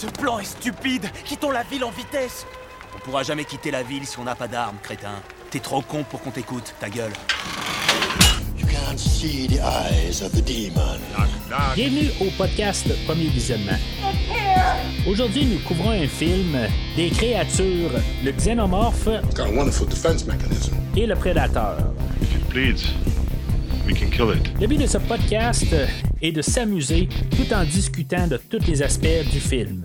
[0.00, 2.46] Ce plan est stupide Quittons la ville en vitesse
[2.96, 5.20] On pourra jamais quitter la ville si on n'a pas d'armes, crétin.
[5.50, 7.12] T'es trop con pour qu'on t'écoute, ta gueule.
[8.58, 10.98] You can't see the eyes of the demon.
[11.74, 13.76] Bienvenue au podcast Premier Visionnement.
[15.06, 16.56] Aujourd'hui, nous couvrons un film
[16.96, 17.90] des créatures,
[18.24, 20.72] le xénomorphe Got a wonderful defense mechanism.
[20.96, 21.76] et le prédateur.
[22.22, 22.84] If it bleeds,
[23.86, 24.58] we can kill it.
[24.58, 25.66] Le but de ce podcast
[26.22, 29.84] est de s'amuser tout en discutant de tous les aspects du film.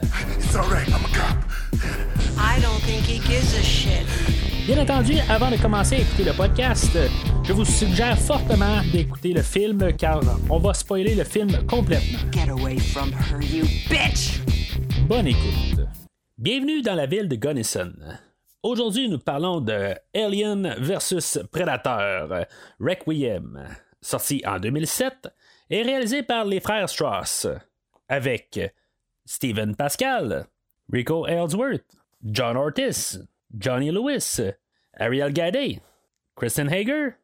[4.65, 6.97] Bien entendu, avant de commencer à écouter le podcast,
[7.43, 12.19] je vous suggère fortement d'écouter le film car on va spoiler le film complètement.
[12.31, 14.41] Get away from her, you bitch!
[15.07, 15.85] Bonne écoute.
[16.37, 17.93] Bienvenue dans la ville de Gunnison.
[18.63, 22.45] Aujourd'hui, nous parlons de Alien vs Predator,
[22.79, 23.63] Requiem,
[24.01, 25.27] sorti en 2007
[25.69, 27.47] et réalisé par les frères Strauss,
[28.07, 28.59] avec
[29.25, 30.47] Steven Pascal,
[30.91, 31.85] Rico Ellsworth,
[32.23, 34.39] John Ortiz, Johnny Lewis,
[34.97, 35.81] Ariel Gaday,
[36.35, 37.15] Kristen Hager,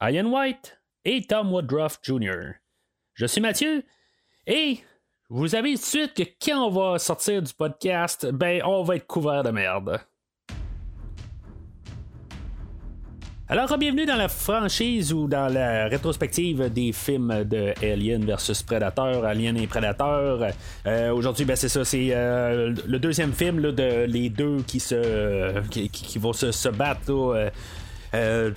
[0.00, 2.54] Ian White et Tom Woodruff Jr.
[3.14, 3.84] Je suis Mathieu
[4.46, 4.78] et
[5.28, 8.96] vous avez tout de suite que quand on va sortir du podcast, ben on va
[8.96, 10.00] être couvert de merde.
[13.52, 19.26] Alors, bienvenue dans la franchise ou dans la rétrospective des films de Alien versus Predator,
[19.26, 20.46] Alien et Predator.
[20.86, 24.80] Euh, Aujourd'hui, ben, c'est ça, c'est euh, le deuxième film là, de les deux qui
[24.80, 27.12] se qui, qui- vont se, se battre.
[27.12, 27.50] là,
[28.14, 28.50] euh,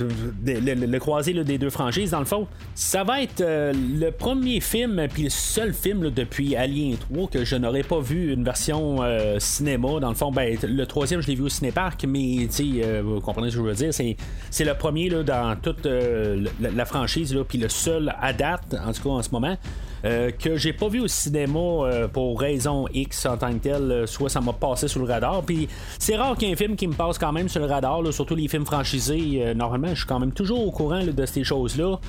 [0.45, 3.71] le, le- le croisé là, des deux franchises, dans le fond, ça va être euh,
[3.73, 7.99] le premier film, puis le seul film là, depuis Alien 3 que je n'aurais pas
[7.99, 9.99] vu une version euh, cinéma.
[10.01, 13.49] Dans le fond, ben, le troisième, je l'ai vu au cinépark, mais euh, vous comprenez
[13.49, 13.93] ce que je veux dire.
[13.93, 18.75] C'est, le premier là, dans toute euh, la, la franchise, puis le seul à date,
[18.85, 19.57] en tout cas en ce moment.
[20.05, 23.91] Euh, que j'ai pas vu au cinéma euh, pour raison X en tant que tel,
[23.91, 25.41] euh, soit ça m'a passé sous le radar.
[25.43, 25.67] Puis
[25.97, 28.01] c'est rare qu'il y ait un film qui me passe quand même sur le radar,
[28.13, 29.53] surtout les films franchisés.
[29.55, 31.99] normalement, je suis quand même toujours au courant de ces choses-là.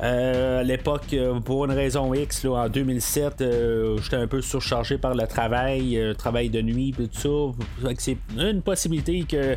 [0.00, 5.26] À l'époque, pour une raison X, en 2007, euh, j'étais un peu surchargé par le
[5.26, 7.88] travail, travail de nuit, tout ça.
[7.98, 9.56] C'est une possibilité que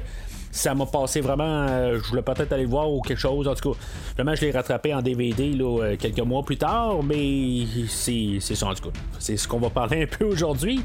[0.52, 1.44] ça m'a passé vraiment.
[1.70, 3.48] euh, je voulais peut-être aller le voir ou quelque chose.
[3.48, 3.80] En tout cas,
[4.16, 8.68] vraiment, je l'ai rattrapé en DVD là, euh, quelques mois plus tard, mais c'est ça
[8.68, 9.00] en tout cas.
[9.20, 10.82] C'est ce qu'on va parler un peu aujourd'hui.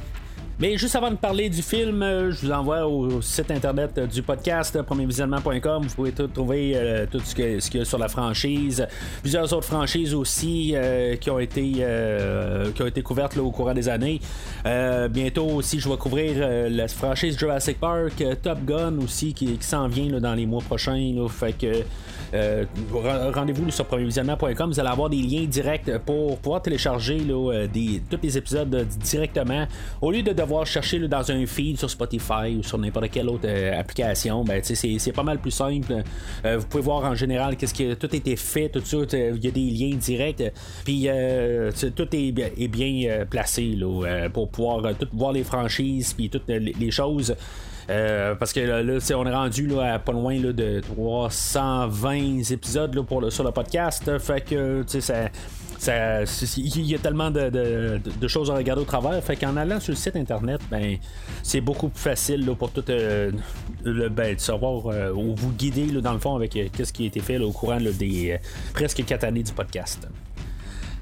[0.61, 4.07] Mais juste avant de parler du film, euh, je vous envoie au site internet euh,
[4.07, 5.83] du podcast euh, premiervisionnement.com.
[5.83, 8.87] Vous pouvez tout trouver tout ce qu'il y a sur la franchise.
[9.21, 10.75] Plusieurs autres franchises aussi
[11.21, 11.85] qui ont été
[12.75, 14.21] qui ont été couvertes au courant des années.
[15.11, 20.21] Bientôt aussi, je vais couvrir la franchise Jurassic Park, Top Gun aussi qui, s'en vient
[20.21, 21.15] dans les mois prochains.
[22.33, 24.71] rendez-vous sur premiervisionnement.com.
[24.71, 29.67] Vous allez avoir des liens directs pour pouvoir télécharger tous les épisodes directement.
[30.01, 30.33] Au lieu de
[30.65, 35.13] chercher dans un feed sur Spotify ou sur n'importe quelle autre euh, application, ben, c'est,
[35.13, 36.03] pas mal plus simple.
[36.45, 38.99] Euh, vous pouvez voir en général qu'est-ce qui a tout été fait, tout ça.
[39.13, 40.43] Il y a des liens directs.
[40.85, 46.49] Puis euh, tout est, bien- placé là, pour pouvoir tout voir les franchises puis toutes
[46.49, 47.35] les choses.
[47.91, 53.45] Euh, parce que là, on est rendu à pas loin de 320 épisodes pour sur
[53.45, 54.11] le podcast.
[56.57, 59.23] Il y a tellement de, choses à regarder au travers.
[59.23, 60.97] Fait qu'en allant sur le site internet, ben
[61.43, 63.31] c'est beaucoup plus facile pour tout euh,
[63.85, 67.05] le, ben, de savoir euh, ou vous guider dans le fond avec euh, qu'est-ce qui
[67.05, 68.39] a été fait au courant des
[68.73, 70.09] presque 4 années du podcast.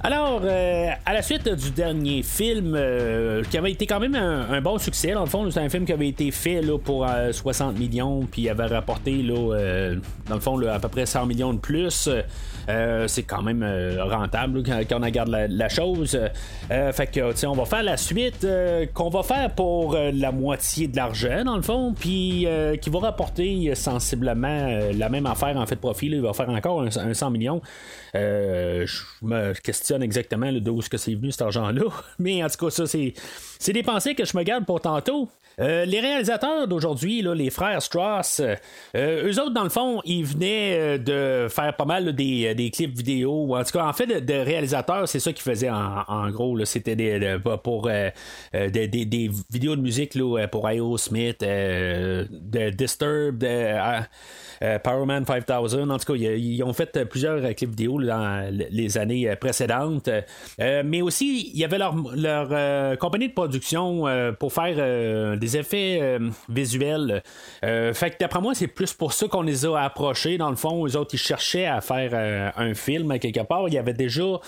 [0.05, 4.61] Alors, euh, à la suite du dernier film, euh, qui avait été quand même un,
[4.61, 7.31] bon succès, dans le fond, c'est un film qui avait été fait là, pour euh,
[7.31, 9.97] 60 millions, puis avait rapporté, là, euh,
[10.29, 12.09] dans le fond, à peu près 100 millions de plus.
[12.69, 16.19] Euh, c'est quand même euh, rentable quand, on regarde la, la chose.
[16.71, 18.47] Euh, fait que, on va faire la suite
[18.95, 22.47] qu'on va faire pour la moitié de l'argent, dans le fond, puis
[22.81, 26.09] qui va rapporter sensiblement la même affaire en fait de profit.
[26.09, 26.17] là.
[26.17, 27.61] il va faire encore un, un 100 millions.
[28.15, 28.87] Je
[29.23, 31.85] me questionne exactement d'où est-ce que c'est venu cet argent-là.
[32.19, 33.15] Mais en tout cas, ça, c'est,
[33.59, 35.29] c'est des pensées que je me garde pour tantôt.
[35.59, 38.41] Les réalisateurs d'aujourd'hui, les frères Strauss,
[38.95, 43.45] eux autres, dans le fond, ils venaient de faire pas mal des, des clips vidéo.
[43.47, 46.65] ou En tout cas, en fait, de, réalisateurs, c'est ça qu'ils faisaient en, gros.
[46.65, 48.11] C'était des, de- pour euh,
[48.55, 48.87] euh, des,
[49.51, 54.01] vidéos de musique là, pour Aerosmith, euh, de Disturbed, euh,
[54.63, 55.91] euh, Power Man 5000.
[55.91, 59.37] En tout cas, ils, ont fait euh, plusieurs euh, clips vidéo dans les années euh,
[59.37, 60.09] précédentes.
[60.61, 64.75] Euh, mais aussi, il y avait leur, leur euh, compagnie de production euh, pour faire
[64.79, 67.23] euh, des effets euh, visuels.
[67.65, 70.39] Euh, fait que d'après moi, c'est plus pour ça qu'on les a approchés.
[70.39, 72.11] Dans le fond, eux autres, ils cherchaient à faire
[72.43, 73.69] euh, un film quelque part.
[73.69, 74.41] Il avait déjà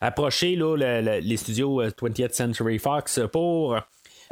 [0.00, 3.76] approché là, le- le- les studios euh, 20th Century Fox pour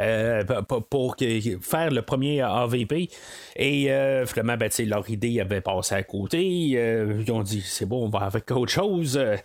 [0.00, 0.42] euh,
[0.88, 1.16] pour,
[1.60, 3.10] faire le premier AVP.
[3.56, 6.72] Et euh, finalement, ben, leur idée avait passé à côté.
[6.74, 9.18] Euh, ils ont dit c'est bon, on va avec autre chose.
[9.18, 9.36] Euh,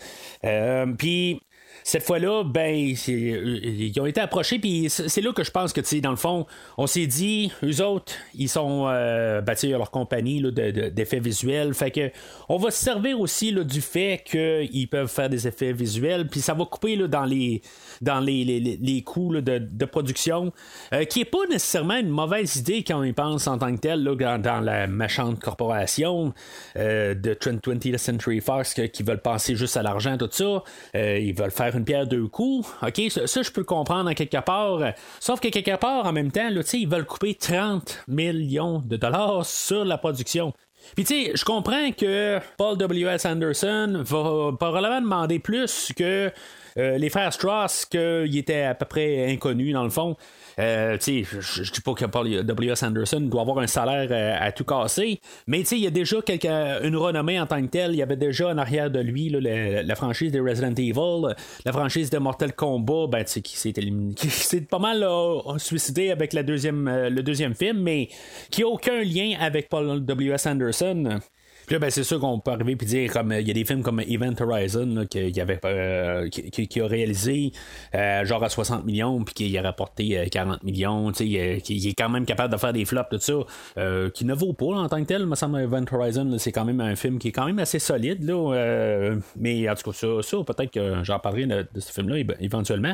[0.46, 1.42] euh, Puis
[1.88, 5.82] cette fois-là, ben, euh, ils ont été approchés, puis c'est là que je pense que,
[5.82, 6.48] tu dans le fond,
[6.80, 11.20] on s'est dit, eux autres, ils sont euh, bâtis à leur compagnie là, de- d'effets
[11.20, 12.10] visuels, fait que
[12.50, 16.40] on va se servir aussi là, du fait qu'ils peuvent faire des effets visuels, puis
[16.42, 17.62] ça va couper là, dans les
[18.02, 20.52] dans les, les, les- coûts de, de production,
[20.92, 23.80] euh, qui est pas nécessairement une mauvaise idée quand on y pense en tant que
[23.80, 26.34] tel, là, dans, dans la méchante corporation
[26.78, 30.64] euh, de 20th Century Fox qui veulent penser juste à l'argent, tout ça.
[30.96, 32.68] Euh, ils veulent faire une pierre deux coups.
[32.82, 34.80] OK, ça, je peux comprendre en quelque part.
[35.20, 39.46] Sauf que quelque part, en même temps, là, ils veulent couper 30 millions de dollars
[39.46, 40.54] sur la production.
[40.96, 43.26] Puis tu sais, je comprends que Paul W.S.
[43.26, 46.32] Anderson va probablement demander plus que
[46.78, 50.16] euh, les frères Strauss, qu'ils étaient à peu près inconnus dans le fond.
[50.60, 52.84] Euh, tu sais, je dis pas que Paul W.S.
[52.84, 56.48] Anderson doit avoir un salaire euh, à tout casser, mais il y a déjà quelque,
[56.86, 57.92] une renommée en tant que tel.
[57.92, 61.36] Il y avait déjà en arrière de lui la, franchise de Resident Evil,
[61.66, 63.58] la franchise de Mortal Kombat, ben, qui
[64.30, 68.10] s'est pas mal là, suicidé avec euh, le deuxième film, mais
[68.50, 70.48] qui a aucun lien avec Paul W.S.
[70.48, 71.20] Anderson.
[71.66, 73.66] Puis là, ben, c'est sûr qu'on peut arriver et dire comme il y a des
[73.66, 77.52] films comme Event Horizon y avait, euh, qui, qui- qui a réalisé
[77.96, 81.60] euh, genre à 60 millions puis qui a rapporté euh, 40 millions, tu sais, euh,
[81.60, 83.34] qui, qui est quand même capable de faire des flops, tout ça,
[83.78, 86.52] euh, qui ne vaut pas là, en tant que tel, me semble Event Horizon, c'est
[86.52, 89.92] quand même un film qui est quand même assez solide, là, euh, mais en tout
[89.92, 92.94] cas, ça, ça peut-être que j'en parlerai de, ce film-là éve- éventuellement.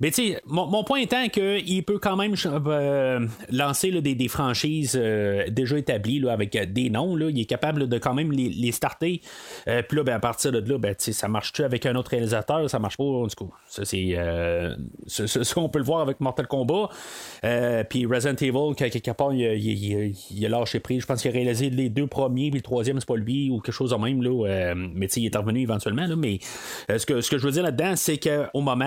[0.00, 4.14] Mais tu sais, mon, mon point étant qu'il peut quand même euh, lancer là, des,
[4.14, 4.94] des franchises
[5.48, 8.72] déjà établies là, avec des noms, là, il est capable de quand même les, les
[8.72, 9.20] starter.
[9.68, 12.68] Euh, Puis là, ben, à partir de là, ben, ça marche-tu avec un autre réalisateur,
[12.68, 13.52] ça marche pas, en tout cas.
[13.68, 14.74] Ça, c'est euh,
[15.54, 16.88] qu'on peut le voir avec Mortal Kombat.
[17.44, 21.02] Euh, Puis Resident Evil, que- quelque part, il, il, il- a lâché prise.
[21.02, 23.60] Je pense qu'il a réalisé les deux premiers, puis le troisième, c'est pas lui, ou
[23.60, 24.22] quelque chose de même.
[24.22, 26.06] Là, euh, mais il est revenu éventuellement.
[26.16, 26.38] Mais
[26.88, 28.82] ce, que, ce que je veux dire là-dedans, c'est qu'au moment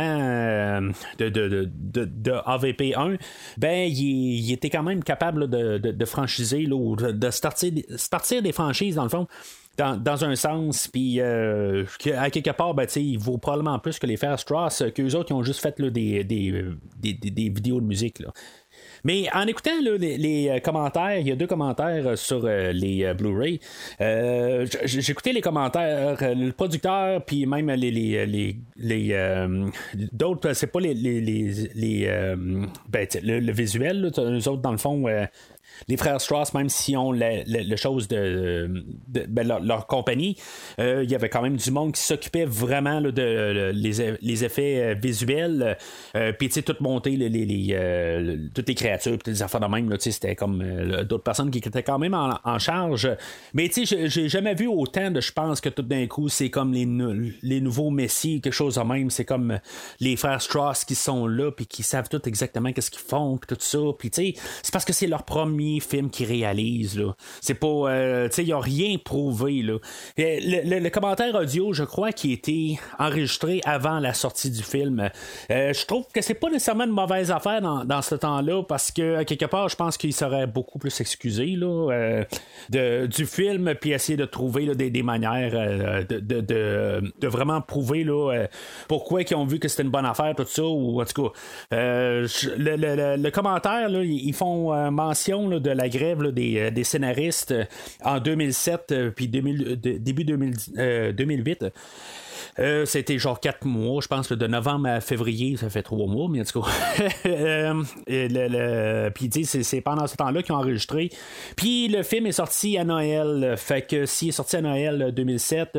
[1.19, 3.17] de, de, de, de, de AVP1,
[3.57, 8.95] ben, il, était quand même capable de, de, franchiser, là, de starter, starter des franchises,
[8.95, 9.09] dans le
[9.77, 11.83] Dans, un sens, puis euh,
[12.17, 15.25] à quelque part, ben, il vaut probablement plus que les frères Strauss, euh, qu'eux autres
[15.25, 16.63] qui ont juste fait des, des,
[17.01, 18.23] des, vidéos de musique.
[19.03, 23.59] Mais en écoutant les, euh, commentaires, il y a deux commentaires sur les Blu-ray.
[23.99, 29.49] Euh, j- j'ai écouté les commentaires, le producteur, puis même les, les, les,
[30.13, 32.07] d'autres, c'est pas les les, les,
[32.87, 35.05] ben, le, le visuel, là, eux autres dans le fond.
[35.87, 37.43] Les frères Strauss, même si on la,
[37.75, 38.69] chose de,
[39.07, 40.37] ben, leur, compagnie,
[40.79, 44.43] euh, il y avait quand même du monde qui s'occupait vraiment là, de les, les
[44.43, 45.77] effets euh, visuels,
[46.15, 49.43] euh, puis tu sais, tout monter les, les, les, le- toutes les créatures, puis les
[49.43, 50.63] affaires de même, c'était comme
[51.03, 53.09] d'autres personnes qui étaient quand même en, charge.
[53.53, 56.49] Mais tu sais, j'ai- jamais vu autant de, je pense, que tout d'un coup, c'est
[56.49, 56.87] comme les,
[57.41, 59.09] les nouveaux messies, quelque chose de même.
[59.09, 59.59] C'est comme
[59.99, 63.55] les frères Strauss qui sont là, puis qui savent tout exactement qu'est-ce qu'ils font, puis
[63.55, 63.79] tout ça.
[63.97, 64.33] Puis tu sais,
[64.63, 67.13] c'est parce que c'est leur premier film qu'ils réalisent, là.
[67.41, 69.77] C'est pas, euh, tu sais, ils ont rien prouvé, là.
[70.17, 75.09] Le, commentaire audio, je crois, qui a été enregistré avant la sortie du film.
[75.51, 78.91] Euh, je trouve que c'est pas nécessairement une mauvaise affaire dans, dans ce temps-là, parce
[78.91, 82.23] que, quelque part, je pense qu'il serait beaucoup plus excusé, là, euh,
[82.69, 87.59] de, du film, puis essayer de trouver là, des, des manières de, de, de- vraiment
[87.61, 88.45] prouver là,
[88.87, 91.29] pourquoi ils ont vu que c'était une bonne affaire, tout ça, ou en tout cas,
[91.71, 97.65] le, le- commentaire, là, ils font mention de la grève des, euh, des scénaristes euh,
[98.03, 101.65] en 2007, euh, puis 2000 de- début 2000, euh, 2008.
[102.59, 106.27] Euh, c'était genre 4 mois, je pense, de novembre à février, ça fait 3 mois,
[106.29, 106.67] mais en tout cas.
[107.27, 111.09] Euh, Puis, sais, c'est- pendant ce temps-là qu'ils ont enregistré.
[111.55, 113.55] Puis, le film est sorti à Noël.
[113.57, 115.77] Fait que s'il est sorti à Noël euh, 2007,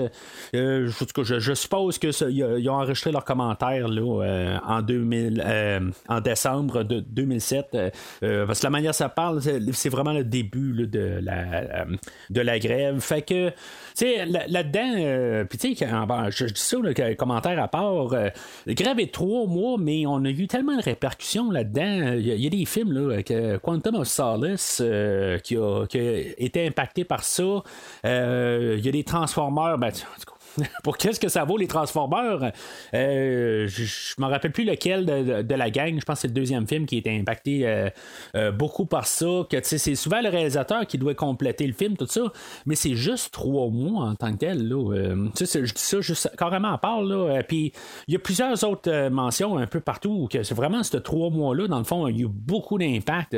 [0.55, 5.43] euh, je, suppose que ça- ils a- ils ont enregistré leurs commentaires là, en, 2000,
[5.45, 7.69] euh, en décembre de 2007.
[7.75, 7.91] euh,
[8.23, 9.41] euh, parce que la manière dont ça parle,
[9.73, 11.87] c'est vraiment le début de, la,
[12.31, 13.01] de la grève.
[13.01, 13.55] Fait que, tu
[13.95, 15.87] sais, là- là-dedans, puis tu sais,
[16.31, 18.29] je dis ça, là, commentaire à part, euh,
[18.67, 22.15] la grève est trois mois, mais on a eu tellement de répercussions là-dedans.
[22.17, 23.23] Il y, a- il y a des films, là,
[23.63, 25.85] Quantum of Solace, euh, qui, a,
[26.39, 27.63] été impacté par ça.
[28.05, 29.91] Euh, Il y a des Transformers, ben,
[30.83, 32.53] pour qu'est-ce que ça vaut les Transformers?
[32.95, 35.99] Euh, je je me rappelle plus lequel de, la gang.
[35.99, 37.89] Je pense que c'est le deuxième film qui a été impacté euh,
[38.35, 39.47] euh, beaucoup par ça.
[39.51, 42.33] Que c'est souvent le réalisateur qui doit compléter le film, tout ça.
[42.65, 44.69] Mais c'est juste trois mois en tant que tel.
[44.69, 47.03] Je dis ça juste carrément à part.
[47.03, 47.43] Là.
[47.43, 47.73] Puis
[48.09, 51.69] il y a plusieurs autres mentions un peu partout que c'est vraiment ces trois mois-là,
[51.69, 53.37] dans le fond, il y a eu beaucoup d'impact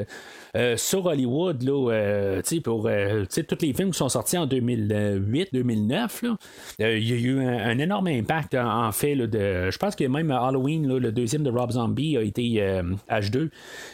[0.59, 1.63] euh, sur Hollywood.
[1.63, 6.37] Là, euh, pour euh, tous les films qui sont sortis en 2008-2009, là,
[6.81, 9.15] euh, il y a eu un, énorme impact en, fait.
[9.15, 9.27] Là,
[9.71, 13.51] je pense que même Halloween, le deuxième de Rob Zombie, a été euh, H2.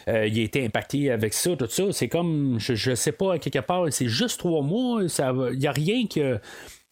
[0.07, 1.83] Euh, il a été impacté avec ça, tout ça.
[1.91, 5.03] C'est comme, je, je sais pas, quelque part, c'est juste trois mois.
[5.03, 6.39] Il n'y a rien que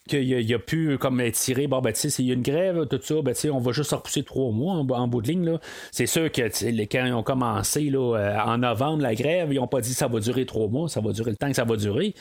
[0.07, 2.85] qu'il il a pu comme tirer bon ben tu sais s'il y a une grève
[2.87, 5.27] tout ça ben tu sais on va juste se repousser trois mois en, bout de
[5.27, 5.59] ligne là.
[5.91, 9.67] C'est sûr que quand ils ont commencé là, euh, en novembre la grève ils ont
[9.67, 11.75] pas dit ça va durer trois mois ça va durer le temps que ça va
[11.75, 12.13] durer.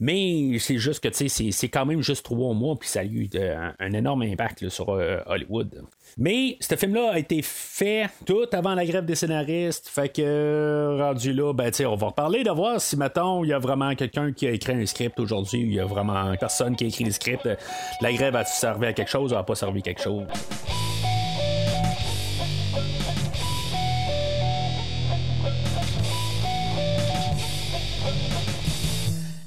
[0.00, 3.04] Mais c'est juste que tu sais c'est, quand même juste trois mois puis ça a
[3.04, 5.82] eu euh, un, un énorme impact là, sur euh, Hollywood
[6.18, 9.88] mais ce film-là a été fait tout avant la grève des scénaristes.
[9.88, 13.58] Fait que rendu là, ben on va reparler de voir si mettons il y a
[13.58, 16.84] vraiment quelqu'un qui a écrit un script aujourd'hui, ou il y a vraiment personne qui
[16.84, 17.48] a écrit le script.
[18.00, 20.26] La grève a-tu servi à quelque chose ou a pas servi à quelque chose?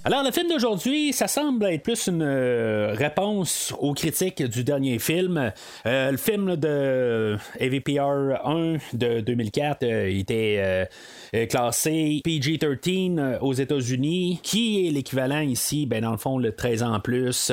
[0.08, 5.00] Alors, le film d'aujourd'hui, ça semble être plus une euh, réponse aux critiques du dernier
[5.00, 5.52] film.
[5.88, 10.88] Euh, le film de AVPR 1 de 2004 euh, était
[11.34, 16.52] euh, classé PG-13 euh, aux États-Unis, qui est l'équivalent ici, ben, dans le fond, le
[16.52, 17.52] 13 ans en plus,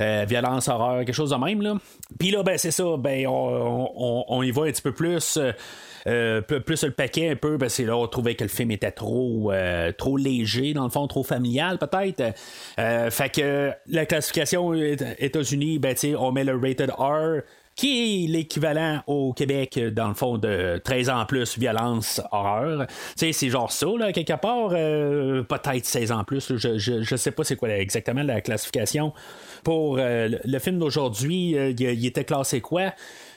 [0.00, 1.78] violence, horreur, quelque chose de même.
[2.18, 5.38] Puis là, ben, c'est ça, ben, on- on y va un petit peu plus.
[6.06, 8.92] Euh, plus, le paquet un peu, ben c'est là on trouvait que le film était
[8.92, 12.34] trop euh, trop léger, dans le fond, trop familial peut-être.
[12.78, 17.42] Euh, fait que la classification États-Unis, ben on met le rated R
[17.74, 22.86] qui est l'équivalent au Québec, dans le fond, de 13 ans plus, violence, horreur.
[22.86, 27.16] Tu sais, c'est genre ça, là, quelque part, peut-être 16 ans plus, je, je, je
[27.16, 29.12] sais pas c'est quoi exactement la classification.
[29.62, 32.94] Pour le, film d'aujourd'hui, il était classé quoi?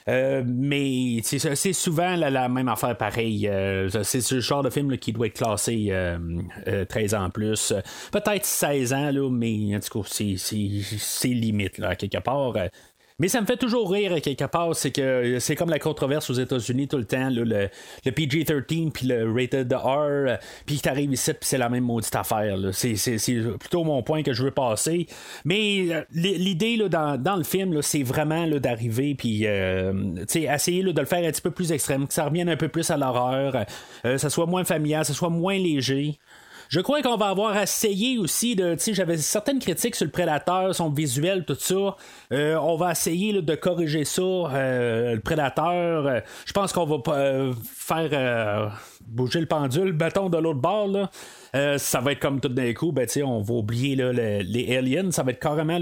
[0.08, 3.48] Euh, mais c'est souvent la, même affaire pareil.
[3.48, 6.18] Euh, c'est ce genre de film qui doit être classé euh,
[6.66, 7.72] euh, 13 ans plus.
[8.12, 12.54] Peut-être 16 ans, là, mais en tout cas, c'est limite là, quelque part.
[13.20, 16.30] Euh, mais ça me fait toujours rire quelque part, c'est que c'est comme la controverse
[16.30, 20.36] aux États-Unis tout le temps, le, le PG-13 puis le rated R, euh,
[20.66, 22.56] puis t'arrives ici puis c'est la même maudite affaire.
[22.72, 22.94] C'est,
[23.58, 25.06] plutôt mon point que je veux passer.
[25.44, 29.92] Mais euh, l'idée dans, dans le film, c'est vraiment d'arriver puis euh,
[30.34, 32.68] essayer là, de le faire un petit peu plus extrême, que ça revienne un peu
[32.68, 33.64] plus à l'horreur,
[34.04, 36.18] euh, ça soit moins familial, ça soit moins léger.
[36.70, 38.76] Je crois qu'on va avoir essayé aussi de.
[38.92, 41.96] J'avais certaines critiques sur le prédateur, son visuel, tout ça.
[42.32, 44.22] Euh, on va essayer de corriger ça.
[44.22, 48.68] euh, le prédateur, euh, je pense qu'on va euh, faire euh,
[49.10, 50.88] bouger le pendule, bâton de l'autre bord.
[50.88, 51.10] Là.
[51.54, 55.10] Euh, ça va être comme tout d'un coup, ben, on va oublier les aliens.
[55.10, 55.78] Ça va être carrément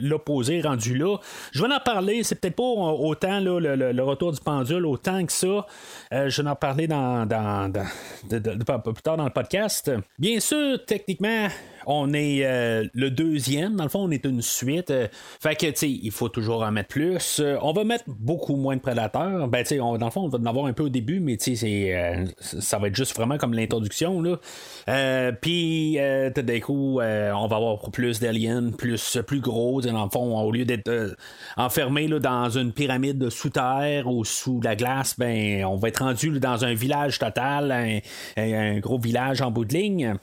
[0.00, 1.18] l'opposé rendu là.
[1.52, 2.22] Je vais en parler.
[2.22, 5.66] C'est peut-être pas autant le, retour du pendule, autant que ça.
[6.12, 9.90] Euh, je vais en parler dans, dans, dans- plus tard dans le podcast.
[10.18, 11.48] Bien sûr, techniquement,
[11.86, 13.76] on est euh, le deuxième.
[13.76, 14.90] Dans le fond, on est une suite.
[14.90, 15.08] Euh,
[15.40, 17.40] fait que, tu sais, il faut toujours en mettre plus.
[17.40, 19.48] Euh, on va mettre beaucoup moins de prédateurs.
[19.48, 21.36] Ben, tu sais, dans le fond, on va en avoir un peu au début, mais
[21.36, 25.32] tu sais, euh, ça va être juste vraiment comme l'introduction, là.
[25.40, 25.98] Puis,
[26.34, 29.80] tout d'un coup, on va avoir plus d'aliens, plus, plus gros.
[29.80, 31.16] Dans le fond, au lieu d'être
[31.56, 36.02] enfermé là, dans une pyramide sous terre ou sous la glace, ben, on va être
[36.04, 37.98] rendu là, dans un village total, un-
[38.36, 40.14] un gros village en bout de ligne.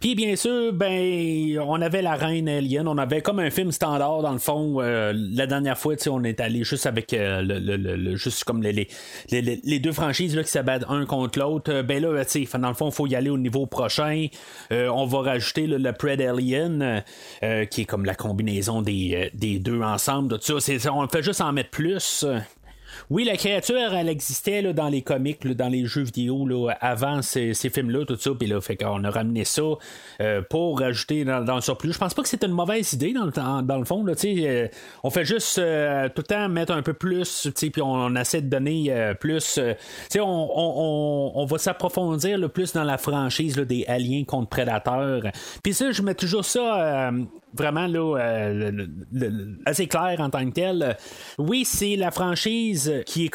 [0.00, 4.22] Puis bien sûr, ben on avait la reine alien, on avait comme un film standard
[4.22, 4.76] dans le fond.
[4.80, 8.62] euh, la dernière fois, on est allé juste avec euh, le, le- le- juste comme
[8.62, 8.88] les, les,
[9.32, 11.72] les- les- deux franchises là, qui s'abattent un contre l'autre.
[11.72, 12.10] Euh, ben là,
[12.58, 14.28] dans le fond, il faut y aller au niveau prochain.
[14.70, 17.02] Euh, on va rajouter là, le Pred Alien,
[17.42, 20.38] euh, qui est comme la combinaison des, des deux ensemble.
[20.38, 22.24] Tout ça, on fait juste en mettre plus.
[23.10, 26.72] Oui, la créature, elle existait là, dans les comics, là, dans les jeux vidéo, là,
[26.80, 28.32] avant ces, ces films-là, tout ça.
[28.38, 29.62] Puis là, fait qu'on a ramené ça
[30.20, 31.94] euh, pour rajouter dans, dans le surplus.
[31.94, 34.04] Je pense pas que c'est une mauvaise idée dans le, dans, le fond.
[34.04, 34.68] Là, euh,
[35.02, 38.42] on fait juste euh, tout le temps mettre un peu plus, puis on, on essaie
[38.42, 39.56] de donner euh, plus.
[39.58, 39.72] euh,
[40.16, 45.22] on, on, on, va s'approfondir le plus dans la franchise des aliens contre prédateurs.
[45.62, 47.22] Puis ça, je mets toujours ça euh,
[47.54, 48.86] vraiment là, euh,
[49.66, 50.96] assez clair en tant que tel.
[51.38, 53.30] Oui, c'est la franchise qui, est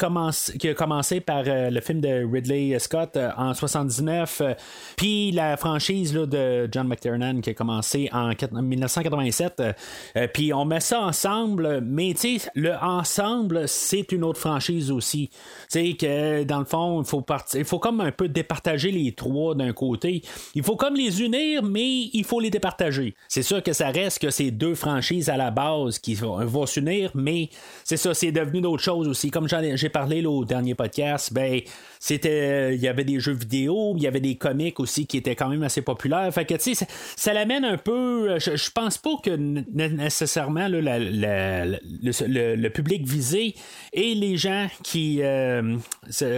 [0.58, 4.54] qui a commencé par euh, le film de Ridley Scott euh, en 79, euh,
[4.96, 9.60] puis la franchise là, de John McTiernan qui a commencé en quat- 1987.
[9.60, 9.72] euh,
[10.16, 15.28] euh, puis on met ça ensemble, mais tu le ensemble, c'est une autre franchise aussi.
[15.28, 18.90] Tu sais, que dans le fond, il faut, partir, il faut comme un peu départager
[18.90, 20.22] les trois d'un côté.
[20.54, 23.14] Il faut comme les unir, mais il faut les départager.
[23.28, 26.66] C'est sûr que ça reste que c'est deux franchises à la base qui vont, vont
[26.66, 27.48] s'unir, mais
[27.84, 29.30] c'est ça, c'est devenu d'autres choses aussi.
[29.30, 31.60] Comme j'ai parlé là, au dernier podcast, ben
[32.00, 35.36] c'était il y avait des jeux vidéo, il y avait des comics aussi qui étaient
[35.36, 36.32] quand même assez populaires.
[36.32, 36.86] Fait tu sais,
[37.16, 38.38] ça, l'amène un peu.
[38.38, 43.54] Je, je pense pas que nécessairement là, le, le- le public visé
[43.92, 45.76] et les gens qui euh,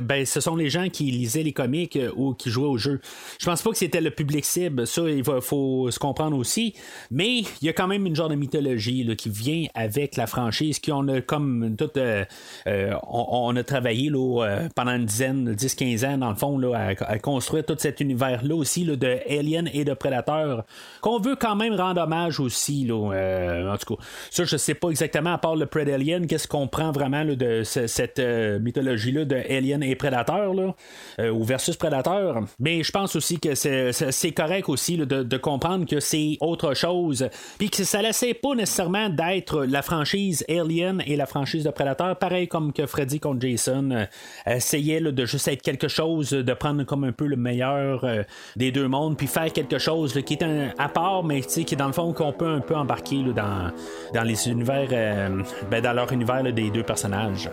[0.02, 3.00] ben, ce sont les gens qui lisaient les comics euh, ou qui jouaient au jeu.
[3.40, 4.86] Je pense pas que c'était le public cible.
[4.86, 6.74] Ça, il faut se comprendre aussi.
[7.10, 10.78] Mais il y a quand même une genre de mythologie qui vient avec la franchise,
[10.78, 12.24] qui on a comme tout, euh,
[12.66, 17.18] euh, on, a travaillé euh, pendant une dizaine, 10-15 ans dans le fond là, à,
[17.18, 20.64] construire tout cet univers-là aussi là, de Alien et de Predator,
[21.00, 22.84] qu'on veut quand même rendre hommage aussi.
[22.84, 26.26] Là, euh, en tout cas, ça, je sais pas exactement, à part le Pred Alien,
[26.26, 30.74] qu'est-ce qu'on prend vraiment là, de ce- cette euh, mythologie-là de Alien et Predator, là,
[31.20, 32.40] euh, ou versus Predator.
[32.58, 37.70] Mais je pense aussi que c'est, correct aussi de, comprendre que c'est autre chose, puis
[37.70, 42.48] que ça laissait pas nécessairement d'être la franchise Alien et la franchise de Predator, pareil
[42.48, 44.06] comme que Freddy contre Jason
[44.46, 48.22] essayait de juste être quelque chose, de prendre comme un peu le meilleur euh,
[48.56, 51.76] des deux mondes, puis faire quelque chose qui est un, à part, mais qui est
[51.76, 56.10] dans le fond qu'on peut un peu embarquer dans, les univers, euh, ben, dans leur
[56.12, 57.50] univers des deux personnages.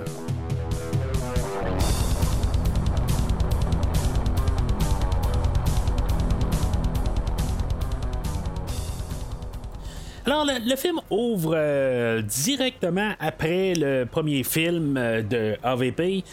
[10.34, 16.24] Alors, le, film ouvre euh, directement après le premier film euh, de AVP.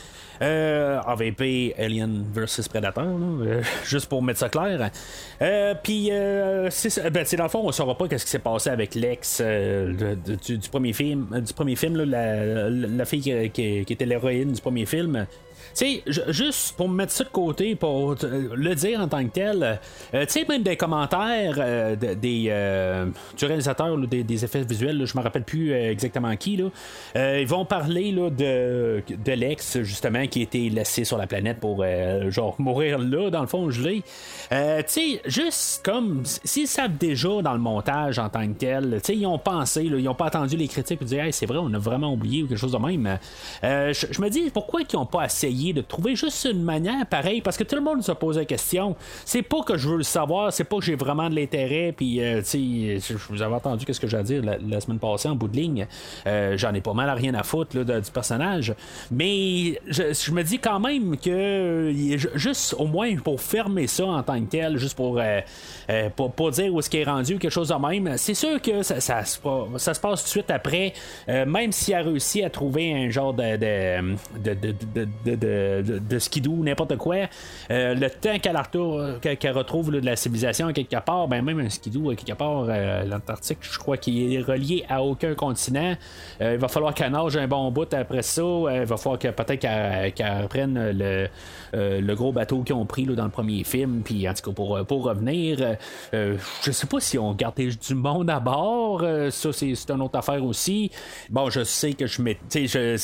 [0.41, 3.05] Euh, AVP Alien vs Predator,
[3.85, 4.91] juste pour mettre ça clair.
[5.83, 6.11] Puis,
[6.71, 10.69] c'est ben, dans le fond, on saura pas qu'est-ce qui s'est passé avec l'ex du,
[10.71, 15.27] premier film, du premier film, la, fille qui était l'héroïne du premier film.
[15.75, 19.31] Sais, ju- juste pour me mettre ça de côté, pour le dire en tant que
[19.31, 19.81] tel,
[20.15, 25.05] euh, tu sais, même des commentaires euh, de- des, euh, du réalisateur, des, effets visuels,
[25.07, 29.81] je me rappelle plus euh, exactement qui, là, ils vont parler là, de, de l'ex,
[29.83, 31.85] justement, qui a été laissé sur la planète pour,
[32.29, 34.03] genre, mourir là, dans le fond, gelé.
[34.51, 39.13] Tu sais, juste comme, s'ils savent déjà dans le montage en tant que tel, tu
[39.13, 41.59] sais, ils ont pensé, ils ont pas attendu les critiques et dit, hey, c'est vrai,
[41.61, 43.19] on a vraiment oublié ou quelque chose de même.
[43.63, 47.41] Je me dis, pourquoi ils n'ont pas essayé de trouver juste une manière pareille?
[47.41, 48.97] Parce que tout le monde se pose la question.
[49.25, 52.23] C'est pas que je veux le savoir, c'est pas que j'ai vraiment de l'intérêt, puis,
[52.23, 55.29] euh, tu sais, je vous avais entendu qu'est-ce que j'ai à dire la, semaine passée
[55.29, 55.87] en bout de ligne.
[56.27, 58.75] Euh, J'en ai pas mal à rien à foutre là, du personnage.
[59.11, 61.93] Mais je, me dis quand même que
[62.35, 65.41] juste au moins pour fermer ça en tant que tel, juste pour, euh,
[65.91, 68.83] euh, pour, dire où est-ce qu'il est rendu, quelque chose de même, c'est sûr que
[68.83, 69.39] ça, ça, se
[70.01, 70.93] passe tout de suite après,
[71.29, 74.01] même s'il a réussi à trouver un genre de,
[75.41, 77.17] de, de, de- skidoo, n'importe quoi,
[77.71, 82.11] euh, le temps qu'elle retrouve là, de la civilisation quelque part, ben même un skidoo
[82.11, 85.95] à quelque part, euh, l'Antarctique, je crois qu'il est relié à aucun continent.
[86.41, 88.43] Euh, il va falloir qu'elle nage un bon bout après ça.
[88.43, 89.61] Il va falloir que peut-être
[90.15, 91.29] qu'elle reprenne le,
[91.73, 94.03] le gros bateau qu'ils ont pris là, dans le premier film.
[94.05, 95.77] Puis en tout cas, pour, pour revenir,
[96.13, 99.03] je sais pas si on gardait du monde à bord.
[99.31, 100.91] Ça, c'est une autre affaire aussi.
[101.31, 102.39] Bon, je sais que je mets.
[102.53, 102.97] Je,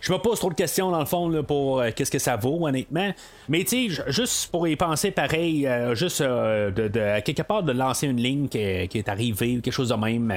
[0.00, 2.36] je me pose trop de questions dans le fond là, pour euh, qu'est-ce que ça
[2.36, 3.12] vaut, honnêtement.
[3.48, 7.62] Mais tu sais, juste pour y penser pareil, euh, juste euh, de, à quelque part
[7.62, 10.32] de lancer une ligne qui, est arrivée ou quelque chose de même.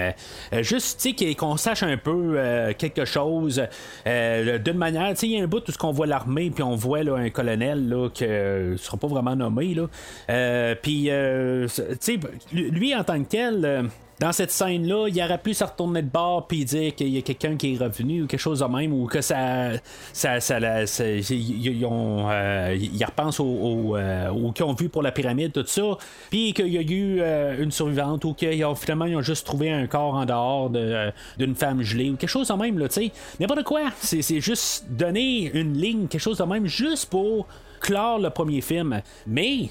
[0.62, 2.38] juste, tu sais, qu'on sache un peu
[2.78, 3.62] quelque chose
[4.06, 5.10] d'une manière.
[5.12, 7.16] Tu sais, il y a un bout où qu'on voit l'armée, puis on voit là,
[7.16, 9.74] un colonel là, qui ne sera pas vraiment nommé.
[9.74, 10.76] Là.
[10.82, 12.20] Puis, tu sais,
[12.52, 13.90] lui, en tant que tel.
[14.22, 17.22] Dans cette scène-là, il aurait pu se retourner de bord puis dire qu'il y a
[17.24, 19.72] quelqu'un qui est revenu ou quelque chose de même, ou que ça.
[20.14, 23.48] ça, ça, la- ça- ils, euh, repensent au,
[23.92, 25.98] au, euh, qu'ils ont vu pour la pyramide, tout ça,
[26.30, 29.46] puis qu'il y a eu euh, une survivante ou qu'ils ont finalement ils ont juste
[29.46, 32.88] trouvé un corps en dehors de, d'une femme gelée ou quelque chose de même, là,
[32.90, 33.12] tu sais.
[33.40, 33.82] N'importe quoi.
[34.00, 37.48] C'est juste donner une ligne, quelque chose de même, juste pour
[37.80, 39.02] clore le premier film.
[39.26, 39.70] Mais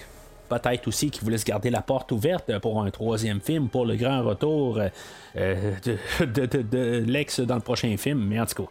[0.50, 3.96] peut-être aussi qu'ils voulaient se garder la porte ouverte pour un troisième film, pour le
[3.96, 4.80] grand retour
[5.36, 5.72] euh,
[6.20, 8.68] de, l'ex dans le prochain film, mais en tout cas.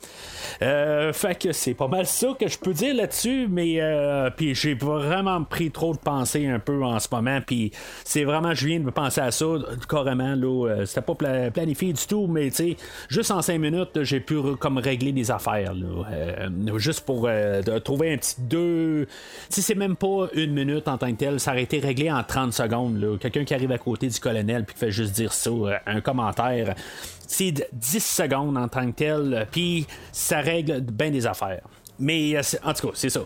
[0.61, 4.55] Euh, fait que c'est pas mal ça que je peux dire là-dessus, mais euh, puis
[4.55, 7.71] j'ai vraiment pris trop de pensées un peu en ce moment, puis
[8.03, 9.45] c'est vraiment, je viens de penser à ça
[9.87, 11.15] carrément, là, c'était pas
[11.51, 15.31] planifié du tout, mais tu sais, juste en cinq minutes, j'ai pu comme régler des
[15.31, 15.73] affaires,
[16.75, 17.29] juste pour
[17.85, 19.07] trouver un petit deux,
[19.49, 22.23] si c'est même pas une minute en tant que tel, ça aurait été réglé en
[22.23, 25.51] 30 secondes, quelqu'un qui arrive à côté du colonel puis qui fait juste dire ça,
[25.85, 26.75] un commentaire
[27.29, 31.61] c'est 10 secondes en tant que tel, puis ça règle bien des affaires.
[31.99, 33.21] Mais euh, en tout cas, c'est ça.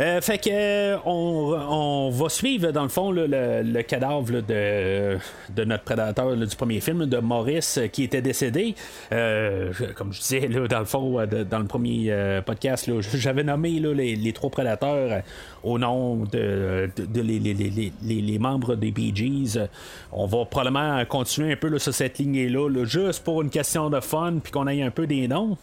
[0.00, 5.18] Euh, fait que euh, on, va suivre dans le fond le, cadavre de,
[5.54, 8.74] de, notre prédateur du premier film, de Maurice, qui était décédé.
[9.10, 15.22] comme je disais, dans le fond, dans le premier podcast, j'avais nommé les, trois prédateurs
[15.62, 19.58] au nom de, les, membres des Bee Gees.
[20.12, 24.34] On va probablement continuer un peu sur cette lignée-là, juste pour une question de fun,
[24.42, 25.56] puis qu'on ait un peu des noms.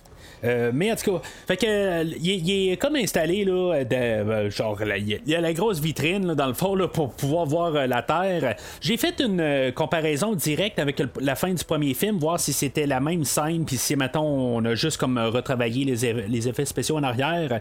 [0.43, 4.79] Euh, mais en tout cas, fait que il, est comme installé là, de, euh, genre
[4.81, 8.01] il y a la grosse vitrine dans le fond là, pour pouvoir voir euh, la
[8.01, 8.55] Terre.
[8.81, 12.99] J'ai fait une comparaison directe avec la fin du premier film, voir si c'était la
[12.99, 17.03] même scène, puis si mettons on a juste comme retravaillé les, les effets spéciaux en
[17.03, 17.59] arrière.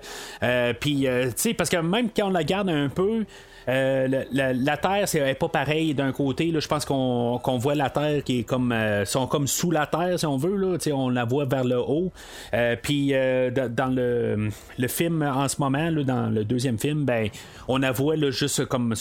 [0.80, 3.24] puis tu sais parce que même quand on la garde un peu,
[3.68, 6.52] euh, la, Terre, c'est pas pareil d'un côté.
[6.58, 10.18] je pense qu'on voit la Terre qui est comme euh, sont comme sous la Terre,
[10.18, 10.56] si on veut.
[10.56, 12.12] Là, on la voit vers le haut.
[12.54, 17.28] Euh, puis dans le, le, film en ce moment, là, dans le deuxième film, ben
[17.68, 18.94] on la voit là, juste comme,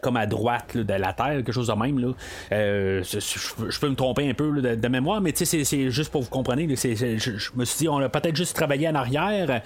[0.00, 1.98] comme à droite de la Terre, quelque chose de même.
[1.98, 2.12] Là.
[2.50, 6.60] je, peux me tromper un peu de, mémoire, mais c'est juste pour vous comprendre.
[6.62, 9.62] je, me suis dit, on a peut-être juste travaillé en arrière,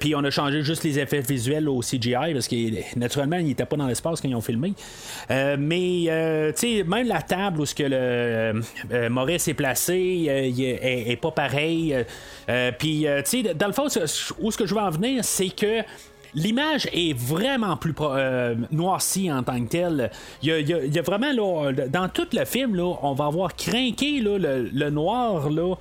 [0.00, 3.66] puis on a changé juste les effets visuels au CGI, parce que naturellement, il n'était
[3.66, 4.74] pas dans l'espace quand ils ont filmé.
[5.30, 9.54] Euh, mais, euh, tu sais, même la table où ce que le euh, Maurice est
[9.54, 11.96] placé est, pas pareil.
[12.78, 15.82] Puis, tu sais, dans le fond, où ce que je veux en venir, c'est que
[16.34, 17.94] l'image est vraiment plus
[18.72, 20.10] noircie en tant que telle.
[20.42, 21.32] Il y a, vraiment,
[21.88, 25.74] dans tout le film, là, on va avoir craqué le, noir, là,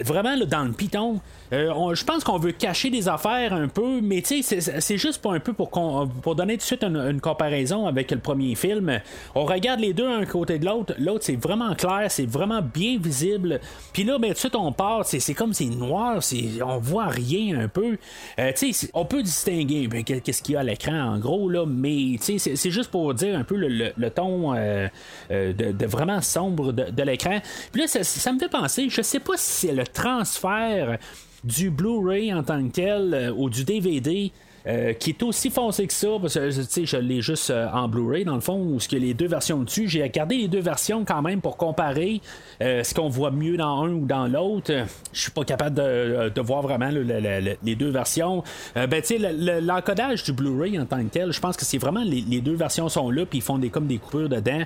[0.00, 1.20] vraiment dans le piton.
[1.52, 5.40] Euh, je pense qu'on veut cacher des affaires un peu, mais c'est juste pas un
[5.40, 9.00] peu pour, pour donner tout de suite une, comparaison avec le premier film.
[9.34, 10.94] On regarde les deux un côté de l'autre.
[10.98, 13.60] L'autre, c'est vraiment clair, c'est vraiment bien visible.
[13.92, 16.20] Puis là, ben, tout de suite, on part, c'est comme c'est noir,
[16.64, 17.98] on voit rien un peu.
[18.38, 18.52] Euh,
[18.94, 22.70] on peut distinguer ben, qu'est-ce qu'il y a à l'écran en gros, là, mais c'est
[22.70, 24.88] juste pour dire un peu le, ton euh,
[25.30, 27.40] de, vraiment sombre de, l'écran.
[27.72, 30.98] Puis là, ça, ça, me fait penser, je sais pas si c'est le transfert
[31.44, 34.30] du Blu-ray en tant que tel euh, ou du DVD
[34.66, 38.24] euh, qui est aussi foncé que ça, parce que je l'ai juste euh, en Blu-ray
[38.24, 39.88] dans le fond, où ce a les deux versions dessus.
[39.88, 42.20] J'ai regardé les deux versions quand même pour comparer
[42.60, 44.72] euh, ce qu'on voit mieux dans un ou dans l'autre.
[45.12, 48.42] Je suis pas capable de, voir vraiment les deux versions.
[48.74, 52.02] ben tu sais, l'encodage du Blu-ray en tant que tel, je pense que c'est vraiment
[52.02, 54.62] les, deux versions sont là, puis ils font des comme des coupures dedans.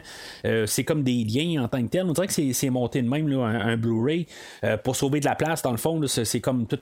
[0.66, 2.04] c'est comme des liens en tant que tel.
[2.06, 4.26] On dirait que c'est monté de même un, Blu-ray
[4.82, 6.00] pour sauver de la place dans le fond.
[6.06, 6.78] C'est comme tout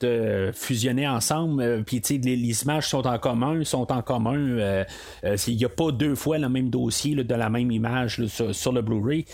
[0.53, 1.83] fusionné ensemble.
[1.83, 4.37] Puis tu sais, les images sont en commun, sont en commun.
[4.37, 4.83] Euh,
[5.23, 8.71] euh, il n'y a pas deux fois le même dossier de la même image sur,
[8.71, 9.25] le Blu-ray.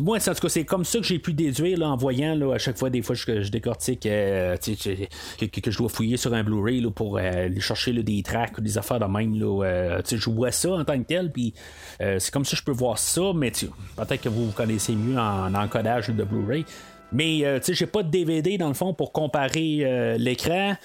[0.00, 2.76] Moi, en tout cas, c'est comme ça que j'ai pu déduire en voyant à chaque
[2.76, 7.18] fois des fois que je décortique euh, que, je dois fouiller sur un Blu-ray pour
[7.18, 9.34] aller chercher des tracks ou des affaires de même.
[9.34, 11.54] je vois ça en tant que tel, puis
[11.98, 15.18] c'est comme ça que je peux voir ça, mais peut-être que vous, vous connaissez mieux
[15.18, 16.64] en, encodage de Blu-ray.
[17.12, 20.76] Mais tu sais, j'ai pas de DVD dans le fond pour comparer l'écran.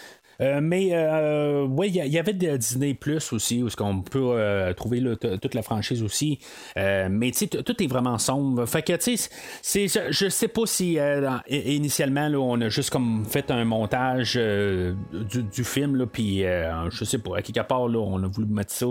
[0.41, 4.31] Euh, mais euh, oui, il y, avait des Disney Plus aussi, où ce qu'on peut
[4.33, 5.01] euh, trouver
[5.41, 6.39] toute la franchise aussi.
[6.75, 8.65] mais tout est vraiment sombre.
[8.65, 10.97] Fait que tu sais, je sais pas si
[11.49, 17.37] initialement là, on a juste comme fait un montage du, film, puis je sais pas,
[17.37, 18.85] à quelque part, là, on a voulu mettre ça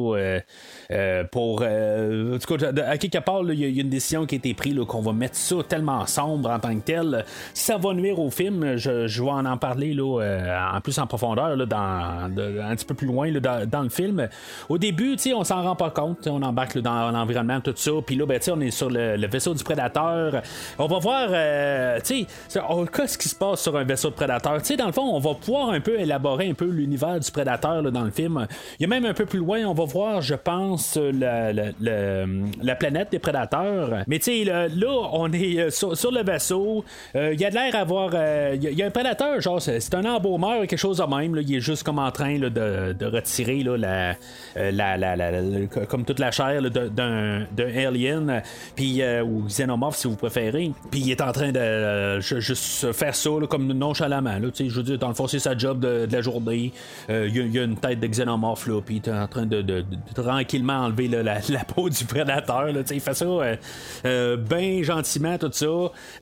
[1.32, 1.62] pour.
[1.62, 4.70] en tout cas, à quelque part, il y, a une décision qui a été prise
[4.86, 7.24] qu'on va mettre ça tellement sombre en tant que tel.
[7.54, 11.06] Ça va nuire au film, je, je vais en, en parler là, en plus en
[11.06, 14.28] profondeur dans, un petit peu plus loin dans, le film.
[14.68, 16.26] Au début, on s'en rend pas compte.
[16.26, 17.90] On embarque dans l'environnement, tout ça.
[18.04, 20.42] Puis là, ben, on est sur le, vaisseau du prédateur.
[20.78, 24.60] On va voir euh, ce qui se passe sur un vaisseau de prédateur?
[24.78, 28.04] dans le fond, on va pouvoir un peu élaborer un peu l'univers du prédateur dans
[28.04, 28.46] le film.
[28.78, 32.74] Il y a même un peu plus loin, on va voir, je pense, la, la,
[32.76, 34.04] planète des prédateurs.
[34.06, 34.68] Mais tu là,
[35.12, 36.84] on est euh, sur, le vaisseau.
[37.14, 38.14] Euh, il y a de l'air à avoir.
[38.54, 41.42] Il y, a un prédateur, genre, c'est un embaumeur, quelque chose de même là.
[41.42, 44.10] il est juste comme en train de, de retirer là, la,
[44.56, 48.42] euh, la, la- la- comme toute la chair d'un alien,
[48.76, 50.72] puis euh, ou xénomorphe si vous préférez.
[50.90, 54.38] Puis il est en train de euh, ju- juste faire ça comme nonchalamment.
[54.58, 56.72] Je veux dire, dans le fond, c'est sa job de, la journée.
[57.08, 59.62] Euh, Il y, a- une tête de xénomorphe, là, puis il est en train de,
[59.62, 62.68] de- tranquillement enlever la, peau du prédateur.
[62.90, 63.56] Il fait ça euh,
[64.04, 65.66] euh, bien gentiment, tout ça.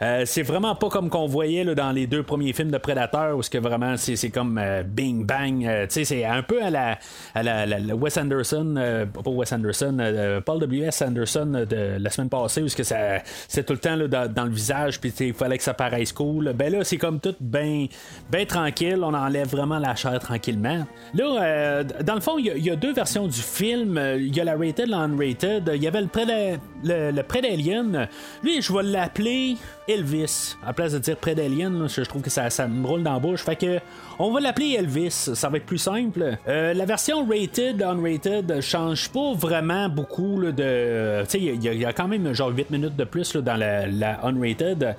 [0.02, 3.42] Euh, c'est vraiment pas comme qu'on voyait dans les deux premiers films de Prédateur, où
[3.42, 5.64] ce que vraiment c'est, comme euh, bing bang.
[5.66, 6.98] euh, c'est un peu à la,
[7.34, 11.02] à la, Wes Anderson, euh, pas Wes Anderson, euh, Paul W.S.
[11.02, 15.12] Anderson euh, de la semaine passée, où c'est tout le temps dans, le visage, puis
[15.20, 16.52] il fallait que ça paraisse cool.
[16.54, 17.86] Ben là, c'est comme tout bien
[18.30, 20.86] ben tranquille, on enlève vraiment la chair tranquillement.
[21.14, 24.00] Là, euh, dans le fond, il y, a- deux versions du film.
[24.18, 25.70] Il y a la rated, la unrated.
[25.74, 28.08] Il y avait le prêt d'Alien.
[28.42, 29.56] Lui, je vais l'appeler
[29.88, 30.56] Elvis.
[30.62, 33.18] À la place de dire prêt d'Alien, je trouve que ça, me roule dans la
[33.18, 33.42] bouche.
[33.42, 33.80] Fait que
[34.18, 35.30] on va l'appeler Elvis.
[35.34, 36.36] Ça va être plus simple.
[36.46, 41.22] Euh, la version rated, unrated, change pas vraiment beaucoup là, de.
[41.22, 44.20] Tu sais, il y, a- quand même genre 8 minutes de plus là, dans la,
[44.24, 44.94] unrated.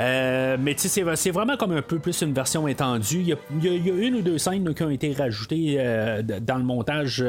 [0.00, 3.20] Euh, mais tu sais, c'est- vraiment comme un peu plus une version étendue.
[3.20, 7.24] Il y a, une ou deux scènes qui ont été rajoutées euh, dans le montage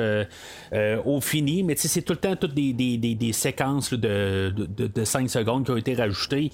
[1.06, 5.30] au fini, mais tu sais, c'est tout le temps toutes des, séquences de, de 5
[5.30, 6.52] secondes qui ont été rajoutées.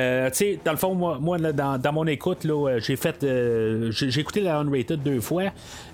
[0.00, 3.22] Euh, tu sais, dans le fond, moi, dans, dans mon écoute, là, euh, j'ai fait
[3.22, 5.44] euh, j'ai écouté la Unrated deux fois.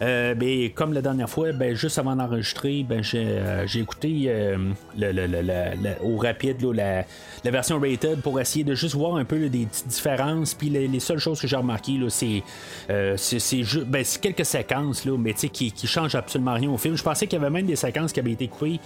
[0.03, 3.27] Euh, mais comme la dernière fois, ben, juste avant d'enregistrer, ben, j'ai
[3.67, 4.09] j'ai écouté
[4.97, 7.05] le, le- le- au rapide là, la,
[7.45, 10.55] la version rated pour essayer de juste voir un peu des petites différences.
[10.55, 12.43] Puis les, les seules choses que j'ai remarquées, c'est
[13.17, 16.79] c'est- c'est ju- ben, c'est quelques séquences, là, mais qui, qui changent absolument rien au
[16.79, 16.97] film.
[16.97, 18.79] Je pensais qu'il y avait même des séquences qui avaient été coupées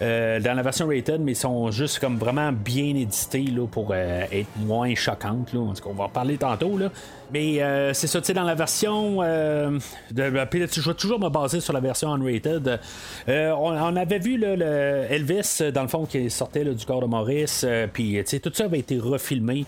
[0.00, 4.94] dans la version rated, mais sont juste comme vraiment bien éditées là, pour être moins
[4.94, 5.52] choquantes.
[5.52, 5.60] Là.
[5.60, 6.76] En tout cas, on va en parler tantôt.
[6.76, 6.90] Là.
[7.32, 9.18] Mais euh, c'est ça, tu sais, dans la version.
[9.22, 9.78] Euh,
[10.10, 12.80] de, ben, puis là, je vais toujours me baser sur la version unrated.
[13.28, 17.66] Euh, on, avait vu le Elvis, dans le fond, qui sortait du corps de Maurice.
[17.92, 19.64] puis, tu sais, tout ça avait été refilmé.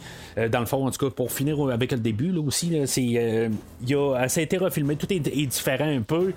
[0.50, 3.94] dans le fond, en tout cas, pour finir avec le début là, aussi, là, y
[3.94, 4.96] a, ça a été refilmé.
[4.96, 6.32] Tout est différent un peu.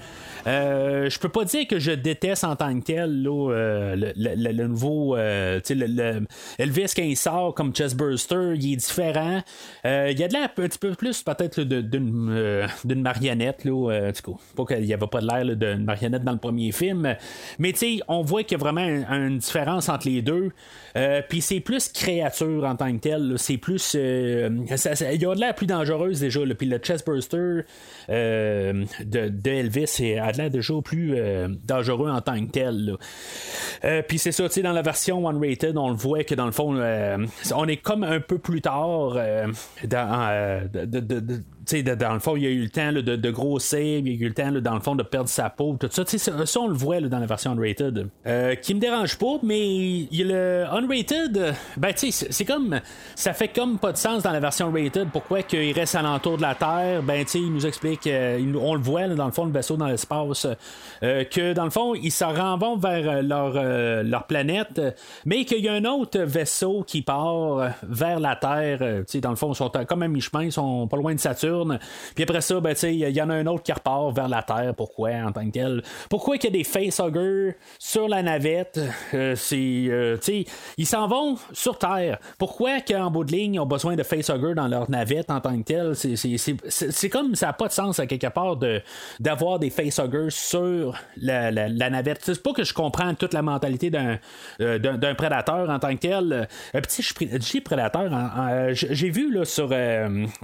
[0.47, 4.51] Euh, je peux pas dire que je déteste en tant que tel euh, le, le-
[4.53, 6.25] le- nouveau euh, le,
[6.57, 9.41] Elvis quand il sort comme Chestburster il est différent.
[9.83, 14.37] Il y a de l'air un petit peu plus peut-être d'une marionnette là, tout cas,
[14.55, 17.15] pas qu'il y avait pas de l'air d'une marionnette dans le premier film.
[17.57, 17.73] Mais
[18.07, 20.51] on voit qu'il y a vraiment un- une différence entre les deux.
[21.29, 25.55] Puis c'est plus créature en tant que tel c'est plus il y a de l'air
[25.55, 27.61] plus dangereuse déjà puis le Chestburster
[28.09, 32.95] euh, de, de Elvis c'est- a l'air déjà plus euh, dangereux en tant que tel.
[33.83, 36.45] Euh, Puis c'est ça, tu sais, dans la version unrated, on le voit que dans
[36.45, 37.17] le fond, euh,
[37.55, 39.17] on est comme un peu plus tard
[39.85, 40.69] dans,
[41.69, 44.11] sais, dans le fond, il y a eu le temps de, de grossir, il y
[44.11, 46.03] a eu le temps dans le fond de perdre sa peau, tout ça.
[46.05, 48.07] Ça, on le voit dans la version unrated.
[48.27, 52.79] Euh, qui me dérange pas, mais le unrated, ben tu sais, c'est- comme,
[53.15, 55.07] ça fait comme pas de sens dans la version rated.
[55.11, 57.03] Pourquoi qu'il reste alentour de la Terre?
[57.03, 60.47] Ben il nous explique, euh, on le voit dans le fond, le vaisseau dans l'espace,
[61.03, 64.81] euh, que dans le fond, ils se renvont vers euh, leur, leur planète,
[65.25, 69.03] mais qu'il y a un autre vaisseau qui part vers la Terre.
[69.21, 71.58] dans le fond, ils sont à- comme à mi-chemin, ils sont pas loin de Saturne.
[72.15, 74.73] Puis après ça, ben, il y en a un autre qui repart vers la Terre.
[74.75, 75.83] Pourquoi en tant que tel?
[76.09, 78.79] Pourquoi qu'il y a des facehuggers sur la navette?
[79.13, 80.17] Euh, C'est, euh,
[80.77, 82.19] ils s'en vont sur Terre.
[82.37, 85.57] Pourquoi qu'en bout de ligne, ils ont besoin de facehuggers dans leur navette en tant
[85.57, 85.95] que tel?
[85.95, 88.81] C'est, c'est, c'est, c'est- comme ça n'a pas de sens à quelque part de,
[89.19, 92.19] d'avoir des facehuggers sur la, la, navette.
[92.21, 94.19] C'est pas que je comprends toute la mentalité d'un,
[94.61, 96.47] euh, d'un, prédateur en tant que tel.
[96.73, 98.11] Je dis prédateur.
[98.73, 99.73] j'ai vu là, sur,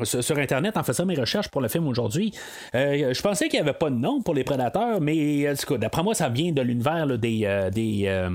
[0.04, 2.34] sur, sur Internet en faisant mes recherches pour le film aujourd'hui.
[2.74, 6.04] euh, je pensais qu'il n'y avait pas de nom pour les prédateurs, mais cas, d'après
[6.04, 8.30] moi, ça vient de l'univers là, des, euh, des euh,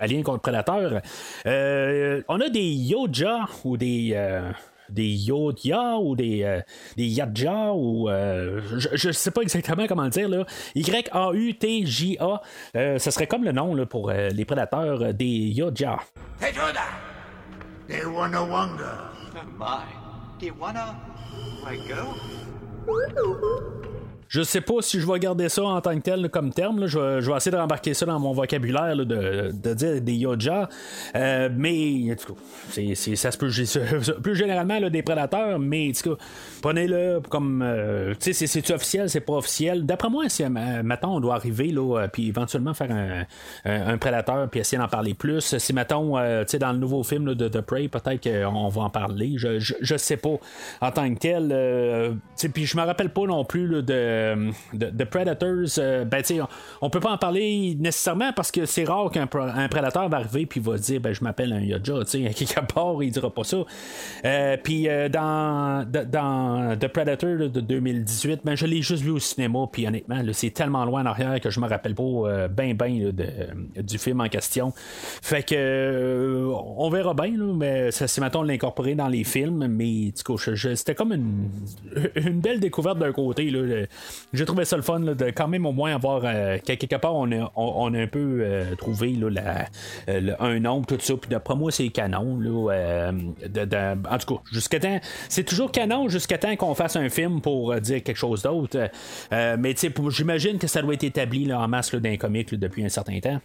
[0.00, 1.00] aliens contre prédateurs.
[1.46, 4.10] Euh, on a des Yoja ou des.
[4.14, 4.50] euh,
[4.88, 6.60] des Yodia ou des, euh,
[6.96, 10.44] des Yadja ou euh, je, je sais pas exactement comment le dire là.
[10.76, 12.40] Y-A-U-T-J-A
[12.76, 15.98] euh, ce serait comme le nom là, pour euh, les prédateurs euh, des Yoja.
[16.40, 16.82] Hey, Yoda!
[17.88, 19.10] They wanna wonder.
[19.58, 19.82] My.
[20.60, 20.94] Wanna?
[21.64, 22.16] Let go?
[24.28, 26.86] Je sais pas si je vais garder ça en tant que tel comme terme.
[26.86, 30.68] Je, vais, essayer de rembarquer ça dans mon vocabulaire de, dire des Yoja.
[31.14, 32.16] Euh, mais
[32.70, 33.50] c'est, c'est- ça se peut
[34.22, 35.92] plus généralement des prédateurs, mais
[36.62, 39.86] prenez-le comme euh, c'est, c'est officiel, c'est pas officiel?
[39.86, 40.48] D'après moi, si euh,
[40.82, 43.24] mettons on doit arriver là, euh, puis éventuellement faire un,
[43.64, 45.56] un, prédateur puis essayer d'en parler plus.
[45.58, 49.34] Si mettons euh, dans le nouveau film de The Prey, peut-être qu'on va en parler.
[49.36, 50.36] Je, je, je sais pas
[50.80, 52.18] en tant que tel.
[52.52, 56.46] puis je me rappelle pas non plus de de, de, de Predators, euh, ben, on,
[56.86, 60.60] on peut pas en parler nécessairement parce que c'est rare qu'un prédateur va arriver puis
[60.60, 63.58] va dire ben je m'appelle un Yodja, à quelque part il dira pas ça.
[64.24, 65.86] Euh, puis euh, dans,
[66.78, 70.84] The Predator de 2018, ben je l'ai juste vu au cinéma puis honnêtement c'est tellement
[70.84, 74.28] loin en arrière que je me rappelle pas euh, ben ben de- du film en
[74.28, 74.72] question.
[74.76, 80.12] Fait que euh, on verra bien mais c'est maintenant l'incorporer dans les films, mais
[80.74, 81.48] c'était comme une,
[82.16, 83.86] une belle découverte d'un côté là.
[84.32, 87.14] J'ai trouvé ça le fun de quand même au moins avoir euh, que- quelque part
[87.14, 89.66] on a, on, a un peu euh, trouvé là,
[90.08, 93.12] euh, un nombre tout ça puis d'après moi c'est canon là,
[94.10, 97.74] en tout cas jusqu'à temps c'est toujours canon jusqu'à temps qu'on fasse un film pour
[97.80, 98.90] dire quelque chose d'autre
[99.30, 99.74] mais
[100.10, 103.40] j'imagine que ça doit être établi en masse comics là, depuis un certain temps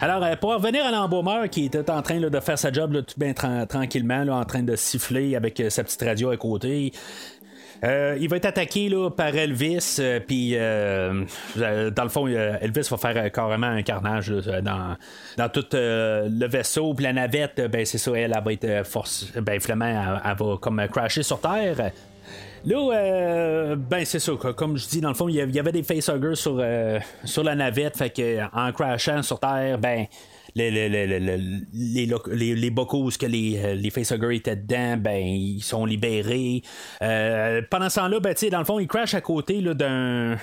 [0.00, 3.30] alors, pour revenir à l'embaumeur qui était en train de faire sa job tout bien
[3.32, 6.92] tra- tranquillement, en train de siffler avec sa petite radio à côté.
[7.84, 11.24] Euh, il va être attaqué là, par Elvis, euh, puis euh,
[11.56, 14.96] dans le fond, Elvis va faire carrément un carnage dans,
[15.36, 19.60] dans tout le vaisseau, puis la navette, ben c'est ça, elle, va être force, ben
[19.60, 21.90] finalement, elle, va comme crasher sur Terre.
[22.64, 24.32] Là, ben c'est ça.
[24.56, 26.62] Comme je dis, dans le fond, il y avait- des facehuggers sur,
[27.24, 27.96] sur la navette.
[27.96, 30.06] Fait que en crashant sur Terre, ben.
[30.54, 30.88] Les, les,
[31.72, 36.62] les, les, bocaux où que les, euh, les facehuggers étaient dedans, ben, ils sont libérés.
[37.00, 40.36] Euh, pendant ce temps-là, ben, dans le fond, ils crashent à côté d'un,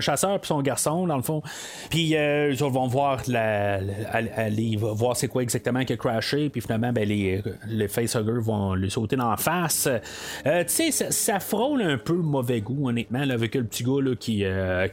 [0.00, 1.42] chasseur puis son garçon, dans le fond.
[1.90, 3.80] Puis, euh, autres vont voir, la,
[4.12, 6.48] aller- voir c'est quoi exactement qui a crashé.
[6.48, 9.88] Puis finalement, ben, les, les facehuggers vont lui sauter dans la face.
[10.46, 14.44] Euh, tu sais, ça, frôle un peu mauvais goût, honnêtement, avec le petit gars qui,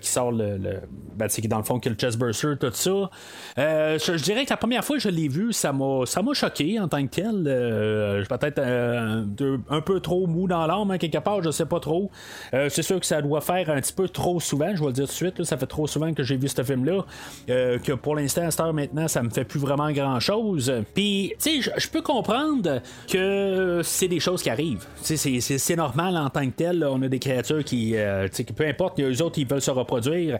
[0.02, 0.58] qui sort le.
[0.58, 0.80] le
[1.16, 3.10] ben, qui dans le fond, qui a le chestburster, tout ça.
[3.58, 6.80] Je dirais que la première fois que je l'ai vu, ça m'a, ça m'a choqué
[6.80, 7.44] en tant que tel.
[7.48, 9.24] Euh, peut-être euh,
[9.70, 12.10] un peu trop mou dans l'âme, hein, quelque part, je sais pas trop.
[12.54, 14.94] Euh, c'est sûr que ça doit faire un petit peu trop souvent, je vais le
[14.94, 15.44] dire tout de suite.
[15.44, 17.06] ça fait trop souvent que j'ai vu ce film-là.
[17.48, 20.72] que pour l'instant, à cette heure maintenant, ça me fait plus vraiment grand-chose.
[20.94, 24.86] Puis, tu sais, je- je peux comprendre que c'est des choses qui arrivent.
[25.02, 26.86] C'est, c'est, normal en tant que tel.
[26.90, 27.96] On a des créatures qui,
[28.34, 30.38] qui peu importe, eux autres, ils veulent se reproduire.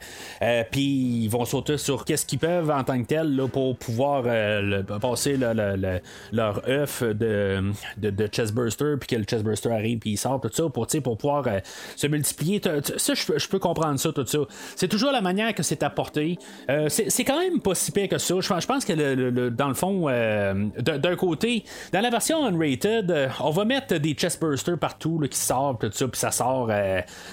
[0.72, 4.24] puis ils vont sauter sur qu'est-ce qu'ils peuvent en tant que tel là, pour pouvoir
[4.26, 6.00] euh, passer le- le- le-
[6.32, 7.62] leur œuf de,
[7.98, 11.18] de, de chestburster, puis que le chestburster arrive, puis il sort, tout ça, pour, pour
[11.18, 11.60] pouvoir euh,
[11.96, 12.62] se multiplier.
[12.98, 14.40] Ça, je peux- comprendre ça, tout ça.
[14.76, 16.38] C'est toujours la manière que c'est apporté.
[16.70, 18.36] Euh, c'est, quand même pas si pire que ça.
[18.40, 23.50] Je pense- que le- dans le fond, euh, d'un côté, dans la version unrated, on
[23.52, 26.70] va mettre des chestbursters partout là, qui sortent, tout ça, puis ça sort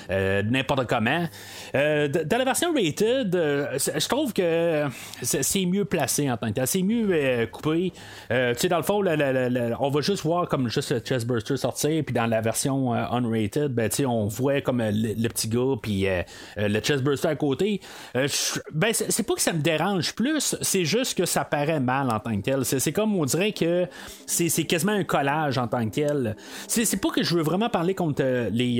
[0.08, 1.26] n'importe comment.
[1.74, 4.84] Dans la version rated, je trouve que
[5.22, 7.92] c'est mieux placé en C'est mieux euh, coupé.
[8.30, 9.02] Euh, tu sais, dans le fond,
[9.80, 13.68] on va juste voir comme juste le chestburster sortir, puis dans la version euh, unrated,
[13.72, 16.06] ben, tu sais, on voit comme le, petit gars, puis
[16.56, 17.80] le chestburster à côté.
[18.14, 22.18] Ben, c'est pas que ça me dérange plus, c'est juste que ça paraît mal en
[22.20, 22.64] tant que tel.
[22.64, 23.86] C'est comme on dirait que
[24.26, 26.36] c'est quasiment un collage en tant que tel.
[26.66, 28.78] C'est pas que je veux vraiment parler contre les,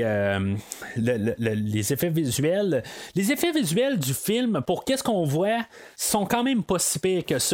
[0.96, 2.82] le- le- le- les effets visuels.
[3.14, 5.58] Les effets visuels du film, pour qu'est-ce qu'on voit,
[5.96, 7.47] sont quand même pas si pires que ça.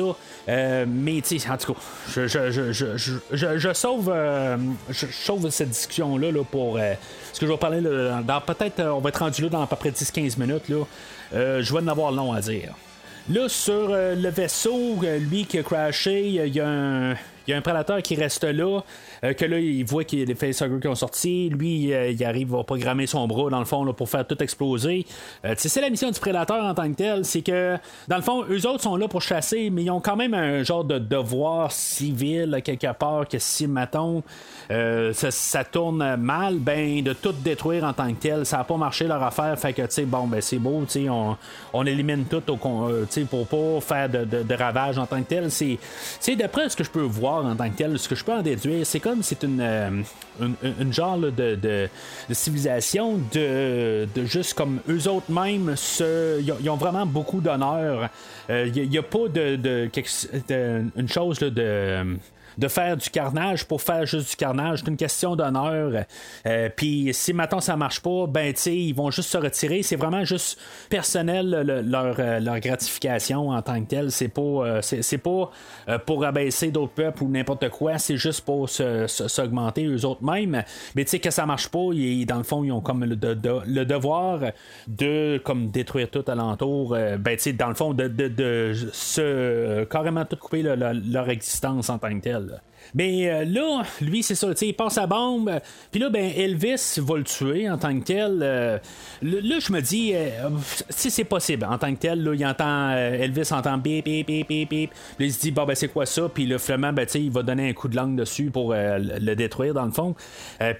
[0.48, 1.80] Euh, mais tu en tout cas,
[2.10, 4.56] je, je, je, je, sauve, euh,
[4.90, 6.94] je, sauve cette discussion-là là, pour euh,
[7.32, 9.66] ce que je vais parler dans peut-être, euh, on va être rendu là dans à
[9.66, 10.68] peu près 10-15 minutes.
[10.68, 10.84] Là.
[11.32, 12.74] Je vais en avoir long à dire.
[13.30, 17.14] Là, sur le vaisseau, lui qui a crashé, il y a un.
[17.46, 18.80] Il y a un prédateur qui reste là,
[19.22, 21.48] euh, que là, il voit qu'il y a des facehuggers qui ont sorti.
[21.50, 24.42] Lui, euh, il arrive à programmer son bras, dans le fond, là, pour faire tout
[24.42, 25.06] exploser.
[25.44, 27.24] Euh, c'est la mission du prédateur en tant que tel.
[27.24, 27.76] C'est que,
[28.08, 30.62] dans le fond, eux autres sont là pour chasser, mais ils ont quand même un
[30.62, 34.22] genre de devoir civil, quelque part, que si, mettons,
[34.70, 38.46] euh, ça, ça tourne mal, ben, de tout détruire en tant que tel.
[38.46, 39.58] Ça n'a pas marché leur affaire.
[39.58, 41.36] Fait que, tu sais, bon, ben, c'est beau, tu sais, on,
[41.72, 45.50] on élimine tout au, pour pas faire de, de, de ravages en tant que tel.
[45.50, 45.78] C'est,
[46.36, 48.42] d'après ce que je peux voir en tant que tel, ce que je peux en
[48.42, 49.90] déduire, c'est comme c'est une, euh,
[50.40, 51.88] une, genre de, de,
[52.30, 58.10] civilisation de, de juste comme eux autres même, se, ils, ont, vraiment beaucoup d'honneur.
[58.48, 59.88] Il n'y a, pas de,
[60.96, 62.16] une chose de
[62.58, 64.80] de faire du carnage pour faire juste du carnage.
[64.80, 66.04] C'est une question d'honneur.
[66.46, 69.82] Euh, Puis si maintenant ça marche pas, ben tu sais, ils vont juste se retirer.
[69.82, 74.10] C'est vraiment juste personnel le- leur, euh, leur gratification en tant que tel.
[74.10, 74.80] C'est pas, euh,
[75.22, 75.50] pas
[76.06, 80.62] pour abaisser d'autres peuples ou n'importe quoi, c'est juste pour s'augmenter eux autres mêmes.
[80.94, 83.16] Mais tu sais que ça marche pas, ils- dans le fond, ils ont comme le,
[83.16, 84.40] de- de- le devoir
[84.88, 86.90] de comme détruire tout alentour.
[86.94, 91.28] ben tu sais, dans le fond, de, de, se carrément tout couper le- le- leur
[91.30, 92.43] existence en tant que telle.
[92.94, 97.16] Mais euh, là, lui, c'est ça, il passe la bombe, puis là, ben, Elvis va
[97.16, 98.40] le tuer en tant que tel.
[98.42, 98.78] euh,
[99.22, 100.50] là, je me dis, euh,
[100.90, 104.48] si c'est possible, en tant que tel, là, il entend, Elvis entend bip, bip, bip,
[104.48, 104.90] bip, bip.
[105.18, 106.28] Là, il se dit, bon, ben, c'est quoi ça?
[106.28, 109.36] Puis là, finalement, ben, il va donner un coup de langue dessus pour le le
[109.36, 110.14] détruire, dans le fond.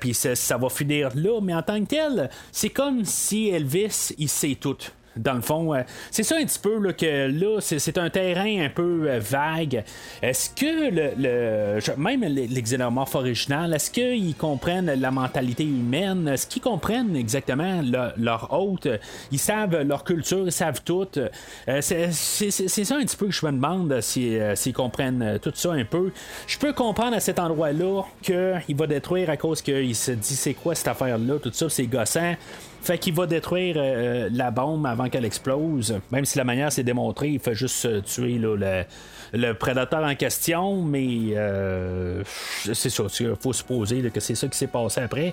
[0.00, 4.28] Puis ça va finir là, mais en tant que tel, c'est comme si Elvis, il
[4.28, 4.76] sait tout
[5.16, 5.74] dans le fond.
[5.74, 9.18] euh, c'est ça un petit peu là, que là, c'est, un terrain un peu euh,
[9.20, 9.84] vague.
[10.22, 12.24] Est-ce que le, le- même
[12.62, 16.28] xénomorphes original, est-ce qu'ils comprennent la mentalité humaine?
[16.28, 18.88] Est-ce qu'ils comprennent exactement le- leur hôte?
[19.30, 21.06] Ils savent leur culture, ils savent tout.
[21.16, 25.72] Euh, c'est, ça un petit peu que je me demande si, s'ils comprennent tout ça
[25.72, 26.10] un peu.
[26.46, 30.54] Je peux comprendre à cet endroit-là qu'il va détruire à cause qu'il se dit c'est
[30.54, 32.34] quoi cette affaire-là, tout ça, c'est gossant.
[32.84, 35.98] Fait qu'il va détruire euh, la bombe avant qu'elle explose.
[36.10, 40.04] Même si la manière c'est démontré, il fait juste euh, tuer là, le, le prédateur
[40.04, 42.22] en question, mais euh,
[42.74, 43.04] c'est ça.
[43.20, 45.32] Il faut supposer là, que c'est ça qui s'est passé après.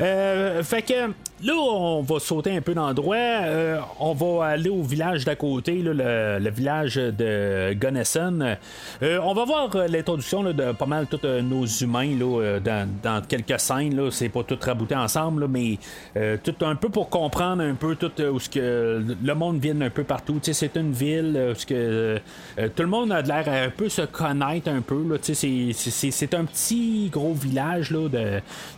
[0.00, 1.12] Euh, fait que
[1.42, 3.16] là, on va sauter un peu d'endroit.
[3.16, 8.56] Euh, on va aller au village d'à côté, là, le, le village de Gunnison.
[9.02, 12.60] Euh, on va voir euh, l'introduction de pas mal tous euh, nos humains là, euh,
[12.60, 13.96] dans, dans quelques scènes.
[13.96, 15.78] Là, c'est pas tout rabouté ensemble, là, mais
[16.16, 19.80] euh, tout un peu pour comprendre un peu tout où ce que le monde vient
[19.80, 20.40] un peu partout.
[20.42, 24.02] Tu sais, c'est une ville où tout le monde a l'air à un peu se
[24.02, 25.04] connaître un peu.
[25.22, 25.72] C'est, c'est,
[26.10, 28.08] c'est- un petit gros village de,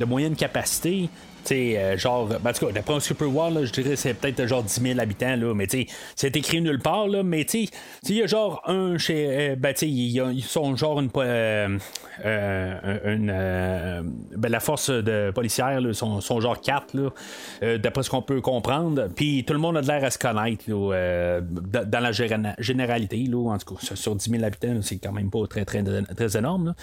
[0.01, 1.09] de moyenne capacité.
[1.45, 4.47] Sais, euh, genre, ben, d'après ce que je peux voir, je dirais que c'est peut-être
[4.47, 7.67] genre 10 000 habitants, là, mais tu sais, c'est écrit nulle part, là, mais tu
[7.67, 7.73] sais,
[8.09, 9.27] il y a genre un chez.
[9.29, 11.11] euh, ben, tu sais, ils sont genre une.
[11.17, 11.79] euh,
[13.05, 13.27] une
[14.37, 18.41] ben, la force de policière, là, sont, sont genre 4, là, d'après ce qu'on peut
[18.41, 19.09] comprendre.
[19.15, 22.13] Puis tout le monde a de l'air à se connaître, dans la
[22.59, 25.65] généralité, là, en tout cas, sur- sur 10 000 habitants, c'est quand même pas très,
[25.65, 26.75] très, très énorme.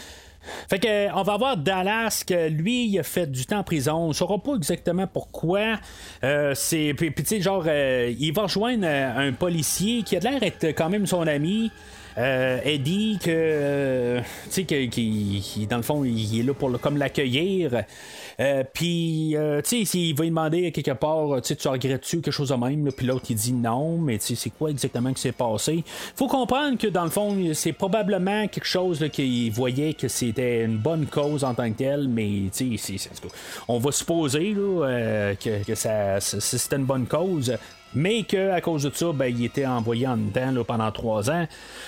[0.69, 3.95] Fait que on va voir Dallas que lui il a fait du temps en prison.
[3.95, 5.79] On saura pas exactement pourquoi.
[6.23, 10.15] Euh, c'est puis, puis, tu sais genre euh, il va rejoindre euh, un policier qui
[10.15, 11.71] a l'air d'être quand même son ami.
[12.19, 17.83] Euh, Eddie que euh, tu sais dans le fond il est là pour comme l'accueillir.
[18.41, 22.19] Euh, puis euh, tu sais s'il va lui demander quelque part tu sais tu regrettes-tu
[22.21, 22.91] quelque chose de même là?
[22.95, 25.83] puis l'autre il dit non mais tu sais c'est quoi exactement qui s'est passé?
[26.15, 30.77] Faut comprendre que dans le fond c'est probablement quelque chose qu'il voyait que c'était une
[30.77, 32.97] bonne cause en tant que telle mais tu sais
[33.69, 37.53] on va supposer là, euh, que, que ça- c'était une bonne cause
[37.93, 41.47] mais qu'à cause de ça, ben, il était envoyé en dedans là, pendant trois ans.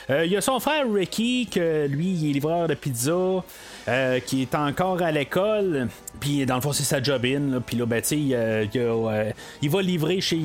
[0.09, 3.43] Euh, Il y a son frère Ricky, que lui, il est livreur de pizza,
[3.87, 5.87] euh, qui est encore à l'école.
[6.19, 7.61] Puis dans le fond, c'est sa job-in.
[7.65, 9.31] Puis là, ben, il, euh,
[9.61, 10.39] il va livrer chez.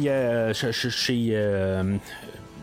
[0.52, 1.36] chez,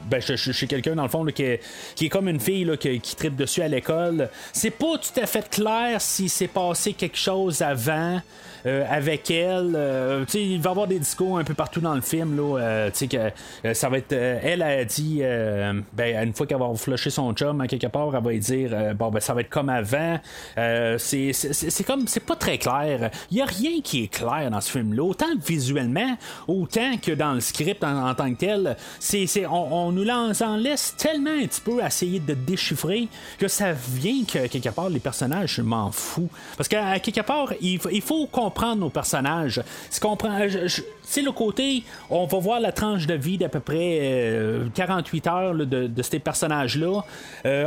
[0.06, 0.22] ben,
[0.68, 3.68] quelqu'un dans le fond qui, est, comme une fille là, qui, qui tripe dessus à
[3.68, 4.30] l'école.
[4.52, 8.22] C'est pas tout à fait clair si s'est passé quelque chose avant
[8.66, 9.74] avec elle.
[9.76, 12.36] Euh, il va y avoir des discours un peu partout dans le film.
[12.38, 13.18] Là, euh, que
[13.66, 14.14] euh, ça va être.
[14.14, 17.88] euh, elle a dit, euh, ben, une fois qu'elle va flusher son chum, à quelque
[17.88, 20.20] part, elle va dire, euh, bon, ben, ça va être comme avant.
[20.58, 23.12] Euh, c'est, c'est, comme, c'est pas très clair.
[23.32, 27.34] Il y a rien qui est clair dans ce film-là, autant visuellement, autant que dans
[27.34, 28.78] le script en, tant que tel.
[29.00, 33.08] C'est, on, on nous en, en laisse tellement un petit peu à essayer de déchiffrer
[33.38, 37.54] que ça vient que quelque part les personnages je m'en fous parce qu'à quelque part
[37.62, 39.62] il, il faut comprendre nos personnages.
[39.90, 43.50] Si comprend je- je- c'est le côté on va voir la tranche de vie d'à
[43.50, 47.02] peu près euh, 48 heures là, de, ces personnages là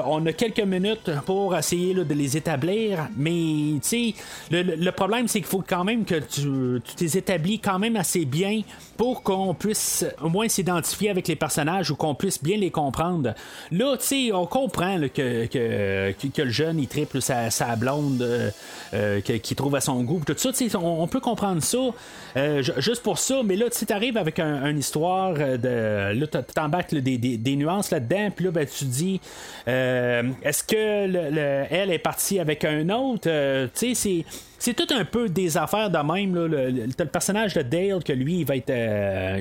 [0.06, 4.14] on a quelques minutes pour essayer de les établir mais tu
[4.50, 8.24] le, le- problème c'est qu'il faut quand même que tu, tu établis quand même assez
[8.24, 8.62] bien
[8.96, 13.34] pour qu'on puisse au moins s'identifier avec les personnages ou qu'on puisse bien les comprendre.
[13.70, 15.46] Là, tu sais, on comprend que,
[16.42, 18.50] le jeune, il triple sa, blonde euh,
[18.94, 20.22] euh, qu'il trouve à son goût.
[20.26, 21.78] Tout ça, on, on peut comprendre ça
[22.36, 23.25] euh, ju- juste pour ça.
[23.44, 26.18] Mais là, tu sais, t'arrives avec un- une histoire euh, de...
[26.20, 28.30] Là, t'embarques des, des- nuances là-dedans.
[28.34, 29.20] Puis là, ben, tu dis,
[29.68, 33.28] euh, est-ce que le- le- elle est partie avec un autre?
[33.28, 34.24] Euh, tu sais, c'est...
[34.58, 36.34] C'est tout un peu des affaires de même.
[36.34, 36.48] Là.
[36.48, 38.70] Le, le- personnage de Dale que lui, il va être,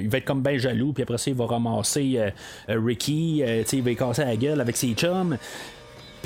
[0.02, 2.20] il va être comme ben jaloux, puis après ça, il va ramasser
[2.68, 5.38] Ricky, il va lui casser la gueule avec ses chums.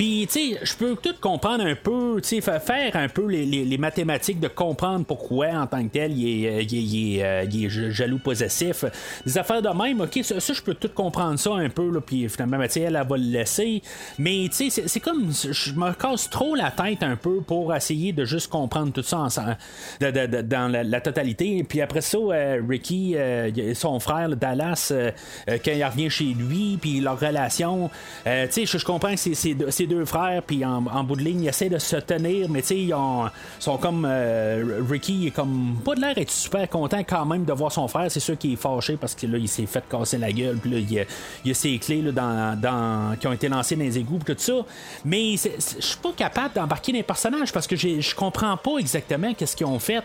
[0.00, 3.44] Puis, tu sais, je peux tout comprendre un peu, tu sais, faire un peu les,
[3.44, 7.64] les, les, mathématiques de comprendre pourquoi, en tant que tel, il est, est, il est,
[7.64, 8.86] est jaloux possessif.
[9.26, 12.26] Des affaires de même, ok, ça, je peux tout comprendre ça un peu, là, puis
[12.30, 13.82] finalement, ben, elle, elle va le laisser.
[14.18, 18.14] Mais, tu sais, c'est comme, je me casse trop la tête un peu pour essayer
[18.14, 19.28] de juste comprendre tout ça
[20.00, 21.62] de, dans la, totalité.
[21.68, 25.10] Puis après ça, euh, Ricky, euh, son frère, Dallas, euh,
[25.46, 27.90] quand il revient chez lui, puis leur relation,
[28.24, 31.68] tu sais, je, comprends que c'est deux frères, puis en, bout de ligne, ils essaient
[31.68, 33.28] de se tenir, mais tu sais, ils ont,
[33.58, 34.06] sont comme.
[34.08, 35.76] Euh, Ricky est comme.
[35.84, 38.10] Pas de l'air être super content quand même de voir son frère.
[38.10, 40.70] C'est sûr qu'il est fâché parce que là, il s'est fait casser la gueule, puis
[40.70, 41.04] là, il y a,
[41.44, 44.52] il a ses clés là, dans, qui ont été lancées dans les égouts, tout ça.
[45.04, 49.56] Mais je suis pas capable d'embarquer les personnages parce que je comprends pas exactement qu'est-ce
[49.56, 50.04] qu'ils ont fait.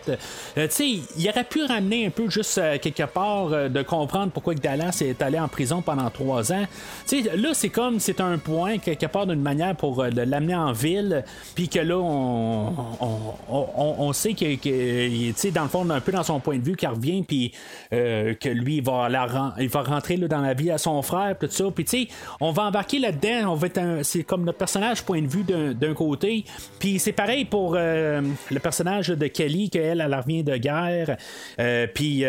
[0.57, 4.31] Euh, tu sais, il aurait pu ramener un peu juste euh, quelque part de comprendre
[4.31, 6.65] pourquoi Dallas est allé en prison pendant trois ans.
[7.07, 10.71] Tu sais, là, c'est comme c'est un point quelque part d'une manière pour l'amener en
[10.71, 11.23] ville,
[11.55, 13.17] puis que là, on, on,
[13.49, 16.89] on, on sait que, dans le fond, un peu dans son point de vue, qu'il
[16.89, 17.51] revient, puis
[17.93, 19.07] euh, que lui, il va,
[19.59, 21.65] il va rentrer là, dans la vie à son frère, tout ça.
[21.73, 22.07] Puis, tu sais,
[22.39, 23.51] on va embarquer là-dedans.
[23.51, 23.67] On va
[24.03, 26.45] c'est comme notre personnage point de vue d'un côté.
[26.79, 28.21] Puis, c'est pareil pour euh,
[28.51, 31.17] le personnage de Kelly, qu'elle, elle revient de guerre.
[31.59, 32.23] Euh, puis,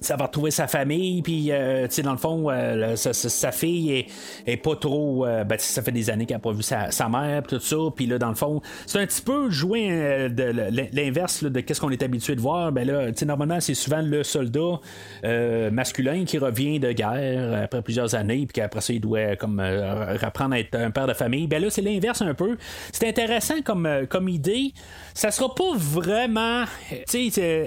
[0.00, 3.52] ça va retrouver sa famille, puis euh, tu sais dans le fond, euh, sa, sa,
[3.52, 4.06] fille est,
[4.46, 5.26] est, pas trop.
[5.26, 7.76] Euh, ben, ça fait des années qu'elle n'a pas vu sa, sa mère, tout ça,
[7.94, 11.80] puis là dans le fond, c'est un petit peu jouer euh, de l'inverse de qu'est-ce
[11.80, 12.70] qu'on est habitué de voir.
[12.72, 14.80] Ben là, tu sais normalement c'est souvent le soldat
[15.24, 19.60] euh, masculin qui revient de guerre après plusieurs années, puis qu'après ça il doit comme
[19.60, 21.46] reprendre à être un père de famille.
[21.46, 22.56] Ben là c'est l'inverse un peu.
[22.92, 24.72] C'est intéressant comme comme idée.
[25.14, 26.64] Ça sera pas vraiment,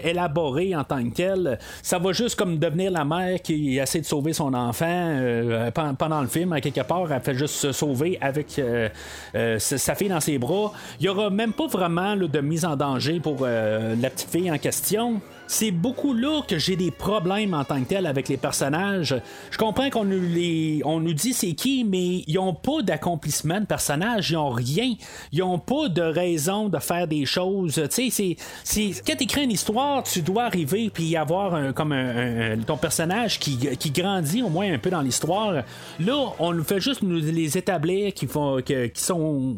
[0.04, 1.60] élaboré en tant que tel.
[1.82, 6.22] Ça va juste comme devenir la mère qui essaie de sauver son enfant euh, pendant
[6.22, 8.90] le film, à quelque part, elle fait juste se sauver avec euh,
[9.36, 10.74] euh, sa fille dans ses bras.
[11.00, 14.30] Il y aura même pas vraiment là, de mise en danger pour euh, la petite
[14.30, 15.22] fille en question
[15.52, 19.14] c'est beaucoup là que j'ai des problèmes en tant que tel avec les personnages.
[19.52, 23.60] Je comprends qu'on nous, les, on nous dit c'est qui, mais ils ont pas d'accomplissement
[23.60, 24.94] de personnage, ils ont rien.
[25.34, 27.84] Ils ont pas de raison de faire des choses.
[27.94, 32.58] Tu sais, c'est, quand tu écris une histoire, tu dois arriver puis avoir comme un,
[32.66, 35.64] ton personnage qui, qui grandit au moins un peu dans l'histoire.
[36.00, 39.58] Là, on nous fait juste nous les établir qui font, qui sont,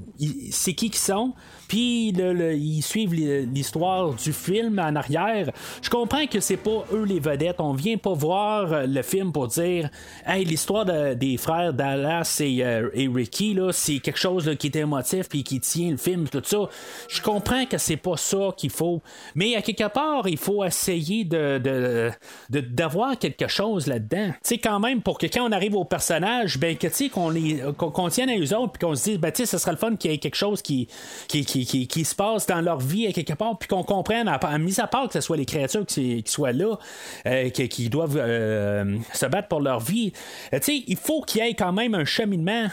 [0.49, 1.33] c'est qui qui sont
[1.73, 5.49] puis ils suivent l'histoire du film en arrière.
[5.81, 7.55] Je comprends que c'est pas eux les vedettes.
[7.57, 9.89] On vient pas voir le film pour dire
[10.23, 14.67] Hey, l'histoire de, des frères Dallas et, euh, et Ricky, là, c'est quelque chose qui
[14.67, 16.69] est émotif puis qui tient le film, tout ça.
[17.09, 19.01] Je comprends que c'est pas ça qu'il faut.
[19.33, 22.11] Mais à quelque part, il faut essayer de, de,
[22.59, 24.27] d'avoir quelque chose là-dedans.
[24.27, 27.09] Tu sais, quand même, pour que quand on arrive au personnage, ben que tu sais,
[27.09, 27.33] qu'on,
[27.73, 29.77] qu'on, tienne à eux autres puis qu'on se dise, ben tu sais, ce serait le
[29.77, 30.87] fun qu'il y ait quelque chose qui,
[31.27, 34.79] qui qui, se passe dans leur vie quelque part, puis qu'on comprenne, à, à, mis
[34.79, 36.77] à part que ce soit les créatures qui, soient là,
[37.25, 40.13] euh, qui, doivent euh, se battre pour leur vie,
[40.53, 42.67] euh, il faut qu'il y ait quand même un cheminement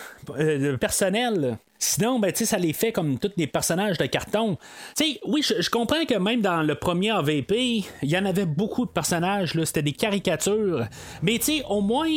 [0.80, 1.59] personnel.
[1.78, 4.59] Sinon, ben, ça les fait comme tous les personnages de carton.
[4.95, 8.84] sais oui, je, comprends que même dans le premier AVP, il y en avait beaucoup
[8.84, 10.84] de personnages, c'était des caricatures.
[11.22, 12.11] Mais au moins,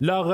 [0.00, 0.26] leur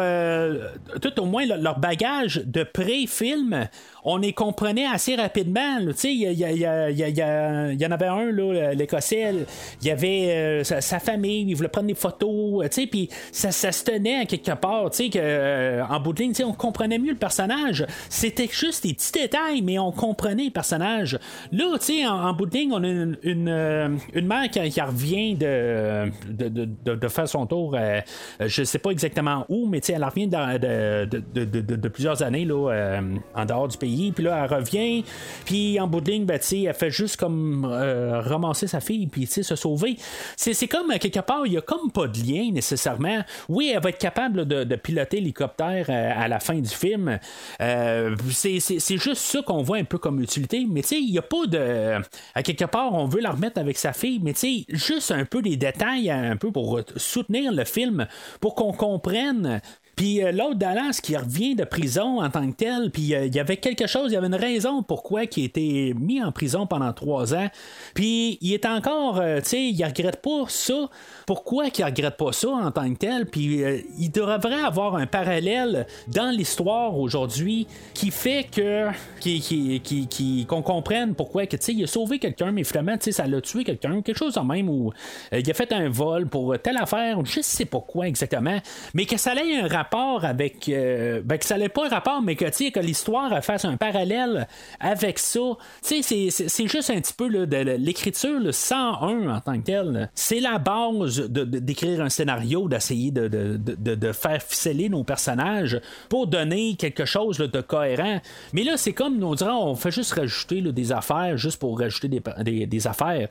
[1.01, 3.69] tout au moins leur bagage de pré-film
[4.05, 5.79] on les comprenait assez rapidement.
[6.05, 8.31] Il y, y, en avait un,
[8.75, 9.35] l'Écossais,
[9.81, 14.21] il y avait euh, sa, famille, il voulait prendre des photos, puis ça, se tenait
[14.21, 17.87] à quelque part, euh, en bout de ligne, on comprenait mieux le personnage.
[18.09, 21.19] C'était juste des petits détails, mais on comprenait le personnage.
[21.53, 21.77] Là,
[22.09, 23.89] en, en bout de ligne, on a une, une, euh,
[24.23, 28.01] mère qui, revient de, de, de, faire son tour, euh,
[28.41, 33.01] je sais pas exactement où, mais elle revient de, de, plusieurs années là, euh,
[33.35, 35.05] en dehors du pays puis là, elle revient,
[35.45, 39.27] puis en bout de ligne, ben, elle fait juste comme euh, ramasser sa fille, puis
[39.27, 39.97] se sauver.
[40.37, 43.23] C'est comme, quelque part, il y a comme pas de lien nécessairement.
[43.49, 47.19] Oui, elle va être capable de, piloter l'hélicoptère à, euh, à, la fin du film.
[47.61, 48.61] Euh, c'est
[48.97, 52.01] juste ça qu'on voit un peu comme utilité, mais il n'y a pas de.
[52.35, 54.35] À quelque part, on veut la remettre avec sa fille, mais
[54.69, 58.07] juste un peu des détails, un peu pour soutenir le film,
[58.41, 59.61] pour qu'on comprenne
[59.97, 63.35] puis euh, l'autre Dallas qui revient de prison en tant que tel, puis euh, il
[63.35, 66.67] y avait quelque chose, il y avait une raison pourquoi il était mis en prison
[66.67, 67.49] pendant trois ans.
[67.95, 70.89] Puis il est encore, euh, tu sais, il regrette pas ça.
[71.27, 73.27] Pourquoi qu'il regrette pas ça en tant que tel?
[73.27, 73.63] Puis
[73.99, 81.15] il devrait avoir un parallèle dans l'histoire aujourd'hui qui fait que qu'on qui, qui, comprenne
[81.15, 84.45] pourquoi que, il a sauvé quelqu'un, mais finalement, ça l'a tué quelqu'un, quelque chose en
[84.45, 84.93] même, ou
[85.33, 88.59] il a fait un vol pour telle affaire, je sais pas quoi exactement,
[88.95, 90.69] mais que ça ait un rapport rapport avec.
[90.69, 94.47] euh, ben, que ça n'ait pas rapport, mais que, que l'histoire fasse un parallèle
[94.81, 95.41] avec ça.
[95.87, 100.11] Tu sais, c'est- juste un petit peu l'écriture le 101 en tant que tel.
[100.15, 105.81] C'est la base de- de- d'écrire un scénario, d'essayer de, de- faire ficeler nos personnages
[106.09, 108.21] pour donner quelque chose de cohérent.
[108.53, 112.09] Mais là, c'est comme, on dirait, on fait juste rajouter des affaires, juste pour rajouter
[112.09, 113.29] des, des- des affaires.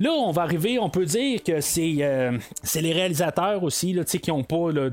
[0.00, 2.36] Là, on va arriver, on peut dire que c'est euh,
[2.74, 4.90] les réalisateurs aussi qui n'ont pas là,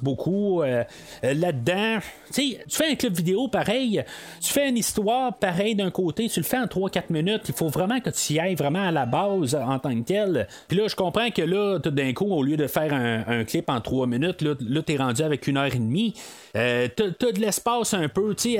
[0.00, 0.84] beaucoup euh,
[1.24, 1.98] euh, là-dedans.
[2.32, 4.04] Tu tu fais un clip vidéo pareil,
[4.40, 7.68] tu fais une histoire pareil d'un côté, tu le fais en 3-4 minutes, il faut
[7.68, 10.46] vraiment que tu y ailles vraiment à la base en tant que tel.
[10.68, 13.68] Puis là, je comprends que là, tout d'un coup, au lieu de faire un, clip
[13.68, 16.14] en 3 minutes, là, là tu es rendu avec une heure et demie.
[16.56, 18.56] Euh, t'as, t'as de l'espace un peu, tu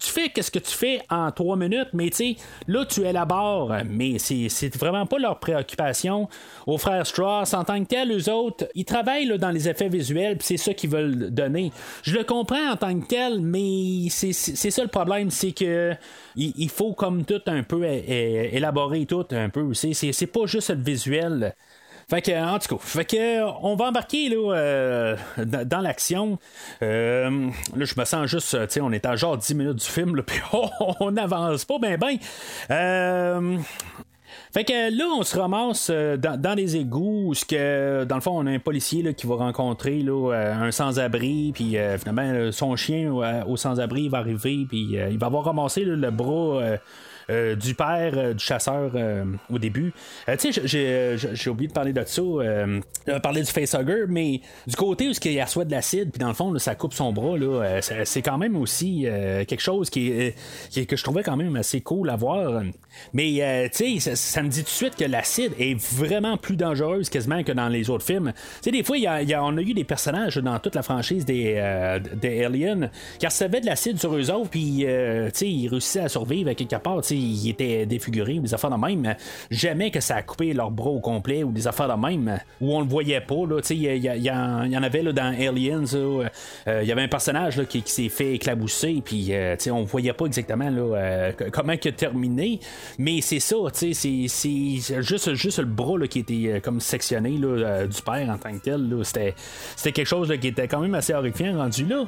[0.00, 2.36] tu fais qu'est-ce que tu fais en 3 minutes, mais tu
[2.68, 6.28] là, tu élabores, mais c'est, c'est vraiment pas leur préoccupation.
[6.66, 9.88] Aux frères Strauss, en tant que tel, eux autres, ils travaillent là, dans les effets
[9.88, 11.72] visuels, puis c'est ça qu'ils veulent donner.
[12.02, 15.94] Je le comprends en tant que tel, mais c'est, ça le problème, c'est que
[16.36, 19.72] il, faut comme tout un peu élaborer tout un peu.
[19.74, 21.54] C'est, pas juste le visuel.
[22.08, 26.38] Fait que, en tout cas, fait on va embarquer là, euh, dans, l'action.
[26.82, 30.22] Euh, là, je me sens juste, tu on est à genre 10 minutes du film,
[30.26, 30.38] puis
[31.00, 32.16] on n'avance pas ben ben.
[32.70, 33.58] Euh,
[34.54, 38.20] fait que là, on se ramasse euh, dans, dans les égouts où que, dans le
[38.20, 41.98] fond, on a un policier là, qui va rencontrer là, euh, un sans-abri, puis euh,
[41.98, 46.78] finalement, son chien au sans-abri va arriver, puis il va avoir ramassé là, le bras.
[47.30, 49.92] Euh, du père euh, du chasseur euh, au début.
[50.38, 55.08] Tu sais, j'ai- oublié de parler de ça, de parler du facehugger, mais du côté
[55.08, 57.80] où il reçoit de l'acide, puis dans le fond, là, ça coupe son bras, là,
[58.04, 59.06] c'est quand même aussi
[59.46, 60.32] quelque chose qui
[60.70, 62.62] qui que je trouvais quand même assez cool à voir.
[63.12, 67.08] Mais tu sais, ça, me dit tout de suite que l'acide est vraiment plus dangereuse
[67.10, 68.32] quasiment que dans les autres films.
[68.34, 71.24] Tu sais, des fois, y a- on a eu des personnages dans toute la franchise
[71.24, 71.54] des,
[72.20, 74.84] des Aliens qui recevaient de l'acide sur eux autres, puis tu
[75.34, 77.00] sais, ils réussissaient à survivre à quelque part.
[77.16, 79.14] Ils étaient défigurés ou des affaires de même.
[79.50, 82.74] Jamais que ça a coupé leur bras au complet ou des affaires de même où
[82.74, 83.34] on le voyait pas.
[83.70, 85.84] Il y, y en avait là, dans Aliens.
[85.94, 86.28] euh,
[86.82, 90.12] Il y avait un personnage là, qui, qui s'est fait éclabousser, puis euh, on voyait
[90.12, 92.60] pas exactement là, euh, comment a terminé.
[92.98, 93.92] Mais c'est ça, c'est-
[95.02, 98.38] juste, juste le bras là, qui était euh, comme sectionné là, euh, du père en
[98.38, 98.88] tant que tel.
[99.04, 102.04] c'était quelque chose là, qui était quand même assez horrifiant rendu là.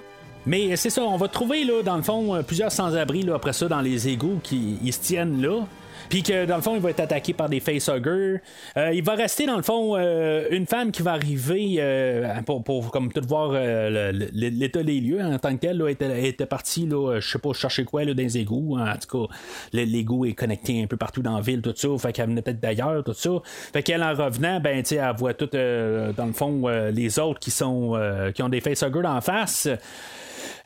[0.47, 3.67] Mais c'est ça, on va trouver là, dans le fond, euh, plusieurs sans-abri après ça
[3.67, 5.67] dans les égouts qui ils se tiennent là.
[6.09, 8.41] Puis que dans le fond, il va être attaqué par des facehuggers.
[8.77, 12.63] Euh, il va rester dans le fond euh, une femme qui va arriver euh, pour,
[12.63, 15.79] pour comme tout voir euh, l'état des lieux en tant que tel.
[15.79, 18.79] Là, était, était partie, là, je sais pas, chercher quoi là, dans les égouts.
[18.79, 19.35] En tout cas,
[19.73, 21.89] l'égout est connecté un peu partout dans la ville, tout ça.
[21.99, 23.31] Fait qu'elle venait peut-être d'ailleurs, tout ça.
[23.73, 27.19] Fait qu'elle en revenant, ben tu elle voit tout euh, dans le fond euh, les
[27.19, 29.69] autres qui sont euh, qui ont des facehuggers en face.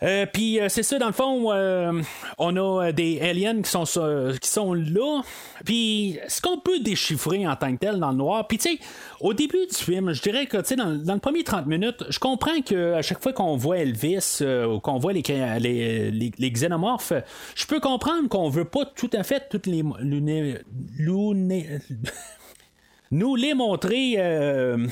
[0.02, 2.00] Euh, Puis euh, c'est ça, dans le fond, euh,
[2.38, 3.84] on a des aliens qui sont,
[4.40, 5.22] qui sont là.
[5.64, 8.46] Puis ce qu'on peut déchiffrer en tant que tel dans le noir.
[8.48, 8.78] Puis tu sais,
[9.20, 12.04] au début du film, je dirais que tu sais, dans, dans le premier 30 minutes,
[12.08, 15.22] je comprends que à chaque fois qu'on voit Elvis ou qu'on voit les,
[15.60, 17.12] les, les, xénomorphes,
[17.54, 20.58] je peux comprendre qu'on veut pas tout à fait toutes les luné-
[23.12, 24.86] nous les montrer euh,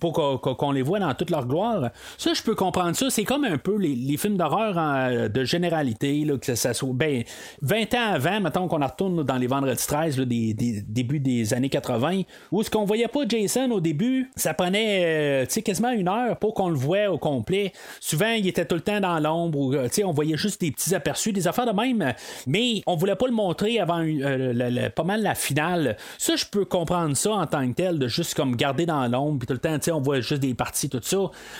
[0.00, 1.90] pour qu'on, les voit dans toute leur gloire.
[2.16, 3.10] Ça, je peux comprendre ça.
[3.10, 6.88] C'est comme un peu les, films d'horreur en- de généralité, là, que ça soit.
[6.94, 7.24] Ben,
[7.60, 11.52] 20 ans avant, mettons qu'on retourne dans les Vendredis 13, là, des, des débuts des
[11.52, 12.22] années 80,
[12.52, 16.54] où ce qu'on voyait pas Jason au début, ça prenait euh, quasiment une heure pour
[16.54, 17.72] qu'on le voit au complet.
[18.00, 19.74] Souvent, il était tout le temps dans l'ombre, ou,
[20.04, 22.14] on voyait juste des petits aperçus, des affaires de même,
[22.46, 25.96] mais on voulait pas le montrer avant euh, pas mal la finale.
[26.16, 29.38] Ça, je peux comprendre ça en tant que tel, de juste comme garder dans l'ombre,
[29.40, 31.18] puis tout le temps, on voit juste des parties, tout ça.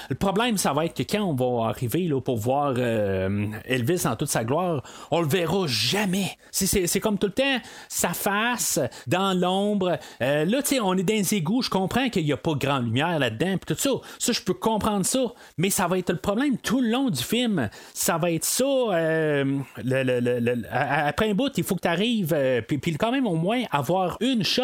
[0.09, 4.07] Le problème, ça va être que quand on va arriver là, pour voir euh, Elvis
[4.07, 6.31] en toute sa gloire, on le verra jamais.
[6.51, 7.59] C'est- comme tout le temps
[7.89, 9.99] sa face dans l'ombre.
[10.23, 12.55] Euh, là, tu sais, on est dans les égouts, je comprends qu'il n'y a pas
[12.55, 13.91] grand lumière là-dedans, puis tout ça.
[14.19, 15.21] Ça, je peux comprendre ça,
[15.59, 17.69] mais ça va être le problème tout le long du film.
[17.95, 18.65] Ça va être ça.
[18.65, 19.59] euh,
[20.71, 22.35] après un bout, il faut que tu arrives,
[22.67, 24.63] puis quand même au moins avoir une shot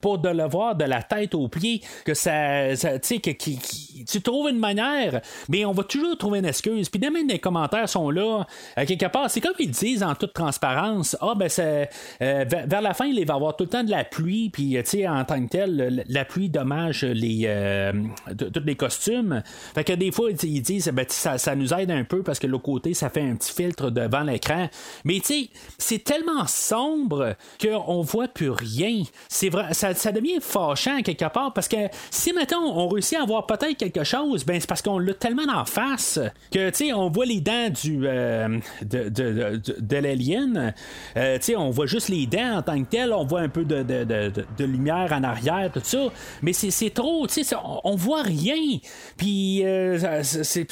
[0.00, 4.22] pour de le voir de la tête aux pieds, que ça, tu sais, que, tu
[4.22, 6.88] trouves une manière, mais on va toujours trouver une excuse.
[6.88, 10.32] Puis même les commentaires sont là, à quelque part, c'est comme ils disent en toute
[10.32, 11.88] transparence, ah ben c'est
[12.22, 14.76] euh, vers, la fin, il va y avoir tout le temps de la pluie, puis
[14.76, 17.92] euh, tu sais, en tant que tel, la pluie dommage les euh,
[18.36, 19.42] tous les costumes.
[19.74, 22.38] Fait que des fois, ils ils disent, ben, ça, ça nous aide un peu parce
[22.38, 24.68] que l'autre côté, ça fait un petit filtre devant l'écran.
[25.04, 29.02] Mais tu sais, c'est tellement sombre qu'on voit plus rien.
[29.28, 31.76] C'est vrai, ça, ça devient fâchant quelque part parce que
[32.10, 35.44] si mettons on réussit à voir peut-être quelque chose, ben c'est parce qu'on l'a tellement
[35.52, 36.18] en face
[36.52, 40.74] que tu sais on voit les dents du euh, de, de, de, de l'alien,
[41.16, 43.48] Euh, tu sais on voit juste les dents en tant que tel, on voit un
[43.48, 46.06] peu de, de, lumière en arrière tout ça,
[46.42, 48.78] mais c'est, trop, tu sais on, on voit rien.
[49.16, 50.66] Puis euh, c'est,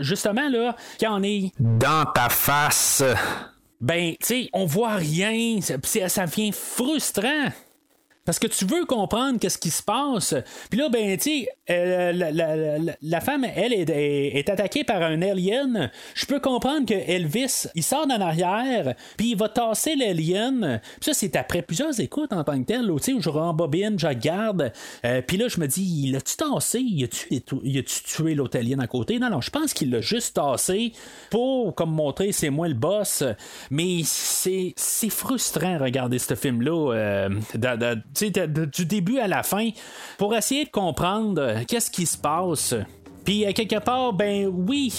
[0.00, 3.02] justement là quand on est dans ta face
[3.80, 5.60] ben, tu sais, on voit rien.
[5.60, 7.50] Ça, ça devient frustrant.
[8.26, 10.34] Parce que tu veux comprendre qu'est-ce qui se passe.
[10.68, 12.12] Puis là, ben, tu sais, euh,
[13.00, 15.90] la, femme, elle, est, attaquée par un alien.
[16.14, 20.80] Je peux comprendre que Elvis, il sort d'en arrière, puis il va tasser l'alien.
[21.00, 23.98] Puis ça, c'est après plusieurs écoutes en tant que tel, tu sais, où je rembobine,
[23.98, 24.72] je regarde.
[25.04, 26.80] Euh, puis là, je me dis, il a-tu tassé?
[26.80, 29.20] Il a-tu, il a-tu tué l'autre alien à côté?
[29.20, 30.92] Non, non, je pense qu'il l'a juste tassé
[31.30, 33.22] pour, comme montrer, c'est moi le boss.
[33.70, 36.92] Mais c'est, c'est frustrant, regarder ce film-là.
[36.92, 37.28] euh,
[38.22, 39.70] du début à la fin,
[40.18, 42.74] pour essayer de comprendre euh, qu'est-ce qui se passe.
[43.26, 44.92] Puis, à quelque part, ben oui,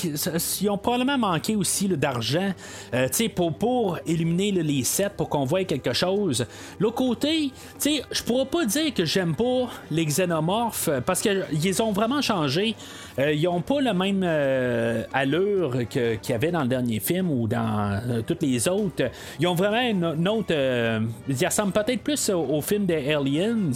[0.62, 2.52] ils ont probablement manqué aussi d'argent
[2.94, 6.46] euh, tu sais, pour, pour éliminer là, les sets, pour qu'on voie quelque chose.
[6.78, 11.22] L'autre côté, tu sais, je pourrais pas dire que j'aime pas les xénomorphes euh, parce
[11.22, 12.76] qu'ils ont vraiment changé.
[13.18, 17.32] Euh, ils ont pas la même euh, allure qu'il y avait dans le dernier film
[17.32, 19.10] ou dans euh, toutes les autres.
[19.40, 20.52] Ils ont vraiment une, une autre.
[20.52, 21.00] euh,
[21.30, 23.72] ils ressemblent peut-être plus au film des Aliens.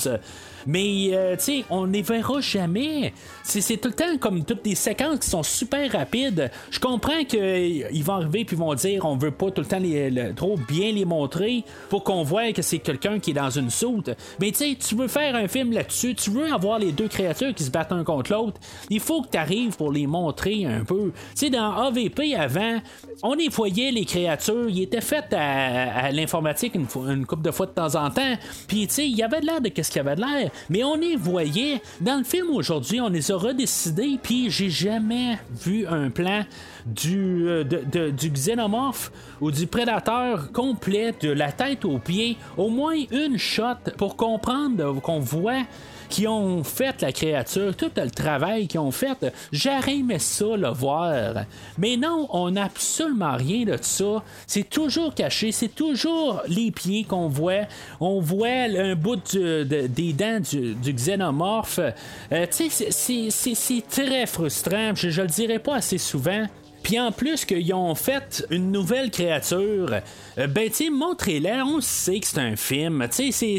[0.68, 3.14] Mais, euh, tu sais, on ne les verra jamais.
[3.43, 6.51] C'est tout le temps comme toutes des séquences qui sont super rapides.
[6.70, 10.09] Je comprends qu'ils vont arriver puis vont dire on veut pas tout le temps les,
[10.09, 13.70] le- trop bien les montrer pour qu'on voit que c'est quelqu'un qui est dans une
[13.70, 14.09] soute.
[14.39, 17.53] Mais, tu sais, tu veux faire un film là-dessus, tu veux avoir les deux créatures
[17.53, 18.59] qui se battent un contre l'autre.
[18.89, 21.12] Il faut que tu arrives pour les montrer un peu.
[21.36, 22.80] Tu sais, dans AVP avant,
[23.24, 27.66] on les voyait, les créatures, ils étaient faites à, l'informatique une, une couple de fois
[27.66, 28.36] de temps en temps.
[28.68, 30.51] Puis, tu sais, il y avait de l'air de qu'est-ce qu'il y avait de l'air.
[30.70, 31.82] Mais on les voyait.
[31.99, 34.20] Dans le film aujourd'hui, on les a redécidés.
[34.22, 36.43] Puis, j'ai jamais vu un plan
[36.86, 42.38] du, euh, du xénomorphe ou du prédateur complet de la tête aux pieds.
[42.58, 45.64] Au moins une shot pour comprendre qu'on voit
[46.12, 49.18] qui ont fait la créature, tout le travail qu'ils ont fait.
[49.51, 51.45] J'aurais aimé ça le voir.
[51.78, 54.22] Mais non, on n'a absolument rien de ça.
[54.45, 57.66] C'est toujours caché, c'est toujours les pieds qu'on voit.
[57.99, 61.80] On voit un bout du- de- des dents du, xénomorphe.
[61.80, 64.93] Euh, tu sais, c'est très frustrant.
[64.93, 66.45] Je, je le dirai pas assez souvent.
[66.84, 70.01] Puis en plus qu'ils ont fait une nouvelle créature,
[70.38, 73.07] euh, ben tu sais, montrez-la, on sait que c'est un film.
[73.11, 73.57] Tu sais,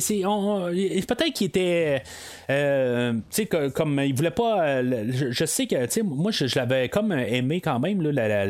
[1.06, 2.02] Peut-être qu'il était.
[2.50, 4.66] euh, tu sais, que- comme il voulait pas.
[4.66, 8.44] euh, je, sais que, tu sais, moi, je, l'avais comme aimé quand même, là,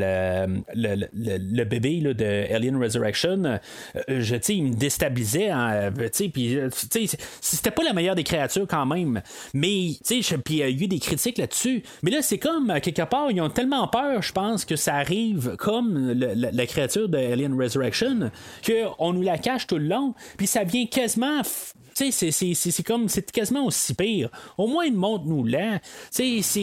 [0.74, 3.58] le, bébé de Alien Resurrection.
[4.08, 6.56] Je, tu sais, il me déstabilisait, hein, tu sais, puis,
[6.90, 9.20] tu sais, c'était pas la meilleure des créatures quand même.
[9.54, 11.82] Mais, tu sais, puis il y a eu des critiques là-dessus.
[12.02, 15.56] Mais là, c'est comme, quelque part, ils ont tellement peur, je pense, que ça arrive
[15.58, 18.30] comme la créature de Alien Resurrection,
[18.66, 21.42] qu'on nous la cache tout le long, puis ça vient quasiment.
[21.94, 24.30] Tu sais, c'est- comme, c'est quasiment aussi pire.
[24.58, 25.78] Au moins, montre-nous là.
[26.14, 26.60] Tu sais,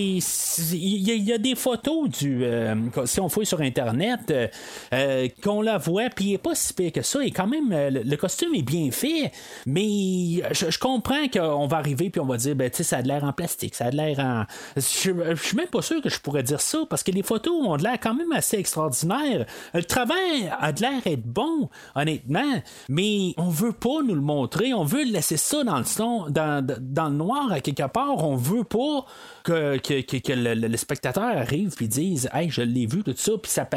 [0.74, 2.44] il y, a- il des photos du.
[2.44, 2.76] euh,
[3.06, 4.48] si on fouille sur Internet, euh,
[4.94, 7.24] euh, qu'on la voit, puis il n'est pas si pire que ça.
[7.24, 9.32] Et quand même, le, costume est bien fait,
[9.66, 13.02] mais je, comprends qu'on va arriver, puis on va dire, ben, tu sais, ça a
[13.02, 14.44] de l'air en plastique, ça a l'air en.
[14.76, 17.78] Je, suis même pas sûr que je pourrais dire ça, parce que les photos ont
[17.78, 19.46] de l'air quand même assez extraordinaires.
[19.74, 24.74] Le travail a de l'air être bon, honnêtement, mais on veut pas nous le montrer,
[24.74, 28.36] on veut laisser ça dans le son, dans, dans le noir à quelque part, on
[28.36, 29.06] veut pas
[29.50, 33.32] que, que, que- que le, spectateur arrive puis dise Hey, je l'ai vu, tout ça,
[33.42, 33.68] puis ça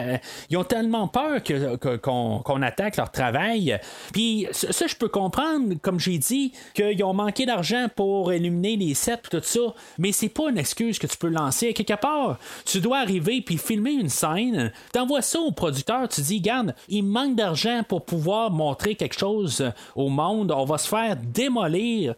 [0.50, 3.78] Ils ont tellement peur que, que- qu'on, qu'on attaque leur travail.
[4.12, 8.94] Puis ça, je peux comprendre, comme j'ai dit, qu'ils ont manqué d'argent pour éliminer les
[8.94, 9.60] sets tout ça,
[9.98, 11.72] mais c'est pas une excuse que tu peux lancer.
[11.72, 16.40] Quelque part, tu dois arriver puis filmer une scène, t'envoies ça au producteur, tu dis,
[16.40, 19.64] garde, il manque d'argent pour pouvoir montrer quelque chose
[19.96, 22.14] au monde, on va se faire démolir.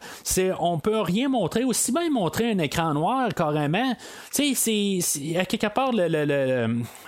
[0.59, 3.95] On peut rien montrer, aussi bien montrer un écran noir carrément.
[4.33, 6.25] Tu sais, c'est, à quelque part, le, le,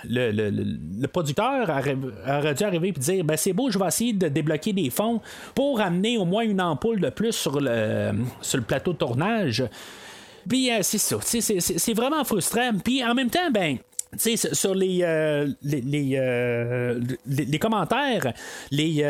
[0.04, 4.28] le, le, producteur aurait, dû arriver et dire, ben c'est beau, je vais essayer de
[4.28, 5.20] débloquer des fonds
[5.54, 9.64] pour amener au moins une ampoule de plus sur le, sur le plateau de tournage.
[10.48, 12.72] Puis euh, c'est ça, c'est, vraiment frustrant.
[12.82, 13.78] Puis en même temps, ben.
[14.12, 18.32] Tu sais, sur les, euh, les, euh, les, les commentaires,
[18.70, 19.04] les,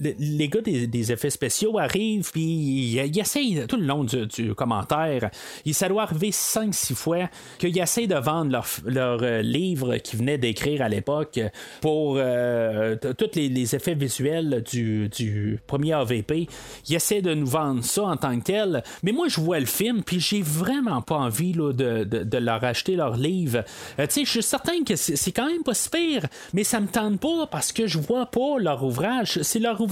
[0.00, 5.30] les gars des, effets spéciaux arrivent, puis ils, essayent tout le long du, commentaire,
[5.64, 7.28] ils, ça doit arriver 5-6 fois
[7.58, 11.40] qu'ils essayent de vendre leur, euh, livre qu'ils venaient d'écrire à l'époque
[11.80, 16.48] pour euh, tous les, effets visuels du, premier AVP.
[16.88, 19.66] Ils essaient de nous vendre ça en tant que tel, mais moi je vois le
[19.66, 23.64] film, puis j'ai vraiment pas envie de, leur acheter leur livre.
[23.98, 25.74] tu sais, je suis certain que c'est quand même pas
[26.52, 29.42] mais ça me tente pas parce que je vois pas leur ouvrage.
[29.42, 29.89] C'est leur ouvrage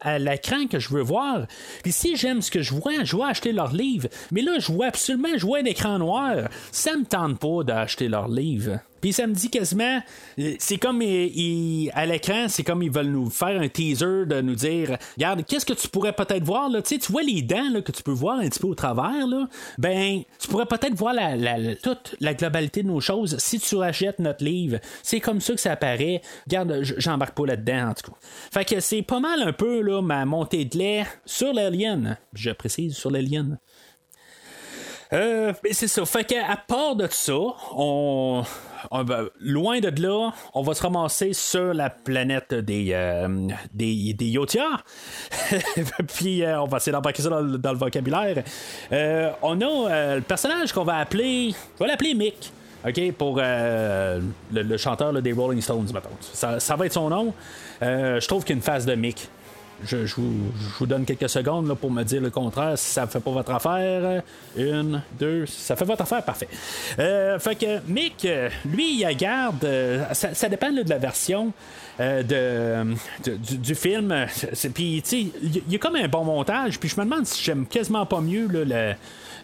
[0.00, 1.46] à l'écran que je veux voir.
[1.82, 4.08] Puis si j'aime ce que je vois, je vais acheter leur livre.
[4.30, 6.48] Mais là, je vois absolument, je vois un écran noir.
[6.72, 8.80] Ça me tente pas d'acheter leur livre.
[9.04, 10.00] Puis ça me dit quasiment,
[10.38, 14.54] euh, c'est comme à l'écran, c'est comme ils veulent nous faire un teaser de nous
[14.54, 17.82] dire, regarde, qu'est-ce que tu pourrais peut-être voir là, tu sais, tu vois les dents
[17.84, 19.46] que tu peux voir un petit peu au travers là,
[19.76, 24.20] ben tu pourrais peut-être voir la, toute la globalité de nos choses si tu achètes
[24.20, 24.78] notre livre.
[25.02, 26.22] C'est comme ça que ça apparaît.
[26.46, 28.16] Regarde, j'embarque pas là-dedans en tout cas.
[28.54, 32.16] Fait que c'est pas mal un peu là ma montée de lait sur l'alien.
[32.32, 33.58] Je précise sur l'alien.
[35.14, 36.04] Euh, c'est ça.
[36.04, 37.32] Fait qu'à part de ça,
[37.76, 38.44] on,
[39.40, 44.38] loin de là, on va se ramasser sur la planète des, euh, des, des
[46.14, 47.40] Puis euh, on va essayer d'embarquer ça dans,
[47.72, 48.42] le vocabulaire.
[48.92, 51.54] Euh, on a le personnage qu'on va appeler.
[51.80, 52.52] L'appeler Mick.
[52.86, 55.88] OK, pour le, chanteur des Rolling Stones.
[56.32, 57.32] Ça, va être son nom.
[57.80, 59.28] je trouve qu'il y a une phase de Mick
[59.86, 62.78] je, vous, donne quelques secondes pour me dire le contraire.
[62.78, 64.22] Si ça fait pas votre affaire,
[64.56, 66.48] une, deux, ça fait votre affaire, parfait.
[66.98, 68.26] Euh, fait que Mick,
[68.64, 69.64] lui, il garde.
[69.64, 71.52] Euh, ça, dépend de la version.
[72.00, 74.26] Euh, de, du, film.
[74.74, 76.80] Puis, tu sais, il y, a comme un bon montage.
[76.80, 78.94] Puis, je me demande si j'aime quasiment pas mieux le,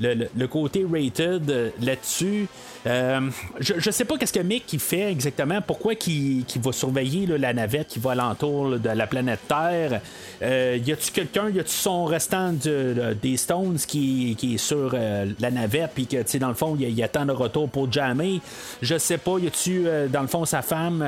[0.01, 2.49] le, côté rated là-dessus.
[2.87, 3.21] Euh,
[3.59, 7.53] je, je sais pas qu'est-ce que Mick qui fait exactement, pourquoi qui, va surveiller la
[7.53, 10.01] navette qui va alentour de la planète Terre.
[10.43, 15.51] Euh, y a-tu quelqu'un, y a-tu son restant des Stones qui, est sur euh, la
[15.51, 18.41] navette, puis que dans le fond il, attend le retour pour jammer?
[18.81, 21.05] Je sais pas, y a-tu dans le fond sa femme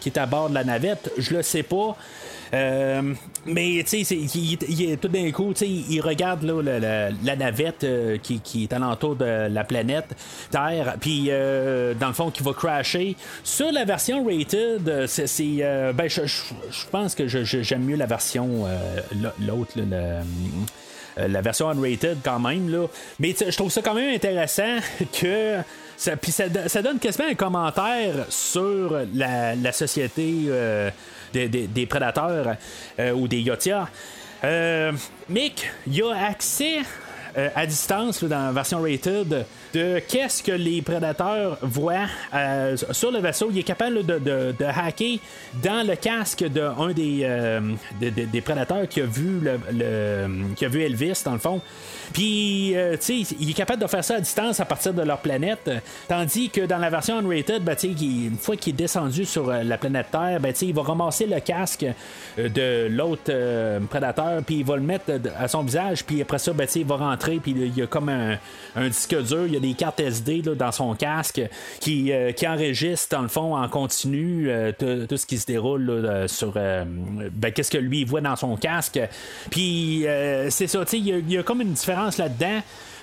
[0.00, 1.12] qui est à bord de la navette?
[1.18, 1.96] Je le sais pas.
[2.54, 3.14] Euh,
[3.46, 8.64] mais tu sais, il, tout d'un coup, il regarde là, la, navette euh, qui, qui,
[8.64, 10.14] est alentour de la planète
[10.50, 13.16] Terre, puis euh, dans le fond, qui va crasher.
[13.42, 16.22] Sur la version rated, c'est, ben, je,
[16.90, 18.66] pense que j'aime mieux la version
[19.40, 19.72] l'autre,
[21.16, 22.70] la version unrated quand même.
[22.70, 22.86] Là.
[23.18, 24.78] Mais je trouve ça quand même intéressant
[25.20, 25.58] que.
[25.96, 30.50] Ça, puis ça, donne quasiment un commentaire sur la, la société
[31.34, 32.56] des, prédateurs
[32.98, 33.88] euh, ou des yotia.
[34.44, 34.92] Euh,
[35.28, 36.78] Mick, il a accès
[37.36, 43.10] euh, à distance dans la version rated de qu'est-ce que les prédateurs voient euh, sur
[43.10, 43.48] le vaisseau.
[43.50, 45.18] Il est capable de, hacker
[45.62, 47.60] dans le casque d'un des, euh,
[48.00, 51.60] des, prédateurs qui a vu le, qui a vu Elvis dans le fond.
[52.12, 55.02] Puis, euh, tu sais, il est capable de faire ça à distance à partir de
[55.02, 55.70] leur planète.
[56.06, 60.06] Tandis que dans la version unrated, ben, une fois qu'il est descendu sur la planète
[60.12, 61.86] Terre, ben, il va ramasser le casque
[62.38, 63.32] de l'autre
[63.88, 66.96] prédateur, puis il va le mettre à son visage, puis après ça, ben, il va
[66.96, 68.36] rentrer, puis il y a comme un,
[68.76, 71.40] un disque dur, il y a des cartes SD dans son casque
[71.80, 74.72] qui, euh, qui enregistre dans le fond en continu euh,
[75.08, 79.00] tout ce qui se déroule euh, sur ben, qu'est-ce que lui voit dans son casque.
[79.50, 80.04] Puis
[80.50, 82.60] c'est ça, il y, a comme une différence là-dedans.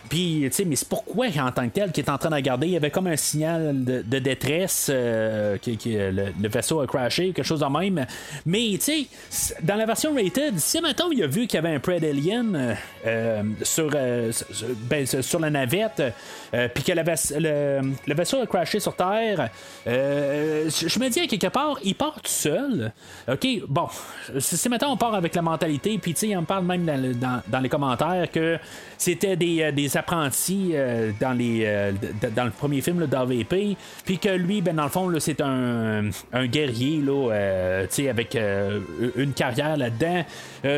[0.10, 2.36] Puis, tu sais, mais c'est pourquoi en tant que tel qui est en train de
[2.36, 7.32] regarder, il y avait comme un signal de, détresse, euh, que, le, vaisseau a crashé,
[7.32, 8.06] quelque chose de même.
[8.45, 11.76] Mais, tu sais, dans la version rated, si maintenant il a vu qu'il y avait
[11.76, 12.74] un Pred Alien euh,
[13.06, 13.89] euh, sur,
[14.89, 16.04] ben, sur la navette,
[16.74, 19.49] puis que le, vaisseau a crashé sur Terre,
[19.86, 22.91] je me dis à quelque part, il part tout seul.
[23.32, 23.88] OK, bon,
[24.39, 26.86] si maintenant on part avec la mentalité, puis, tu sais, on parle même
[27.16, 28.58] dans, les commentaires que
[28.97, 31.91] c'était des apprentis euh, dans, les, euh,
[32.35, 33.75] dans le premier film d'AVP,
[34.05, 38.37] puis que lui, ben, dans le fond, c'est un, un, guerrier là, euh, avec
[39.15, 40.25] une carrière là-dedans.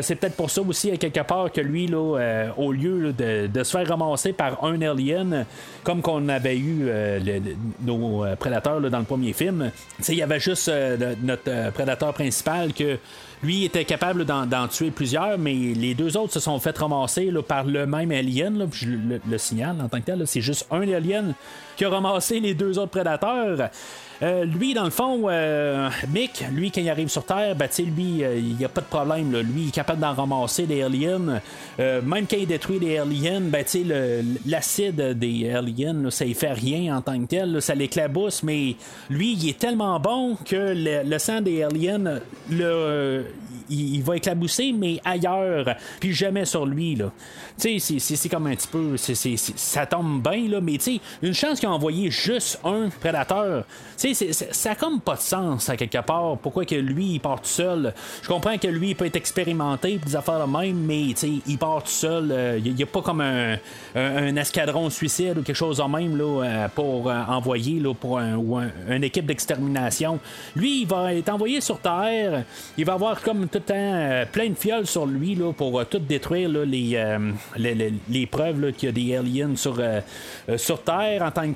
[0.02, 3.64] c'est peut-être pour ça aussi, à quelque part, que lui, là, au lieu de, de,
[3.64, 5.46] se faire ramasser par un alien,
[5.84, 6.90] comme qu'on avait eu
[7.82, 9.72] nos prédateurs dans le premier film,
[10.08, 10.72] il y avait juste
[11.22, 12.98] notre prédateur principal que
[13.44, 17.66] lui était capable d'en tuer plusieurs, mais les deux autres se sont fait ramasser par
[17.66, 18.58] le même alien.
[18.58, 20.20] le, le signale en tant que tel.
[20.20, 20.26] là.
[20.26, 21.34] C'est juste un alien
[21.76, 23.70] qui a ramassé les deux autres prédateurs.
[24.24, 28.24] Euh, lui, dans le fond, euh, Mick, lui, quand il arrive sur Terre, ben, lui,
[28.24, 29.36] euh, il n'y a pas de problème.
[29.38, 31.42] Lui, il est capable d'en ramasser des aliens.
[31.78, 33.66] Même quand il détruit des aliens, ben,
[34.46, 37.62] l'acide des aliens, ça ne fait rien en tant que tel.
[37.62, 38.76] ça l'éclabousse, mais
[39.10, 42.20] lui, il est tellement bon que le, sang des aliens,
[43.70, 46.98] il, va éclabousser, mais ailleurs, puis jamais sur lui.
[47.60, 48.96] Tu sais, c'est- comme un petit peu.
[48.98, 50.78] ça tombe bien, là, mais
[51.22, 53.64] une chance qu'il a envoyé juste un prédateur.
[53.98, 56.38] Tu sais, ça a comme pas de sens à quelque part.
[56.42, 57.94] Pourquoi que lui, il part tout seul?
[58.22, 61.02] Je comprends que lui, il peut être expérimenté, pis des affaires de même, mais
[61.48, 62.30] il part tout seul.
[62.32, 63.56] euh, Il n'y a, pas comme un,
[64.36, 68.36] escadron suicide ou quelque chose de même là, euh, pour euh, envoyer là, pour un,
[68.36, 70.20] ou un- une équipe d'extermination.
[70.56, 72.44] Lui, il va être envoyé sur Terre.
[72.78, 75.86] Il va avoir comme tout le euh, plein de fioles sur lui là, pour euh,
[75.86, 80.02] tout détruire les, euh, les, les- les preuves qu'il y a des aliens sur, euh,
[80.50, 81.53] euh, sur Terre en tant que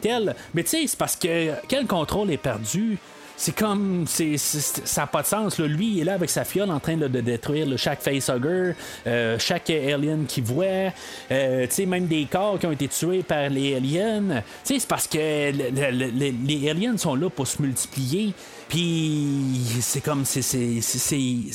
[0.53, 2.97] Mais tu sais, c'est parce que quel contrôle est perdu?
[3.39, 4.05] C'est comme.
[4.07, 5.59] ça n'a pas de sens.
[5.59, 5.67] là.
[5.67, 8.73] Lui, il est là avec sa fiole en train de détruire chaque facehugger,
[9.05, 10.91] euh, chaque alien qu'il voit.
[11.31, 14.41] Euh, même des corps qui ont été tués par les aliens.
[14.63, 15.17] C'est parce que
[15.51, 18.33] le- le- le- les aliens sont là pour se multiplier.
[18.70, 20.47] Puis c'est comme c'est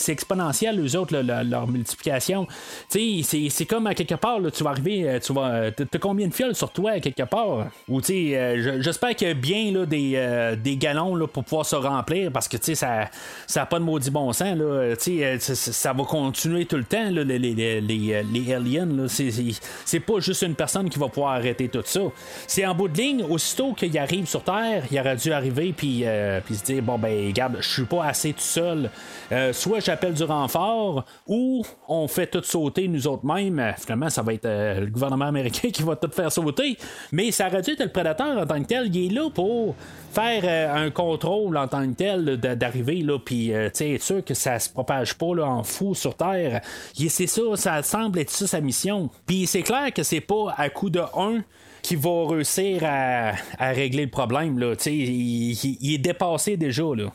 [0.09, 2.47] exponentiel eux autres là, leur, leur multiplication.
[2.89, 6.27] C'est- comme à quelque part là, tu vas arriver, euh, tu vas t'as t'as combien
[6.29, 7.67] de fioles sur toi à quelque part?
[7.89, 11.15] Ou tu sais, euh, je- j'espère qu'il y a bien là, des, euh, des galons
[11.15, 13.11] là, pour pouvoir se remplir parce que tu sais ça
[13.47, 14.65] ça a pas de maudit bon sens là.
[14.65, 18.89] Euh, ça, ça- va continuer tout le temps là, les, les, les, les, euh, aliens.
[19.09, 22.01] C'est- pas juste une personne qui va pouvoir arrêter tout ça.
[22.47, 26.03] C'est en bout de ligne aussitôt qu'il arrive sur Terre, il aurait dû arriver puis
[26.05, 28.89] euh, puis se dire bon ben regarde, je suis pas assez tout seul.
[29.33, 33.59] Euh, soit j'appelle du renfort ou on fait tout sauter nous autres mêmes.
[33.59, 36.79] Euh, Finalement, ça va être euh, le gouvernement américain qui va tout faire sauter.
[37.11, 38.95] Mais ça aurait le prédateur en tant que tel.
[38.95, 39.75] Il est là pour
[40.13, 44.59] faire un contrôle en tant que tel d'arriver là puis tu sais, sûr que ça
[44.59, 46.61] se propage pas là, en fou sur terre
[47.09, 50.69] c'est ça ça semble être ça sa mission puis c'est clair que c'est pas à
[50.69, 51.43] coup de 1
[51.83, 53.33] qui va réussir à,
[53.73, 54.59] régler le problème.
[54.59, 54.75] Là.
[54.87, 56.85] Il, il- il est dépassé déjà.
[56.95, 57.13] Là.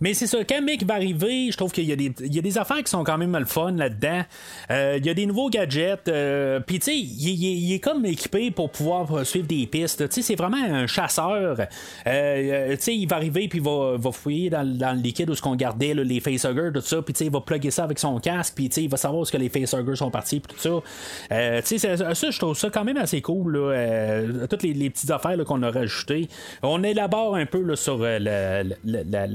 [0.00, 2.38] Mais c'est ça, quand Mick va arriver, je trouve qu'il y, a des- il y
[2.38, 4.22] a des affaires qui sont quand même le fun là-dedans.
[4.70, 6.08] Euh, il y a des nouveaux gadgets.
[6.08, 10.08] euh, Puis, tu sais, il, il- il est comme équipé pour pouvoir suivre des pistes.
[10.08, 11.60] Tu sais, c'est vraiment un chasseur.
[11.60, 11.66] Euh,
[12.06, 15.30] euh, tu sais, il va arriver puis il va, va fouiller dans, dans le liquide
[15.30, 17.02] où ce qu'on gardait là, les facehuggers, tout ça.
[17.02, 18.54] Puis, tu sais, il va plugger ça avec son casque.
[18.54, 20.40] Puis, tu sais, il va savoir où ce que les facehuggers sont partis.
[20.40, 21.60] Puis, tout ça.
[21.62, 23.56] Tu sais, ça, je trouve ça quand même assez cool.
[23.56, 26.28] Là, toutes les, les petites affaires qu'on a rajoutées.
[26.62, 28.18] On élabore un peu là, sur la-
[28.62, 28.64] la-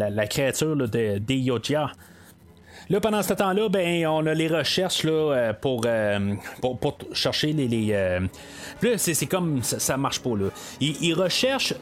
[0.10, 1.91] la créature là, de, des Yotia.
[2.89, 6.97] Là, pendant ce temps-là, ben, on a les recherches là, euh, pour, euh, pour, pour
[6.97, 7.67] t- chercher les.
[7.67, 8.19] les euh,
[8.97, 10.36] c'est, comme ça, ça marche pas.
[10.38, 10.49] Là.
[10.79, 11.73] Ils, ils recherchent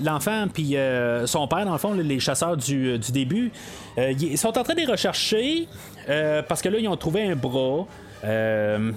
[0.00, 3.50] l'enfant puis euh, son père, dans le fond, les chasseurs du, du début.
[3.96, 5.66] Ils sont en train de les rechercher
[6.48, 7.86] parce que là, ils ont trouvé un bras.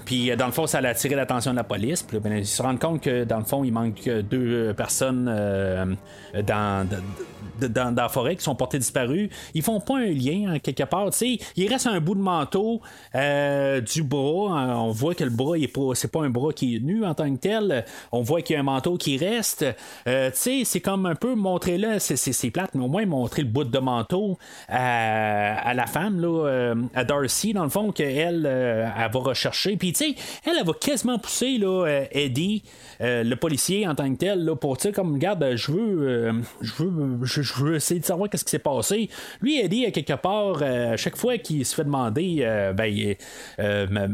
[0.04, 2.04] Puis dans le fond, ça a attiré l'attention de la police.
[2.04, 5.24] Puis ben, ils se rendent compte que dans le fond, il manque deux personnes
[6.46, 6.88] dans,
[7.60, 9.30] dans, la forêt qui sont portées disparues.
[9.54, 11.10] Ils font pas un lien en quelque part.
[11.56, 12.80] Il reste un bout de manteau
[13.14, 14.20] euh, du bras.
[14.20, 17.04] Euh, On voit que le bras, il pas, c'est pas un bras qui est nu
[17.04, 17.84] en tant que tel.
[18.12, 19.64] On voit qu'il y a un manteau qui reste.
[20.06, 23.64] Euh, c'est comme un peu montrer là, c'est, plate, mais au moins montrer le bout
[23.64, 24.38] de manteau
[24.68, 29.76] à, la femme, là, à Darcy, dans le fond, qu'elle, elle va rechercher.
[29.76, 29.94] Puis,
[30.44, 32.62] elle, elle va quasiment pousser là, Eddie,
[33.00, 37.42] le policier en tant que tel, là, pour, sais, comme, regarde, je veux, je veux,
[37.46, 39.08] je veux essayer de savoir qu'est-ce qui s'est passé.
[39.40, 43.14] Lui, Eddie, à quelque part, euh, à chaque fois qu'il se fait demander, euh, ben,
[43.58, 44.08] euh,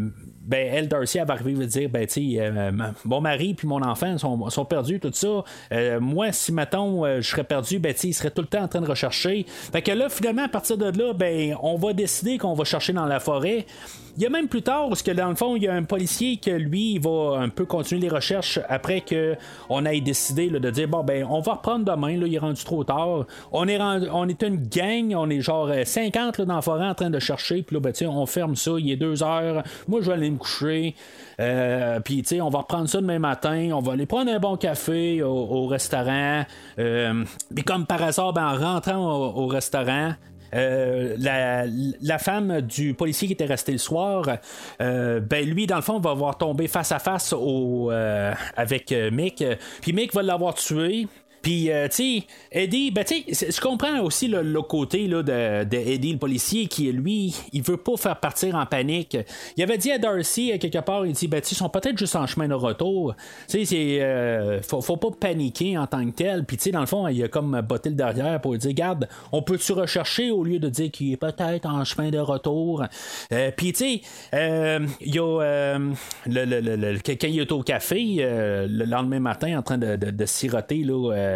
[0.45, 2.71] ben, elle, Darcy, elle va arriver et dire, ben, euh,
[3.05, 5.45] mon mari puis mon enfant sont, sont perdus, tout ça.
[5.73, 8.69] Euh, moi, si, mettons, euh, je serais perdu, ben, il serait tout le temps en
[8.69, 9.47] train de rechercher.
[9.49, 12.93] Fait que là, finalement, à partir de là, ben, on va décider qu'on va chercher
[12.93, 13.67] dans la forêt.
[14.19, 15.85] Il y a même plus tard, parce que dans le fond, il y a un
[15.85, 19.37] policier que lui, il va un peu continuer les recherches après que
[19.71, 22.39] on ait décidé là, de dire bon ben on va reprendre demain, là, il est
[22.39, 23.25] rendu trop tard.
[23.53, 26.61] On est rendu- on est une gang, on est genre euh, 50 là, dans la
[26.61, 29.63] forêt en train de chercher, puis là, ben, on ferme ça, il est deux heures,
[29.89, 30.95] moi je vais aller coucher.
[31.41, 34.39] Euh, puis tu sais, on va reprendre ça demain matin, on va aller prendre un
[34.39, 36.45] bon café au, au restaurant.
[36.79, 37.25] Euh,
[37.55, 40.13] puis comme par hasard, ben, en rentrant au- au restaurant,
[40.55, 44.27] euh, la, femme du policier qui était resté le soir,
[44.83, 47.35] euh, ben lui, dans le fond, va avoir tombé face à face
[48.57, 49.43] avec Mick.
[49.81, 51.09] Puis Mick va l'avoir tué.
[51.43, 52.23] Puis, tu sais,
[52.53, 57.35] Eddie, ben, tu sais, je comprends aussi le, côté là, de, le policier, qui, lui,
[57.53, 59.19] il veut pas faire partir en panique.
[59.57, 62.27] Il avait dit à Darcy, quelque part, il dit, ben, ils sont peut-être juste en
[62.29, 63.17] chemin de retour.
[63.49, 64.63] Tu sais, c'est.
[64.63, 66.45] faut, faut pas paniquer en tant que tel.
[66.45, 69.09] Puis, tu sais, dans le fond, il a comme botté le derrière pour dire, garde,
[69.33, 72.85] on peut-tu rechercher au lieu de dire qu'il est peut-être en chemin de retour.
[73.57, 74.01] Puis, tu
[74.33, 75.79] sais, il y a.
[76.27, 80.85] le, le, le, est au café, le lendemain matin, en train de, de, de siroter,
[80.85, 81.32] là,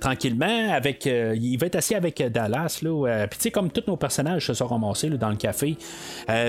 [0.00, 1.06] tranquillement, avec.
[1.06, 3.26] il va être assis avec Dallas, là.
[3.28, 5.76] Puis, tu sais, comme tous nos personnages se sont ramassés là, dans le café.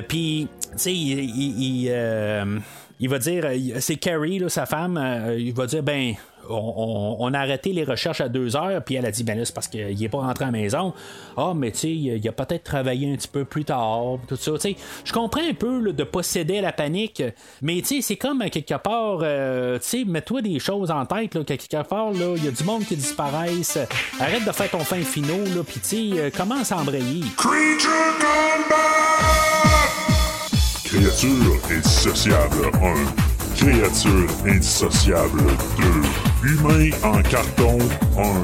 [0.08, 1.20] Puis, tu sais, il.
[1.20, 2.62] il, il
[2.98, 3.46] il va dire,
[3.80, 4.98] c'est Carrie, là, sa femme,
[5.38, 6.14] il va dire, ben,
[6.50, 9.54] on, a arrêté les recherches à deux heures, puis elle a dit, ben là, c'est
[9.54, 10.93] parce qu'il n'est pas rentré à la maison.
[11.38, 14.52] Ah, mais tu sais, il a peut-être travaillé un petit peu plus tard, tout ça.
[14.54, 17.24] Tu sais, je comprends un peu là, de posséder la panique,
[17.62, 21.36] mais tu sais, c'est comme quelque part, euh, tu sais, mets-toi des choses en tête,
[21.36, 23.80] là, quelque part, là, il y a du monde qui disparaissent.
[24.20, 27.24] Arrête de faire ton fin finaux, là, puis tu sais, commence à embrayer.
[30.86, 33.35] Créature indissociable 1.
[33.58, 35.41] Créature indissociable
[35.78, 36.06] 2.
[36.43, 37.80] Humain en carton
[38.16, 38.43] 1.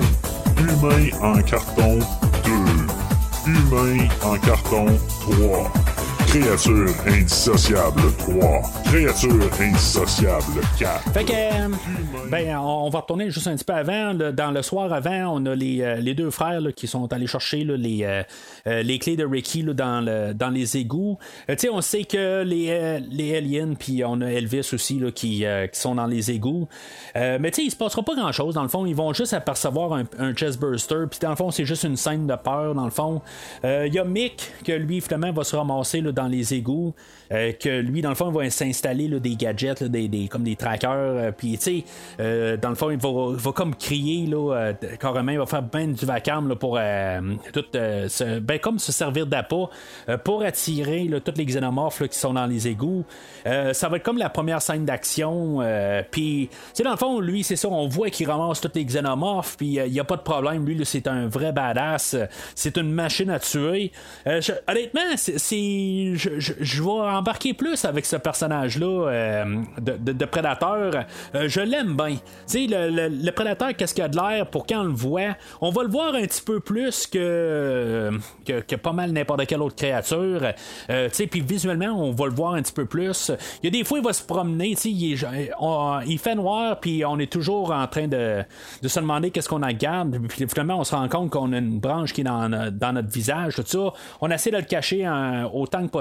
[0.57, 1.99] Humain en carton
[2.43, 2.57] 2.
[3.45, 4.97] Humain en carton
[5.27, 6.00] 3.
[6.31, 8.61] Créature indissociable 3.
[8.85, 11.11] Créature indissociable 4.
[11.11, 11.67] Fait que, euh,
[12.29, 14.13] ben, on va retourner juste un petit peu avant.
[14.13, 17.27] dans le soir avant, on a les, euh, les deux frères là, qui sont allés
[17.27, 18.23] chercher les,
[18.65, 21.17] euh, les clés de Ricky dans, le, dans les égouts.
[21.49, 25.79] tu sais, on sait que les, les aliens, puis on a Elvis aussi qui, qui
[25.79, 26.69] sont dans les égouts.
[27.13, 28.55] mais tu sais, il se passera pas grand chose.
[28.55, 31.07] Dans le fond, ils vont juste apercevoir un, un chestburster.
[31.09, 32.73] Puis dans le fond, c'est juste une scène de peur.
[32.73, 33.21] Dans le fond,
[33.65, 36.93] il y a Mick que lui, finalement, va se ramasser là, dans les égouts.
[37.31, 40.91] Euh, que lui, dans le fond, il va s'installer des gadgets, des, comme des trackers.
[40.91, 41.83] Euh, puis, tu sais,
[42.19, 46.05] euh, dans le fond, il va, comme crier, là, carrément, il va faire ben du
[46.05, 46.79] vacarme pour
[47.53, 49.69] tout, se, ben, comme se servir d'appât
[50.23, 53.05] pour attirer tous les xénomorphes qui sont dans les égouts.
[53.45, 55.59] ça va être comme la première scène d'action.
[56.11, 58.85] puis, tu sais, dans le fond, lui, c'est ça, on voit qu'il ramasse tous les
[58.85, 60.65] xénomorphes, puis il n'y a pas de problème.
[60.65, 62.15] Lui, c'est un vrai badass.
[62.55, 63.91] C'est une machine à tuer.
[64.67, 71.05] honnêtement, c'est, je, vais embarquer plus avec ce personnage-là euh, de, prédateur.
[71.35, 72.15] Euh, je l'aime bien.
[72.47, 75.35] Tu sais, le, prédateur, qu'est-ce qu'il a de l'air pour quand on le voit?
[75.61, 78.11] On va le voir un petit peu plus que,
[78.45, 80.41] que, pas mal n'importe quelle autre créature.
[80.89, 83.31] Euh, tu sais, puis visuellement, on va le voir un petit peu plus.
[83.63, 84.75] Il y a des fois, il va se promener.
[84.75, 88.43] Tu sais, il, fait noir, puis on est toujours en train de,
[88.85, 90.17] se demander qu'est-ce qu'on a garde.
[90.27, 93.09] Puis finalement, on se rend compte qu'on a une branche qui est dans, dans notre
[93.09, 93.93] visage, tout ça.
[94.19, 95.09] On essaie de le cacher
[95.53, 96.00] autant que possible.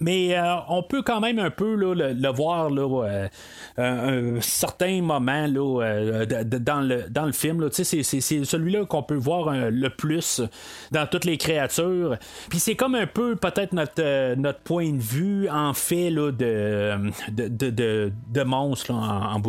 [0.00, 3.28] Mais euh, on peut quand même un peu le, voir euh,
[3.76, 7.68] un, certain moment euh, dans, le, film.
[7.72, 10.42] C'est, celui-là qu'on peut voir le plus
[10.90, 12.16] dans toutes les créatures.
[12.48, 17.10] Puis c'est comme un peu peut-être notre, point de vue en fait de,
[18.44, 19.42] monstre en, en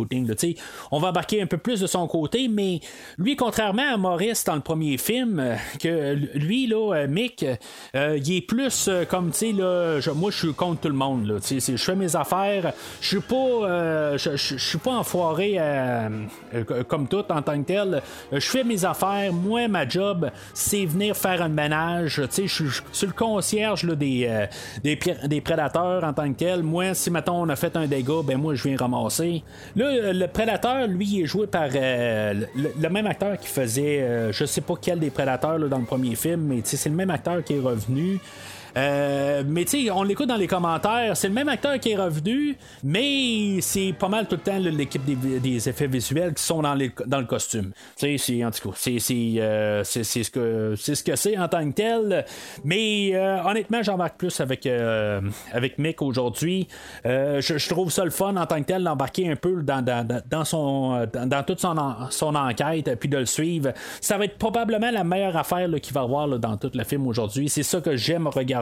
[0.90, 2.80] On va embarquer un peu plus de son côté, mais
[3.18, 6.72] lui, contrairement à Maurice dans le premier film, que lui,
[7.08, 7.44] Mick,
[7.94, 9.71] il est plus comme, tu sais, là,
[10.14, 11.40] moi, je suis contre tout le monde.
[11.48, 12.72] Je fais mes affaires.
[13.00, 16.08] Je suis pas, euh, je, suis pas enfoiré euh,
[16.54, 18.02] euh, comme tout en tant que tel.
[18.32, 19.32] Je fais mes affaires.
[19.32, 22.22] Moi, ma job, c'est venir faire un ménage.
[22.30, 26.62] Je suis le concierge des, prédateurs en tant que tel.
[26.62, 29.42] Moi, si maintenant on a fait un dégât, ben moi, je viens ramasser.
[29.76, 34.74] Là, le prédateur, lui, est joué par le, même acteur qui faisait, je sais pas
[34.80, 38.20] quel des prédateurs dans le premier film, mais c'est le même acteur qui est revenu.
[38.76, 41.16] Euh, mais tu sais, on l'écoute dans les commentaires.
[41.16, 45.02] C'est le même acteur qui est revenu, mais c'est pas mal tout le temps l'équipe
[45.04, 47.72] des, effets visuels qui sont dans, le costume.
[47.96, 48.98] Tu sais, c'est en tout cas, c'est
[49.38, 52.24] euh, ce que c'est en tant que tel.
[52.64, 56.68] Mais euh, honnêtement, j'embarque plus avec avec Mick aujourd'hui.
[57.04, 60.44] Je, trouve ça le fun en tant que tel d'embarquer un peu dans, dans, dans
[60.44, 61.74] son dans, toute son,
[62.10, 63.72] son enquête puis de le suivre.
[64.00, 67.48] Ça va être probablement la meilleure affaire qu'il va avoir dans tout le film aujourd'hui.
[67.48, 68.61] C'est ça que j'aime regarder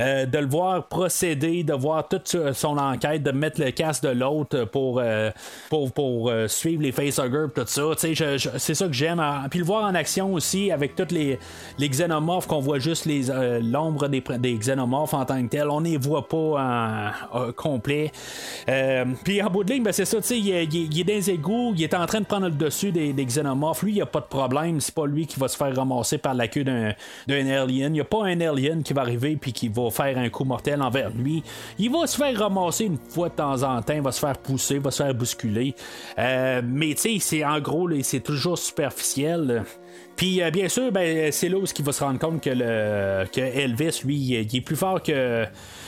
[0.00, 4.08] euh, de le voir procéder, de voir toute son enquête, de mettre le casque de
[4.10, 5.30] l'autre pour, euh,
[5.70, 7.82] pour, pour euh, suivre les facehuggers, tout ça.
[7.96, 9.22] c'est ça que j'aime.
[9.50, 11.38] Puis le voir en action aussi avec tous les,
[11.78, 13.24] les xénomorphes qu'on voit juste les
[13.62, 15.70] l'ombre des, des xénomorphes en tant que tel.
[15.70, 18.10] On ne les voit pas en, complet.
[19.24, 21.82] puis en bout de ligne, ben, c'est ça, il, il, est dans les égouts, il
[21.82, 23.82] est en train de prendre le dessus des, des xénomorphes.
[23.82, 24.80] Lui, il n'y a pas de problème.
[24.80, 26.94] C'est pas lui qui va se faire ramasser par la queue d'un
[27.28, 27.66] alien.
[27.68, 30.44] Il n'y a pas un alien qui va arriver puis qui va faire un coup
[30.44, 31.42] mortel envers lui.
[31.78, 34.36] Il va se faire ramasser une fois de temps en temps, il va se faire
[34.38, 35.74] pousser, il va se faire bousculer.
[36.18, 39.64] Euh, mais tu sais, c'est en gros, c'est toujours superficiel.
[40.16, 43.26] Puis euh, bien sûr, ben, c'est là où il va se rendre compte que, le,
[43.32, 45.44] que Elvis, lui, il est plus fort que,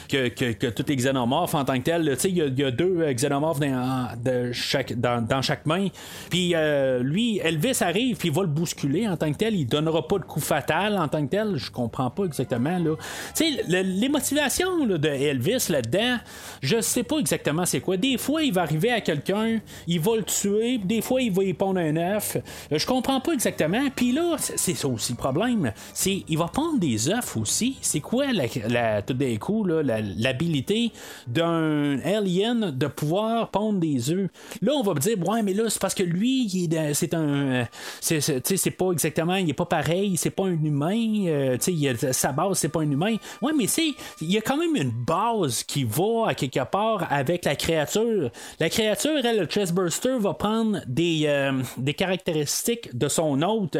[0.08, 2.04] que, que, que tous les xénomorphes en tant que tel.
[2.14, 4.08] Tu sais, Il y, a- deux euh, xénomorphes dans,
[4.52, 5.88] chaque, dans, dans chaque main.
[6.30, 9.54] Puis euh, lui, Elvis arrive, puis il va le bousculer en tant que tel.
[9.54, 11.56] Il donnera pas de coup fatal en tant que tel.
[11.56, 12.78] Je comprends pas exactement.
[12.78, 12.94] là.
[13.40, 16.16] Le- les motivations là, de Elvis là-dedans,
[16.62, 17.96] je sais pas exactement c'est quoi.
[17.96, 21.44] Des fois, il va arriver à quelqu'un, il va le tuer, des fois, il va
[21.44, 22.36] y pondre un œuf.
[22.72, 23.84] Euh, Je comprends pas exactement.
[23.94, 25.72] Puis là, c'est c'est ça aussi le problème.
[25.94, 27.76] C'est il va pondre des œufs aussi.
[27.80, 30.92] C'est quoi la, la- tout d'un coup là, la- l'habilité
[31.26, 34.28] d'un alien de pouvoir pondre des œufs?
[34.62, 37.66] Là, on va me dire, ouais, mais là, c'est parce que lui, c'est un.
[38.00, 41.26] c'est- c'est tu sais, c'est pas exactement, il est pas pareil, c'est pas un humain.
[41.26, 43.16] euh, tu sais, il a- sa base, c'est pas un humain.
[43.42, 43.88] Ouais, mais c'est
[44.20, 48.30] il y a quand même une base qui va à quelque part avec la créature.
[48.60, 53.76] La créature, elle, le chestburster, va prendre des, euh, des caractéristiques de son hôte.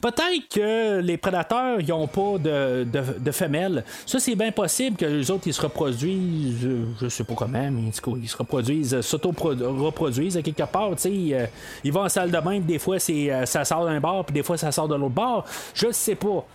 [0.00, 3.84] Peut-être que les prédateurs, ils ont pas de, de, de femelles.
[4.06, 6.68] Ça, c'est bien possible que les autres, ils se reproduisent,
[7.00, 7.90] je sais pas comment, mais
[8.22, 10.90] ils se reproduisent, euh, s'auto-reproduisent à quelque part.
[10.96, 11.46] sais, euh,
[11.82, 14.34] ils vont en salle de bain, des fois, c'est, euh, ça sort d'un bord, puis
[14.34, 15.44] des fois, ça sort de l'autre bord.
[15.74, 16.46] Je sais pas.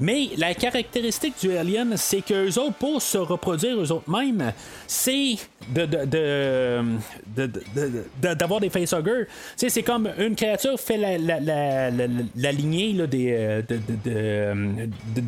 [0.00, 4.52] Mais la caractéristique du alien, c'est qu'eux autres, pour se reproduire eux autres mêmes,
[4.86, 5.36] c'est
[5.68, 6.82] de, de, de-
[7.36, 7.62] de- de-
[8.22, 9.26] de- d'avoir des facehuggers.
[9.56, 13.64] C'est comme une créature fait la, lignée de,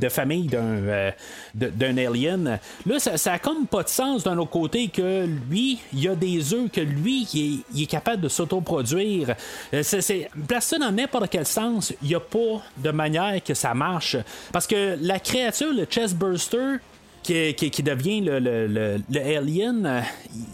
[0.08, 1.10] famille d'un, euh,
[1.54, 2.58] d'un alien.
[2.86, 6.08] Là, ça, ça a comme pas de sens d'un autre côté que lui, il y
[6.08, 9.34] a des œufs que lui, il est, capable de s'autoproduire.
[9.72, 13.54] Euh, c'est, place ça dans n'importe quel sens, il n'y a pas de manière que
[13.54, 14.16] ça marche.
[14.52, 16.78] Parce que la créature, le chestburster,
[17.26, 20.00] qui, devient le, alien, euh,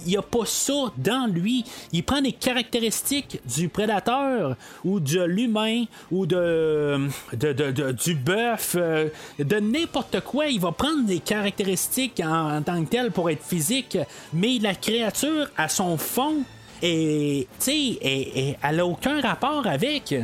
[0.04, 1.64] il n'y a pas ça dans lui.
[1.92, 9.08] Il prend des caractéristiques du prédateur ou de l'humain ou de, de- du bœuf, euh,
[9.38, 10.46] de n'importe quoi.
[10.46, 13.98] Il va prendre des caractéristiques en, tant que tel pour être physique,
[14.32, 16.38] mais la créature, à son fond,
[16.82, 20.14] et, tu sais, elle n'a aucun rapport avec.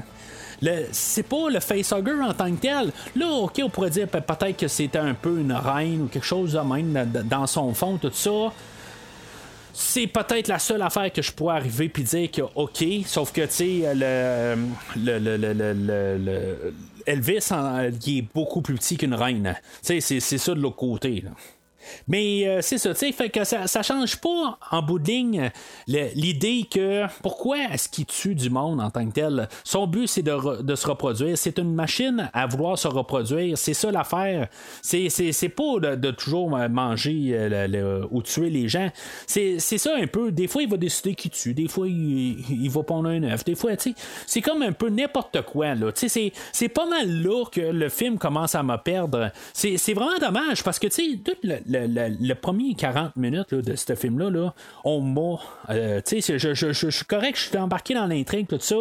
[0.92, 2.92] C'est pas le facehugger en tant que tel.
[3.16, 6.26] Là, ok, on pourrait dire pe- peut-être que c'était un peu une reine ou quelque
[6.26, 8.52] chose de même dans- son fond, tout ça.
[9.72, 13.42] C'est peut-être la seule affaire que je pourrais arriver puis dire que ok, sauf que
[13.42, 14.56] tu sais le,
[14.96, 16.74] le, le, le,
[17.06, 17.48] Elvis
[18.06, 19.54] il est beaucoup plus petit qu'une reine.
[19.86, 21.20] Tu sais, c'est ça de l'autre côté.
[21.24, 21.30] là.
[22.06, 25.06] Mais euh, c'est ça, tu sais, fait que ça, ça change pas en bout de
[25.08, 25.50] ligne
[25.86, 29.48] l'idée que pourquoi est-ce qu'il tue du monde en tant que tel?
[29.64, 31.36] Son but c'est de, de se reproduire.
[31.36, 33.56] C'est une machine à vouloir se reproduire.
[33.58, 34.48] C'est ça l'affaire.
[34.82, 38.90] C'est, c'est, c'est pas de, toujours manger euh, le- ou tuer les gens.
[39.26, 40.30] C'est, c'est ça un peu.
[40.32, 41.54] Des fois il va décider qu'il tue.
[41.54, 43.44] Des fois il, il va pondre un œuf.
[43.44, 43.94] Des fois, tu sais,
[44.26, 45.74] c'est comme un peu n'importe quoi.
[45.74, 45.90] Là.
[45.94, 49.30] C'est, c'est pas mal là que le film commence à me perdre.
[49.52, 53.76] C'est, c'est vraiment dommage parce que tu sais, tout le- le- premier 40 minutes de
[53.76, 55.36] ce film-là, là, on m'a.
[55.70, 58.76] euh, tu sais, je, suis correct, je suis embarqué dans l'intrigue, tout ça.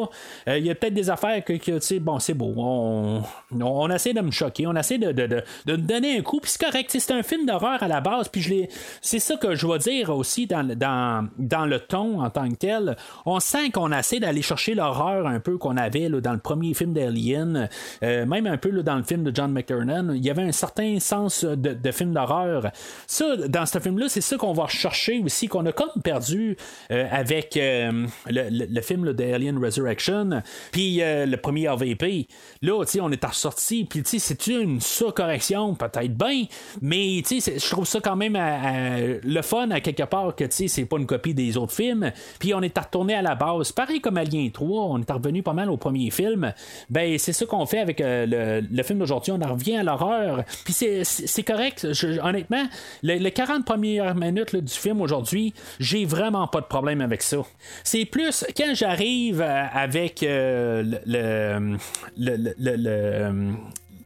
[0.47, 2.53] Euh, Il y a peut-être des affaires que, tu sais, bon, c'est beau.
[2.57, 3.21] On,
[3.59, 6.39] on essaie de me choquer, on essaie de, de, de, de me donner un coup,
[6.39, 6.89] puis c'est correct.
[6.97, 8.69] C'est un film d'horreur à la base, puis je l'ai.
[9.01, 12.55] C'est ça que je vais dire aussi dans, dans, dans le ton en tant que
[12.55, 12.95] tel.
[13.25, 16.73] On sent qu'on essaie d'aller chercher l'horreur un peu qu'on avait là, dans le premier
[16.73, 17.69] film d'Alien,
[18.03, 20.11] euh, même un peu là, dans le film de John McTiernan.
[20.13, 22.71] Il y avait un certain sens de, de film d'horreur.
[23.07, 26.57] Ça, dans ce film-là, c'est ça qu'on va rechercher aussi, qu'on a comme perdu
[26.91, 30.41] euh, avec euh, le, le- le film là, de Alien Resurrection,
[30.71, 32.27] puis euh, le premier AVP.
[32.61, 36.43] Là, on est ressorti, puis c'est une surcorrection, peut-être bien,
[36.81, 38.37] mais je trouve ça quand même
[39.23, 42.61] le fun à quelque part que c'est pas une copie des autres films, puis on
[42.61, 43.71] est retourné à la base.
[43.71, 46.53] Pareil comme Alien 3, on est revenu pas mal au premier film.
[46.89, 50.43] Ben, c'est ça qu'on fait avec le, le film d'aujourd'hui, on en revient à l'horreur,
[50.63, 51.87] puis c'est- correct.
[52.23, 52.66] Honnêtement,
[53.03, 57.37] le- les 40 premières minutes du film aujourd'hui, j'ai vraiment pas de problème avec ça.
[57.83, 61.77] C'est plus quand j'arrive euh, avec euh, le-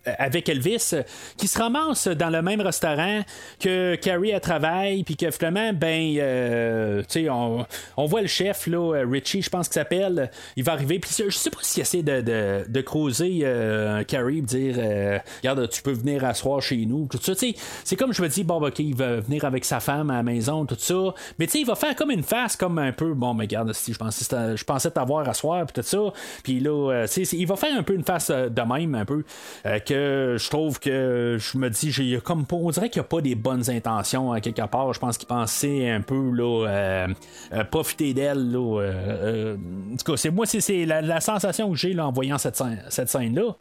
[0.05, 1.03] avec Elvis euh,
[1.37, 3.21] qui se ramasse dans le même restaurant
[3.59, 7.65] que Carrie à travail puis que finalement ben euh, tu sais on,
[7.97, 11.11] on voit le chef là euh, Richie je pense qu'il s'appelle il va arriver puis
[11.11, 15.81] je sais pas s'il essaie de, de, de creuser euh, Carrie dire euh, regarde tu
[15.81, 17.55] peux venir asseoir chez nous tout ça tu sais.
[17.83, 20.23] C'est comme je me dis bon ok il va venir avec sa femme à la
[20.23, 21.13] maison tout ça.
[21.39, 23.73] Mais tu sais il va faire comme une face comme un peu bon mais regarde
[23.73, 24.25] si je pensais
[24.55, 25.99] je pensais t'avoir à soir puis tout ça.
[26.43, 28.95] Puis là euh, tu sais il va faire un peu une face euh, de même
[28.95, 29.23] un peu
[29.65, 33.09] euh, que je trouve que je me dis, j'ai comme on dirait qu'il n'y a
[33.09, 34.93] pas des bonnes intentions à quelque part.
[34.93, 37.07] Je pense qu'il pensait un peu là, euh,
[37.53, 38.55] euh, profiter d'elle.
[38.55, 43.09] Euh, en tout cas, c'est moi, c'est, la, sensation que j'ai en voyant cette, cette
[43.09, 43.55] scène-là.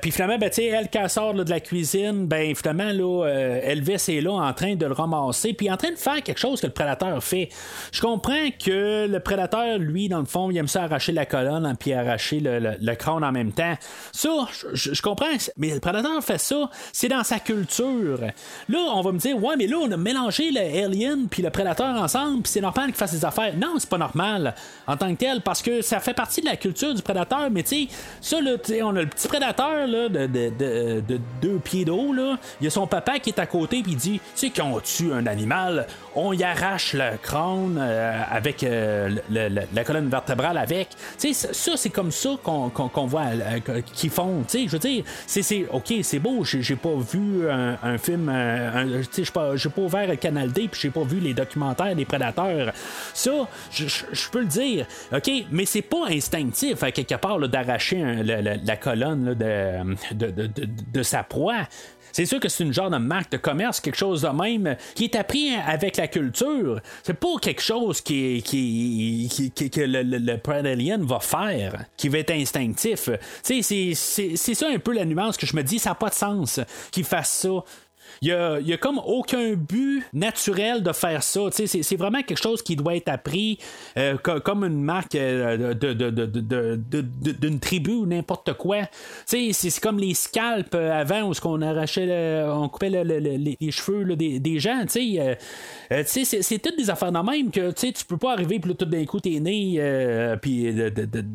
[0.00, 4.32] Puis finalement, ben, elle, qui sort de la cuisine, ben finalement, là, Elvis est là
[4.32, 7.22] en train de le ramasser, puis en train de faire quelque chose que le prédateur
[7.22, 7.48] fait.
[7.92, 11.66] Je comprends que le prédateur, lui, dans le fond, il aime ça arracher la colonne,
[11.66, 13.74] hein, puis arracher le, crâne en même temps.
[14.12, 14.30] Ça,
[14.72, 18.20] je, comprends, mais le prédateur fait ça, c'est dans sa culture.
[18.68, 21.50] Là, on va me dire, ouais, mais là, on a mélangé le alien puis le
[21.50, 23.54] prédateur ensemble, puis c'est normal qu'il fasse des affaires.
[23.56, 24.54] Non, c'est pas normal
[24.86, 27.62] en tant que tel, parce que ça fait partie de la culture du prédateur, mais
[27.62, 27.88] tu sais,
[28.20, 28.52] ça, là,
[28.82, 32.14] on a le petit prédateur là, de, de, deux pieds d'eau.
[32.60, 34.66] Il y a son papa qui est à côté, puis il dit, tu sais, quand
[34.66, 40.58] on tue un animal, on y arrache le crâne euh, avec euh, la colonne vertébrale
[40.58, 40.88] avec.
[41.18, 44.42] Tu sais, ça, c'est comme ça qu'on voit euh, qu'ils font.
[44.52, 46.44] Je veux dire, c'est ok, c'est beau.
[46.44, 48.32] J'ai pas vu un, film,
[49.12, 52.72] j'ai pas ouvert le Canal D, puis j'ai pas vu les documentaires des prédateurs.
[53.14, 58.76] Ça, je peux le dire, ok, mais c'est pas instinctif à quelque part d'arracher la,
[58.76, 60.50] colonne de, de, de,
[60.92, 61.66] de, sa proie.
[62.12, 65.04] C'est sûr que c'est une genre de marque de commerce, quelque chose de même, qui
[65.04, 66.80] est appris avec la culture.
[67.02, 73.10] C'est pas quelque chose qui, qui, que le, le, va faire, qui va être instinctif.
[73.42, 76.60] C'est ça un peu la nuance que je me dis, ça n'a pas de sens
[76.90, 77.64] qu'il fasse ça.
[78.22, 81.40] Il y a, comme aucun but naturel de faire ça.
[81.50, 83.58] C'est, vraiment quelque chose qui doit être appris
[83.96, 88.82] euh, comme une marque euh, d'une tribu ou n'importe quoi.
[89.24, 94.84] C'est, comme les scalps euh, avant où on arrachait on coupait les cheveux des, gens.
[94.86, 95.38] c'est,
[96.62, 99.40] toutes des affaires de même que tu peux pas arriver puis tout d'un coup t'es
[99.40, 99.78] né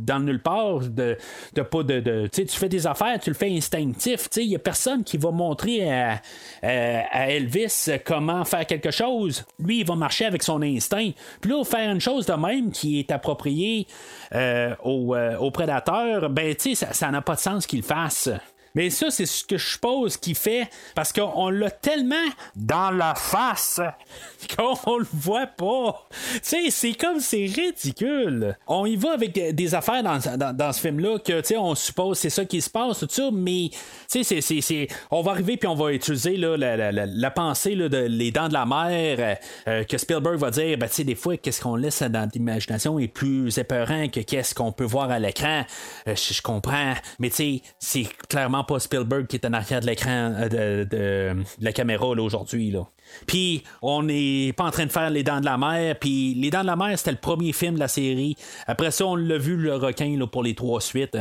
[0.05, 1.17] dans nulle part de,
[1.55, 5.31] de, tu fais des affaires tu le fais instinctif il y a personne qui va
[5.31, 6.21] montrer à
[6.63, 6.74] euh,
[7.11, 9.45] à Elvis comment faire quelque chose.
[9.59, 11.11] Lui, il va marcher avec son instinct.
[11.41, 13.87] Puis là, faire une chose de même qui est appropriée
[14.33, 18.29] euh, euh, au, prédateur, ben, tu sais, ça n'a pas de sens qu'il fasse.
[18.75, 22.15] Mais ça, c'est ce que je suppose qu'il fait parce qu'on l'a tellement
[22.55, 23.79] dans la face
[24.57, 26.07] qu'on le voit pas.
[26.33, 28.57] Tu sais, c'est comme c'est ridicule.
[28.67, 32.19] On y va avec des affaires dans, dans, ce film-là que, tu sais, on suppose
[32.19, 33.69] c'est ça qui se passe, tout ça, mais,
[34.11, 37.97] tu sais, c'est, on va arriver puis on va utiliser là, la, pensée là, de
[37.97, 39.37] les dents de la mer
[39.67, 42.99] euh, que Spielberg va dire, ben, tu sais, des fois, qu'est-ce qu'on laisse dans l'imagination
[42.99, 45.63] est plus épeurant que qu'est-ce qu'on peut voir à l'écran.
[46.07, 49.85] Euh, je comprends, mais tu sais, c'est clairement pas Spielberg qui est en arrière de
[49.85, 52.71] l'écran euh, de, la caméra aujourd'hui.
[52.71, 52.87] Là.
[53.27, 55.95] Puis on n'est pas en train de faire Les Dents de la Mer.
[55.99, 58.35] Puis Les Dents de la Mer, c'était le premier film de la série.
[58.67, 61.17] Après ça, on l'a vu, le requin, là, pour les trois suites.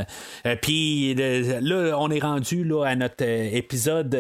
[0.47, 4.15] Euh, puis là, on est rendu là, à notre euh, épisode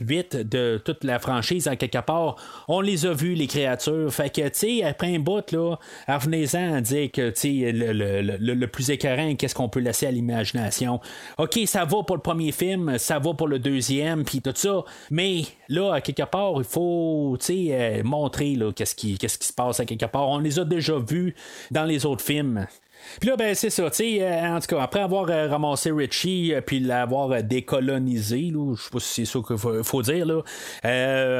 [0.00, 2.36] 8 de toute la franchise, en quelque part.
[2.68, 4.12] On les a vus, les créatures.
[4.12, 5.76] Fait que, tu sais, après un bout, là,
[6.08, 10.06] revenez-en à dire que, tu sais, le, le, le, plus écœurant, qu'est-ce qu'on peut laisser
[10.06, 11.00] à l'imagination.
[11.38, 14.84] OK, ça va pour le premier film, ça va pour le deuxième, puis tout ça.
[15.10, 17.01] Mais là, à quelque part, il faut
[17.50, 20.28] euh, montrer qu'est-ce qui, qui se passe à quelque part.
[20.28, 21.34] On les a déjà vus
[21.70, 22.66] dans les autres films.
[23.20, 26.78] Puis là, ben, c'est ça, euh, en tout cas, après avoir euh, ramassé Richie, puis
[26.78, 30.42] l'avoir décolonisé, je sais pas si c'est ça qu'il faut, dire, là,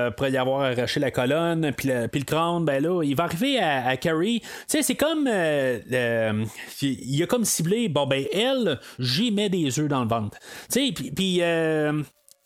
[0.08, 3.96] après y avoir arraché la colonne, puis le, crâne, ben là, il va arriver à,
[3.96, 4.42] Carrie.
[4.66, 10.08] C'est comme, il a comme ciblé, bon, ben, elle, j'y mets des œufs dans le
[10.08, 10.38] ventre.
[10.70, 11.40] Tu sais, puis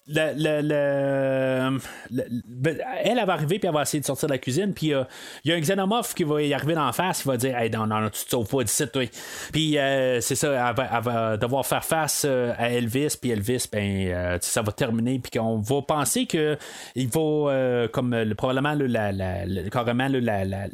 [0.09, 0.39] ben,
[3.03, 5.03] elle, va arriver puis elle va essayer de sortir de la cuisine puis euh,
[5.45, 7.70] il y a un xénomorphe qui va y arriver d'en face il va dire hey
[7.70, 9.03] non non tu te sauves pas d'ici toi.
[9.53, 14.39] Puis euh, c'est ça elle va, devoir faire face euh, à Elvis puis Elvis ben
[14.41, 16.57] ça va terminer puis qu'on va penser que
[16.95, 19.12] il va comme probablement la,
[19.70, 20.69] carrément la,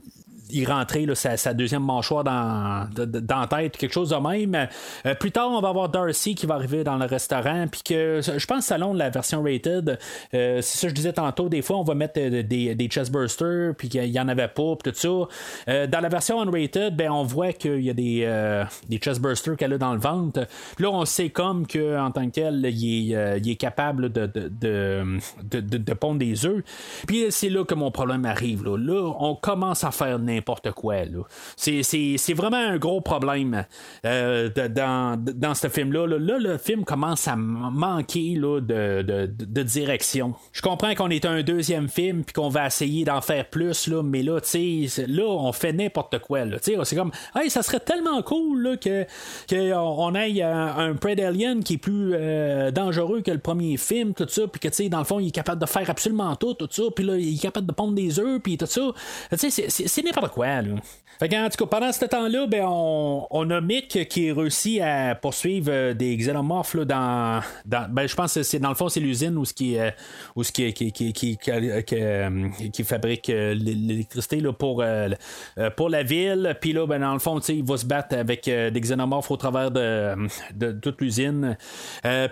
[0.53, 4.69] y rentrer sa, deuxième mâchoire dans, dans la tête, quelque chose de même.
[5.07, 8.20] Euh, plus tard, on va avoir Darcy qui va arriver dans le restaurant, puis que
[8.23, 9.99] je pense selon la version rated,
[10.35, 12.87] euh, c'est ça que je disais tantôt, des fois on va mettre euh, des, des
[12.87, 15.87] chestbursters, puis qu'il y en avait pas, puis tout ça.
[15.87, 19.79] dans la version unrated, ben on voit qu'il y a des, des chestbursters qu'elle a
[19.79, 20.47] dans le ventre.
[20.77, 25.19] Puis là, on sait comme que en tant que tel, il est, capable de, de,
[25.43, 26.62] de, pondre des œufs.
[27.07, 28.65] Puis c'est là que mon problème arrive.
[28.65, 31.05] Là, là on commence à faire n'importe n'importe quoi.
[31.05, 31.23] Là.
[31.56, 33.64] C'est, c'est, c'est vraiment un gros problème
[34.05, 36.06] euh, dans, dans ce film-là.
[36.06, 36.39] Là.
[36.39, 40.35] Le film commence à manquer là, de, de, direction.
[40.52, 44.02] Je comprends qu'on est un deuxième film puis qu'on va essayer d'en faire plus, là,
[44.02, 44.40] mais là,
[45.06, 46.44] là, on fait n'importe quoi.
[46.44, 46.56] Là.
[46.60, 49.05] C'est comme, hey, ça serait tellement cool là, que,
[49.48, 53.77] que on ait un, un Prey Alien qui est plus euh, dangereux que le premier
[53.77, 56.55] film, tout ça, puis que, dans le fond, il est capable de faire absolument tout,
[56.55, 58.90] tout ça, puis là, il est capable de pondre des œufs, puis tout ça.
[59.36, 60.74] C'est- c'est c'est quoi, là.
[61.19, 65.15] Fait qu'en tout cas, pendant ce temps-là, ben, on, on a Mick qui réussit à
[65.15, 67.40] poursuivre euh, des xénomorphes là, dans,
[67.90, 69.90] ben, je pense que c'est dans le fond, c'est l'usine où ce qui, euh,
[70.35, 72.49] où ce qui, qui, qui, qui, euh,
[72.85, 74.82] fabrique l'électricité là, pour,
[75.77, 76.57] pour la ville.
[76.61, 79.70] Puis là, ben, dans le fond, il va se battre avec des xénomorphes au travers
[79.70, 80.16] de,
[80.81, 81.57] toute l'usine.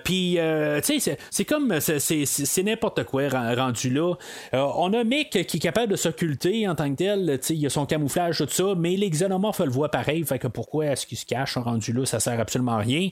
[0.02, 0.38] Puis,
[0.82, 4.14] c'est- comme, c'est- n'importe quoi ren- rendu là.
[4.52, 7.38] On a Mick qui est capable de s'occulter en tant que tel.
[7.50, 10.24] Il a son camouflage, tout ça, mais les xénomorphes le voient pareil.
[10.24, 12.05] Fait que pourquoi est-ce qu'il se cache rendu là?
[12.07, 13.09] Ça sert absolument à rien.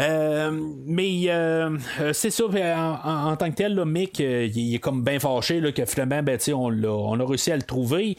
[0.00, 0.50] Euh,
[0.86, 5.18] mais euh, euh, c'est ça, en, tant que tel, là, Mick, il est comme bien
[5.18, 8.16] fâché là, que finalement, ben, on, on a réussi à le trouver.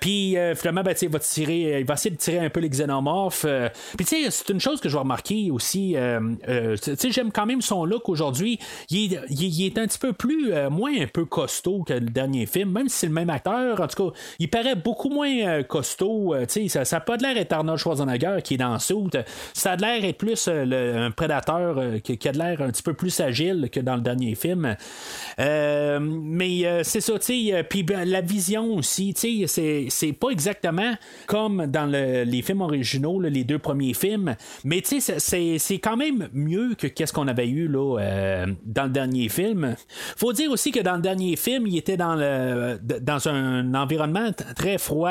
[0.00, 3.46] Puis finalement, ben, il va tirer, il va essayer de tirer un peu les xénomorphes.
[3.96, 5.96] Puis tu sais, c'est une chose que je vais remarquer aussi.
[6.82, 8.58] tu j'aime quand même son look aujourd'hui.
[8.90, 12.46] Il est, il est- un petit peu plus, moins un peu costaud que le dernier
[12.46, 13.80] film, même si c'est le même acteur.
[13.80, 16.34] En tout cas, il paraît beaucoup moins euh, costaud.
[16.34, 19.16] euh, ça, ça a pas de l'air être Arnold Schwarzenegger qui est dans Soute.
[19.54, 22.70] Ça a de l'air être plus euh, le- un prédateur qui, a de l'air un
[22.70, 24.76] petit peu plus agile que dans le dernier film.
[25.38, 30.92] Mais c'est ça, tu Puis ben, la vision aussi, tu sais, c'est- pas exactement
[31.26, 34.34] comme dans le- les films originaux, les deux premiers films.
[34.64, 35.18] Mais tu sais,
[35.58, 37.96] c'est- quand même mieux que qu'est-ce qu'on avait eu là,
[38.64, 39.74] dans le dernier film.
[40.16, 44.30] Faut dire aussi que dans le dernier film, il était dans, le, dans un environnement
[44.56, 45.07] très froid.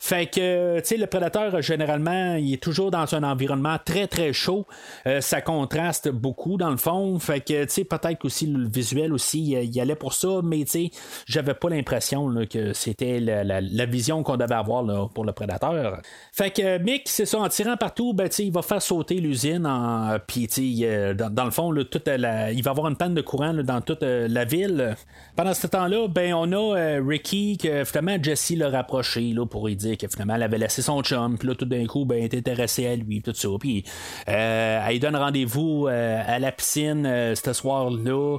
[0.00, 4.32] Fait que, tu sais, le prédateur, généralement, il est toujours dans un environnement très, très
[4.32, 4.66] chaud.
[5.06, 7.18] Euh, ça contraste beaucoup, dans le fond.
[7.18, 10.70] Fait que, tu sais, peut-être aussi le visuel aussi, il allait pour ça, mais tu
[10.70, 10.90] sais,
[11.26, 16.00] j'avais pas l'impression que c'était la, vision qu'on devait avoir pour le prédateur.
[16.32, 19.66] Fait que Mick, c'est ça, en tirant partout, ben, tu il va faire sauter l'usine,
[19.66, 20.18] en...
[20.26, 24.02] puis tu euh, dans, le fond, il va avoir une panne de courant dans toute
[24.02, 24.96] euh, la ville.
[25.36, 29.66] Pendant ce temps-là, ben, on a euh, Ricky que finalement Jesse l'a rapproché là, pour
[29.66, 32.18] lui dire que finalement elle avait laissé son chum, puis là tout d'un coup, ben,
[32.18, 33.48] elle est intéressée à lui, tout ça.
[33.58, 33.84] Puis
[34.28, 38.38] euh, elle donne rendez-vous euh, à la piscine euh, ce soir-là.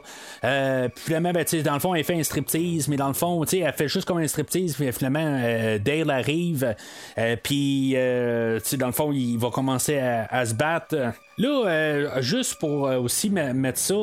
[0.96, 3.74] Puis finalement, ben, dans le fond, elle fait un striptease, mais dans le fond, elle
[3.74, 5.42] fait juste comme un striptease, puis finalement,
[5.84, 6.76] Dale arrive,
[7.44, 10.96] puis dans le fond, il va commencer à se battre.
[11.38, 13.94] Là, euh, juste pour euh, aussi me- mettre ça,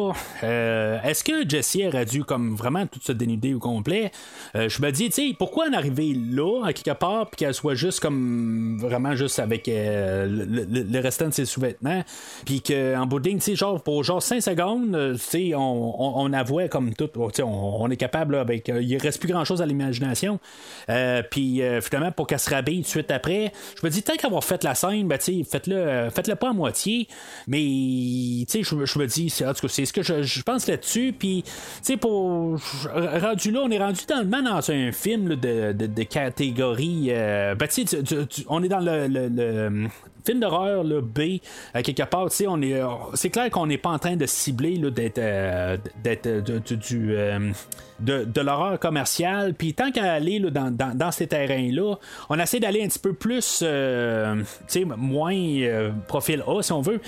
[0.45, 4.13] euh, est-ce que Jesse aurait dû comme vraiment tout se dénuder au complet?
[4.55, 7.55] Euh, je me dis, tu sais, pourquoi en arriver là, à quelque part, puis qu'elle
[7.55, 12.05] soit juste comme vraiment juste avec euh, le, le- restant de ses sous-vêtements,
[12.45, 16.19] puis qu'en bout de ligne, tu sais, genre pour genre 5 secondes, tu sais, on,
[16.21, 19.33] on, avouait comme tout, oh, tu sais, on, est capable, là, avec, il reste plus
[19.33, 20.39] grand-chose à l'imagination,
[21.31, 24.45] puis finalement, pour qu'elle se rhabille tout de suite après, je me dis, tant qu'avoir
[24.45, 27.09] fait la scène, ben, tu sais, faites-le, faites-le pas à moitié,
[27.47, 30.67] mais tu sais, je, me dis, c'est, en tout cas, c'est ce que je, pense
[30.67, 31.51] là-dessus, puis tu
[31.83, 32.59] sais, pour
[32.95, 37.55] rendu là, on est rendu dans, dans un film là, de, de, de catégorie, euh,
[37.55, 38.03] ben, tu sais,
[38.49, 39.89] on est dans le- le
[40.25, 41.39] film d'horreur là, B
[41.75, 44.17] à quelque part tu sais on est euh, c'est clair qu'on n'est pas en train
[44.17, 47.51] de cibler d'être euh, d'être euh, du- euh,
[48.01, 49.55] de, de l'horreur commerciale.
[49.55, 51.95] Puis tant qu'à aller là, dans, dans, dans ces terrains là
[52.29, 56.73] on essaie d'aller un petit peu plus euh, tu sais moins euh, profil A si
[56.73, 57.01] on veut.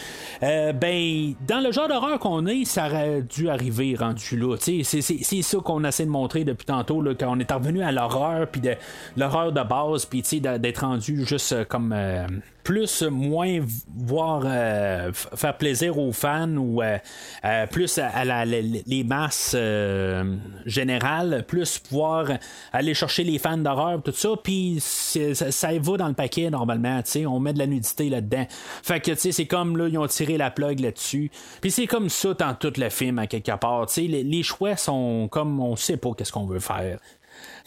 [0.43, 4.85] Euh, ben dans le genre d'horreur qu'on est ça aurait dû arriver rendu là tu
[4.85, 5.01] sais.
[5.03, 8.47] C'est, ça qu'on essaie de montrer depuis tantôt là, quand on est revenu à l'horreur
[8.49, 8.75] puis de
[9.17, 12.27] l'horreur de base puis tu sais d'être rendu juste euh, comme euh,
[12.65, 13.61] plus moins
[13.95, 16.99] voir euh, faire plaisir aux fans ou euh,
[17.45, 20.35] euh, plus à, la- les, masses euh,
[20.65, 22.31] générales, plus pouvoir
[22.73, 27.03] aller chercher les fans d'horreur, tout ça, puis ça, ça va dans le paquet normalement,
[27.03, 28.47] tu sais, on met de la nudité là-dedans.
[28.83, 31.31] Fait que c'est comme là, ils ont tiré la plug là-dessus.
[31.61, 34.77] Puis c'est comme ça dans tout le film à quelque part, tu les, les choix
[34.77, 36.99] sont comme on sait pas qu'est-ce qu'on veut faire.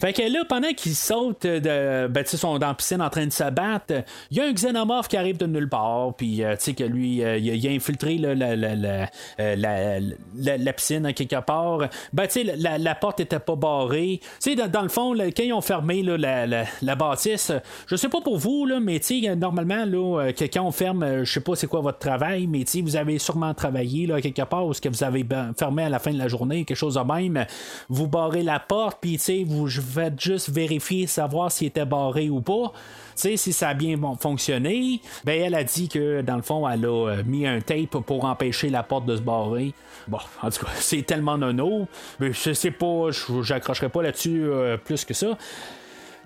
[0.00, 3.26] Fait que là, pendant qu'ils sautent, de, ben, tu sont dans la piscine en train
[3.26, 6.54] de se battre, il y a un xénomorphe qui arrive de nulle part, puis euh,
[6.54, 9.10] tu sais que lui, euh, il, a, il a infiltré là, la, la, la,
[9.40, 10.00] euh,
[10.36, 11.80] la- piscine à quelque part.
[12.12, 14.20] Ben, tu sais, la, porte était pas barrée.
[14.22, 16.46] Tu sais, dans, dans le fond, là, quand ils ont fermé là,
[16.80, 17.50] la, bâtisse,
[17.88, 21.02] je sais pas pour vous, là, mais tu sais, normalement, là, euh, quand on ferme,
[21.02, 24.06] euh, je sais pas c'est quoi votre travail, mais tu sais, vous avez sûrement travaillé
[24.06, 26.28] là, quelque part, ou ce que vous avez ben- fermé à la fin de la
[26.28, 27.44] journée, quelque chose de même,
[27.88, 32.30] vous barrez la porte, puis tu sais, vous vais juste vérifier, savoir s'il était barré
[32.30, 32.72] ou pas.
[33.14, 36.68] Tu sais, si ça a bien fonctionné, ben elle a dit que dans le fond,
[36.68, 39.74] elle a euh, mis un tape pour empêcher la porte de se barrer.
[40.06, 41.88] Bon, en tout cas, c'est tellement nono.
[42.20, 43.08] Mais je sais pas,
[43.42, 45.36] j'accrocherai pas là-dessus euh, plus que ça.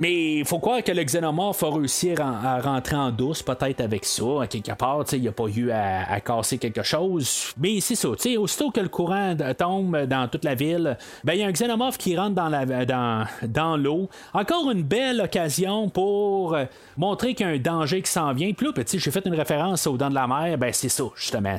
[0.03, 4.05] Mais il faut croire que le xénomorphe a réussi à, rentrer en douce, peut-être avec
[4.05, 5.05] ça, à quelque part.
[5.13, 7.55] Il a pas eu à, casser quelque chose.
[7.57, 8.09] Mais c'est ça.
[8.09, 11.99] Aussitôt que le courant tombe dans toute la ville, ben il y a un xénomorphe
[11.99, 14.09] qui rentre dans, l'eau.
[14.35, 16.57] Encore une belle occasion pour
[16.97, 18.53] montrer qu'il y a un danger qui s'en vient.
[18.55, 20.59] Puis là, petit, j'ai fait une référence aux dents de la mer.
[20.59, 21.57] Ben c'est ça, justement.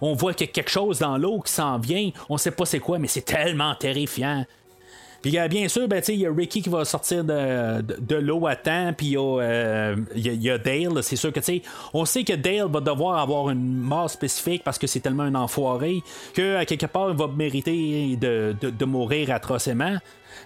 [0.00, 2.10] On voit qu'il y a quelque chose dans l'eau qui s'en vient.
[2.28, 4.44] On sait pas c'est quoi, mais c'est tellement terrifiant.
[5.24, 8.56] Puis bien sûr, ben, il y a Ricky qui va sortir de, de, l'eau à
[8.56, 11.02] temps, puis il y, euh, y, a Dale.
[11.02, 11.40] C'est sûr que
[11.94, 15.34] on sait que Dale va devoir avoir une mort spécifique parce que c'est tellement un
[15.34, 16.02] enfoiré
[16.34, 19.96] que à quelque part il va mériter de, de, de mourir atrocement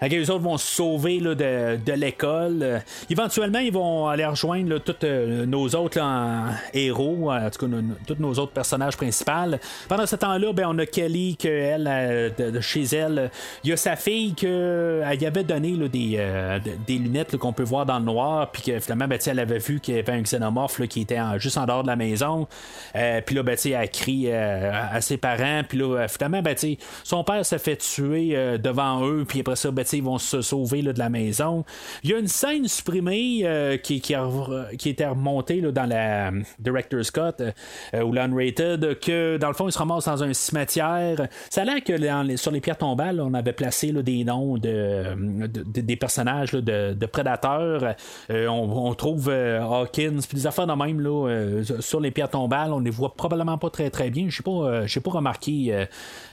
[0.03, 2.59] les autres vont se sauver là, de, de l'école.
[2.63, 2.79] Euh,
[3.11, 6.01] éventuellement, ils vont aller rejoindre tous euh, nos autres
[6.73, 9.29] héros, en tout cas, tous nos autres personnages principaux.
[9.89, 13.31] Pendant ce temps-là, ben, on a Kelly, que elle, euh, de, chez elle,
[13.65, 16.21] il y a sa fille qu'elle y avait donné des,
[16.87, 19.81] des lunettes qu'on peut voir dans le noir, puis que finalement, ben, elle avait vu
[19.81, 22.47] qu'il y avait un xénomorphe qui était juste en dehors de la maison.
[23.27, 26.57] puis là, ben, elle a crié à ses parents, puis là, finalement, ben,
[27.05, 30.83] son père s'est fait tuer devant eux, puis après ça, ben, ils vont se sauver
[30.83, 31.65] de la maison.
[32.03, 34.15] Il y a une scène supprimée euh, qui, qui,
[34.77, 39.69] qui, était remontée dans la euh, Director's Cut euh, ou l'Unrated, que dans le fond,
[39.69, 41.29] ils se ramassent dans un cimetière.
[41.49, 45.97] Ça a l'air que sur les pierres tombales, on avait placé des noms de, des
[45.97, 47.95] personnages de, prédateurs.
[48.29, 52.73] On, trouve Hawkins, puis des affaires de même là, sur les pierres tombales.
[52.73, 54.27] On les voit probablement pas très très bien.
[54.29, 55.87] Je n'ai pas, pas remarqué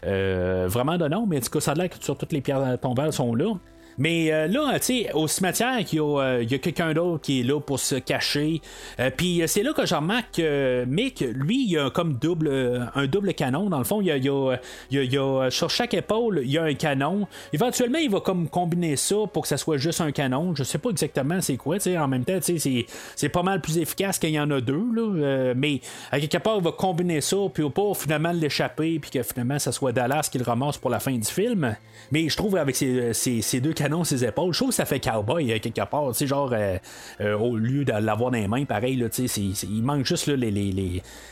[0.03, 2.79] vraiment de nom, mais en tout cas, ça a l'air que sur toutes les pierres
[2.81, 3.53] tombales sont là.
[3.97, 7.43] Mais euh, là, tu sais, au cimetière, il y a, euh, quelqu'un d'autre qui est
[7.43, 8.61] là pour se cacher.
[8.99, 13.07] Euh, puis c'est là que je remarque que Mick, lui, il a comme double, un
[13.07, 13.69] double canon.
[13.69, 17.27] Dans le fond, il y a, sur chaque épaule, il y a un canon.
[17.53, 20.53] Éventuellement, il va comme combiner ça pour que ça soit juste un canon.
[20.55, 21.77] Je sais pas exactement c'est quoi.
[21.97, 24.83] En même temps, c'est pas mal plus efficace qu'il y en a deux.
[24.93, 25.79] Là, mais
[26.11, 29.71] à quelque part, il va combiner ça, puis pour finalement l'échapper, puis que finalement, ça
[29.71, 31.75] soit Dallas qui le ramasse pour la fin du film.
[32.11, 34.53] Mais je trouve avec ces, ces deux canons, ses épaules.
[34.53, 36.07] Je trouve que ça fait cowboy euh, quelque part.
[36.09, 36.77] Tu sais, genre, euh,
[37.21, 40.27] euh, au lieu de l'avoir dans les mains, pareil, là, tu sais, il manque juste
[40.27, 40.71] là, les, les,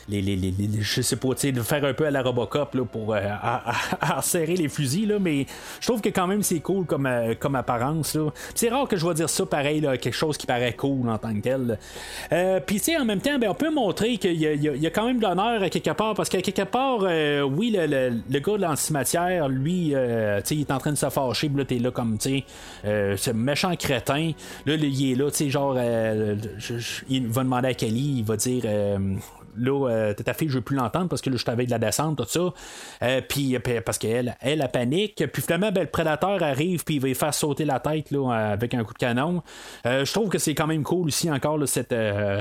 [0.09, 2.83] les, les, je sais pas, tu sais, de faire un peu à la Robocop là,
[2.85, 3.15] pour
[4.21, 5.45] serrer les fusils, là, mais
[5.79, 7.09] je trouve que quand même c'est cool comme,
[7.39, 8.17] comme apparence.
[8.55, 11.17] C'est rare que je vois dire ça pareil, là, quelque chose qui paraît cool en
[11.17, 11.79] tant que tel.
[12.65, 15.05] Puis, tu sais, en même temps, ben, on peut montrer qu'il y, y, a quand
[15.05, 16.99] même de l'honneur quelque part, parce qu'à quelque part,
[17.49, 20.97] oui, le, le, le, gars de l'antimatière, lui, tu sais, il est en train de
[20.97, 22.42] se fâcher, là, t'es là comme, tu
[22.85, 24.31] euh, ce méchant crétin,
[24.65, 26.35] là, il est là, tu sais, genre, euh,
[27.09, 29.15] il va demander à Kelly, il va dire, euh,
[29.57, 31.79] là, euh, ta fille, je veux plus l'entendre parce que là, je t'avais de la
[31.79, 32.53] descente, tout ça.
[33.03, 35.23] Euh, puis, parce qu'elle, elle, a panique.
[35.31, 38.29] Puis finalement, ben, le prédateur arrive, puis il va lui faire sauter la tête là,
[38.31, 39.43] avec un coup de canon.
[39.85, 41.95] Euh, je trouve que c'est quand même cool aussi, encore, cette,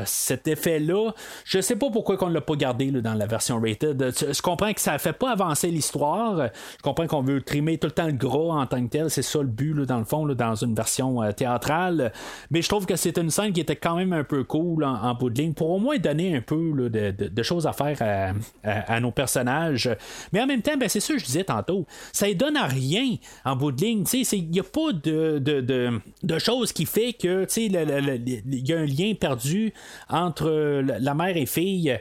[0.06, 1.12] cet effet-là.
[1.44, 4.12] Je sais pas pourquoi qu'on ne l'a pas gardé dans la version rated.
[4.18, 6.48] Je comprends que ça fait pas avancer l'histoire.
[6.78, 9.10] Je comprends qu'on veut trimer tout le temps le gros en tant que tel.
[9.10, 12.12] C'est ça le but, dans le fond, dans une version théâtrale.
[12.50, 15.14] Mais je trouve que c'est une scène qui était quand même un peu cool en,
[15.14, 19.00] bout de ligne pour au moins donner un peu de de, choses à faire à,
[19.00, 19.90] nos personnages.
[20.32, 21.86] Mais en même temps, ben, c'est ça que je disais tantôt.
[22.12, 24.04] Ça ne donne à rien en bout de ligne.
[24.12, 29.14] Il n'y a pas de, de, choses qui fait que il y a un lien
[29.14, 29.72] perdu
[30.08, 30.50] entre
[30.82, 31.98] la mère et fille.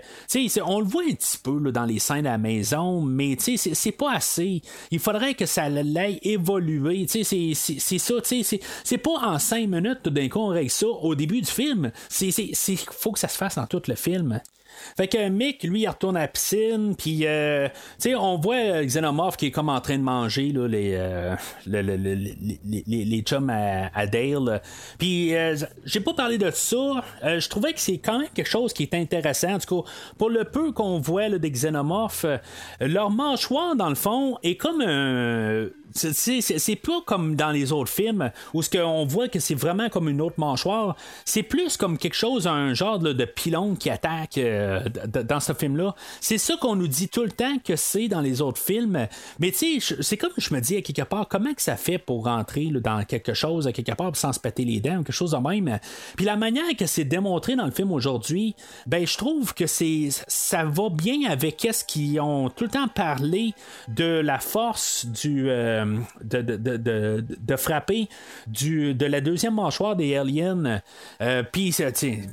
[0.66, 4.14] on le voit un petit peu dans les scènes à la maison, mais c'est pas
[4.14, 4.62] assez.
[4.92, 7.06] Il faudrait que ça l'aille évoluer.
[7.08, 8.14] C'est ça.
[8.84, 11.92] C'est pas en cinq minutes tout d'un coup on règle ça au début du film.
[12.22, 14.42] Il faut que ça se fasse dans tout le film.
[14.98, 18.84] Fait que Mick, lui, il retourne à la piscine, puis, euh, tu sais, on voit
[18.84, 21.36] Xenomorph qui est comme en train de manger là, les, euh,
[21.66, 21.84] les,
[22.88, 24.62] les, chums à, Dale.
[24.98, 25.56] Puis, euh,
[25.86, 27.04] j'ai pas parlé de ça.
[27.24, 29.54] je trouvais que c'est quand même quelque chose qui est intéressant.
[29.54, 32.26] En tout cas, pour le peu qu'on voit là, des Xenomorphes,
[32.80, 38.32] leur mâchoire, dans le fond, est comme un c'est pas comme dans les autres films
[38.54, 40.96] où ce qu'on voit que c'est vraiment comme une autre mâchoire.
[41.26, 45.96] C'est plus comme quelque chose, un genre de pylône qui attaque euh, dans ce film-là.
[46.20, 49.08] C'est ça qu'on nous dit tout le temps que c'est dans les autres films.
[49.40, 51.98] Mais tu sais, c'est comme je me dis à quelque part, comment que ça fait
[51.98, 55.32] pour rentrer dans quelque chose à quelque part sans se péter les dents quelque chose
[55.32, 55.80] de même?
[56.16, 58.56] Puis la manière que c'est démontré dans le film aujourd'hui,
[58.88, 62.88] ben je trouve que c'est ça va bien avec ce qu'ils ont tout le temps
[62.88, 63.54] parlé
[63.88, 65.81] de la force du euh,
[66.24, 68.08] de, de, de, de, de frapper
[68.48, 70.82] du, de la deuxième mâchoire des aliens.
[71.22, 71.76] Euh, Puis,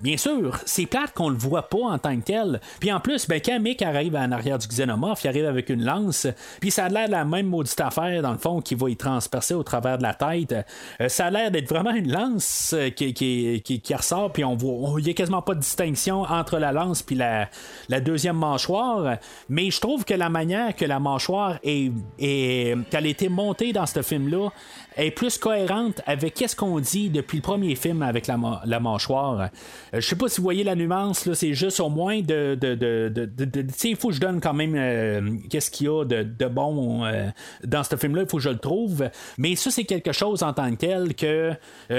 [0.02, 2.60] bien sûr, c'est plate qu'on le voit pas en tant que tel.
[2.80, 5.84] Puis en plus, ben, quand Mick arrive en arrière du xénomorphe, il arrive avec une
[5.84, 6.26] lance.
[6.60, 8.96] Puis ça a l'air de la même maudite affaire, dans le fond, qui va y
[8.96, 10.54] transpercer au travers de la tête.
[11.00, 14.32] Euh, ça a l'air d'être vraiment une lance euh, qui, qui, qui, ressort.
[14.32, 17.48] Puis on voit, il n'y a quasiment pas de distinction entre la lance puis la,
[17.88, 19.18] la deuxième mâchoire.
[19.48, 23.72] Mais je trouve que la manière que la mâchoire est, est qu'elle a été montée
[23.72, 24.50] dans ce film-là
[24.96, 29.40] est plus cohérente avec qu'est-ce qu'on dit depuis le premier film avec la, la mâchoire.
[29.40, 29.46] Euh,
[29.94, 32.56] je sais pas si vous voyez la nuance, c'est juste au moins de.
[32.60, 36.04] de, de, de, il faut que je donne quand même euh, qu'est-ce qu'il y a
[36.04, 37.28] de, bon euh,
[37.64, 39.08] dans ce film-là, il faut que je le trouve.
[39.38, 41.52] Mais ça, c'est quelque chose en tant que tel que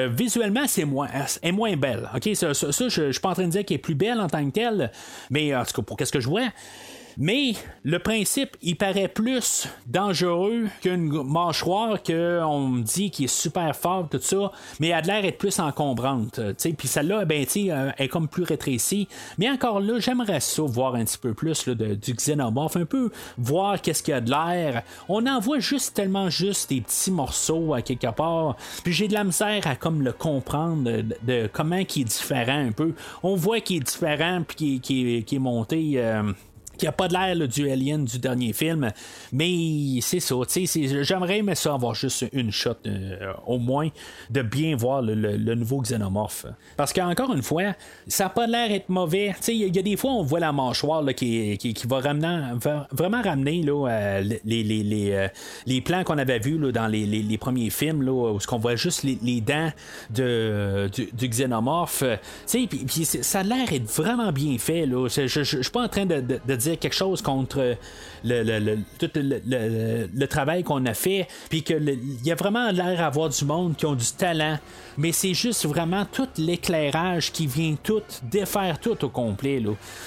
[0.10, 1.08] visuellement, c'est moins,
[1.42, 2.10] est moins belle.
[2.34, 4.28] Ça, ça, je, je suis pas en train de dire qu'elle est plus belle en
[4.28, 4.92] tant que telle,
[5.30, 6.50] mais en tout cas, pour qu'est-ce que je vois.
[7.22, 7.52] Mais
[7.84, 14.12] le principe, il paraît plus dangereux qu'une mâchoire qu'on me dit qui est super forte,
[14.12, 16.40] tout ça, mais elle a de l'air être plus encombrante.
[16.40, 16.54] euh.
[16.78, 19.10] Puis celle-là, ben, euh, elle est comme plus rétrécie.
[19.38, 23.12] Mais encore là, j'aimerais ça voir un petit peu plus de- du xénomorphe, un peu
[23.38, 24.84] voir qu'est-ce qu'il y a de l'air.
[25.10, 28.56] On en voit juste tellement juste des petits morceaux à quelque part.
[28.86, 30.90] Puis j'ai de la misère à comme le comprendre
[31.24, 32.94] de, comment qui est différent un peu.
[33.24, 35.94] On voit qu'il est différent puis qui, qui, qui est monté.
[35.96, 36.24] euh,
[36.80, 38.92] qui a pas de l'air du Alien du dernier film,
[39.32, 40.36] mais c'est ça,
[41.02, 43.90] j'aimerais mais ça avoir juste une shot euh, au moins
[44.30, 46.46] de bien voir le, nouveau xénomorphe.
[46.78, 47.76] Parce qu'encore une fois,
[48.08, 49.36] ça a pas l'air d'être mauvais.
[49.48, 52.88] Il y, a des fois on voit la mâchoire là, qui, qui, va ramener, va
[52.92, 55.28] vraiment ramener là, euh, les, les, les, euh,
[55.66, 59.04] les plans qu'on avait vus là, dans les, premiers films, là, où on voit juste
[59.04, 59.72] les, dents
[60.10, 62.04] de, du, du xénomorphe.
[62.46, 64.86] Ça a l'air d'être vraiment bien fait.
[64.88, 67.76] Je, je suis pas en train de, de- de dire quelque chose contre
[68.24, 72.70] le, le, tout le, travail qu'on a fait, puis que le- il y a vraiment
[72.72, 74.58] l'air d'avoir du monde qui ont du talent,
[74.98, 79.64] mais c'est juste vraiment tout l'éclairage qui vient tout défaire tout au complet.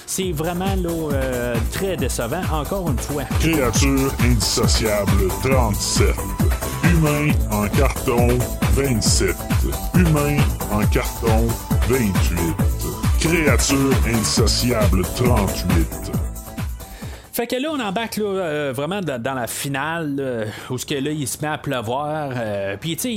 [0.06, 0.76] C'est vraiment
[1.12, 3.24] euh, très décevant, encore une fois.
[3.40, 6.06] Créature indissociable 37.
[6.84, 8.28] Humain en carton
[8.74, 9.34] 27.
[9.94, 10.36] Humain
[10.70, 11.46] en carton
[11.88, 12.54] 28.
[13.20, 16.12] Créature indissociable 38.
[17.32, 20.84] Fait que là, on embarque là, euh, vraiment dans, dans la finale, là, où ce
[20.84, 22.30] que là, il se met à pleuvoir.
[22.36, 23.14] euh, Puis, tu sais,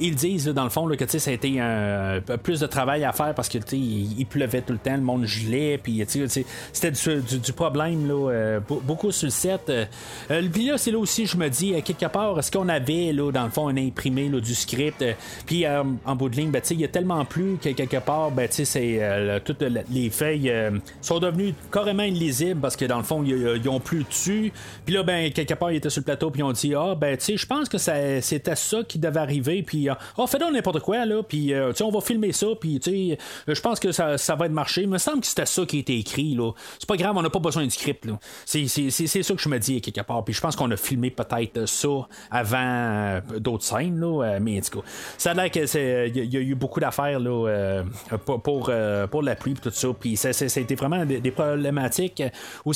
[0.00, 3.12] ils, disent, là, dans le fond, que ça a été un, plus de travail à
[3.12, 5.78] faire parce que, il, il pleuvait tout le temps, le monde gelait.
[5.80, 9.60] Puis, c'était du, du- du problème, là, euh, be- beaucoup sur le set.
[9.68, 9.84] Euh,
[10.32, 13.30] euh, puis là, c'est là aussi, je me dis, quelque part, est-ce qu'on avait, là,
[13.30, 15.04] dans le fond, un imprimé du script?
[15.46, 18.48] puis, en bout de ligne, ben, il y a tellement plus que quelque part, ben,
[18.50, 20.52] c'est, toutes les feuilles
[21.00, 24.52] sont devenues carrément illisibles parce que dans le fond, ils, ils ont plus dessus.
[24.84, 26.94] Puis là, ben, quelque part, ils étaient sur le plateau, puis ils ont dit Ah,
[26.94, 29.62] ben, tu sais, je pense que c'était ça qui devait arriver.
[29.62, 29.96] Puis, ah,
[30.26, 31.22] fais donc n'importe quoi, là.
[31.22, 32.48] Puis, euh, tu sais, on va filmer ça.
[32.60, 34.82] Puis, tu sais, euh, je pense que ça, ça va être marché.
[34.82, 36.52] Il me semble que c'était ça qui été écrit, là.
[36.78, 38.18] C'est pas grave, on n'a pas besoin du script, là.
[38.44, 40.24] C'est, ça que je me dis, quelque part.
[40.24, 41.88] Puis, je pense qu'on a filmé peut-être ça
[42.30, 44.24] avant euh, d'autres scènes, là.
[44.24, 44.86] euh, mais, en tout cas,
[45.16, 46.10] ça a l'air que c'est.
[46.14, 47.82] Il y, a eu beaucoup d'affaires, là, euh,
[48.24, 49.88] pour, pour, euh, pour la pluie, tout ça.
[49.98, 52.22] Puis, ça, a été vraiment des problématiques.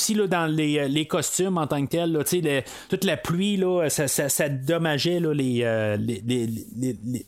[0.03, 2.23] Aussi, là, dans les, les costumes en tant que tel, là,
[2.89, 6.21] toute la pluie, là, ça, ça, ça dommageait là, les, euh, les,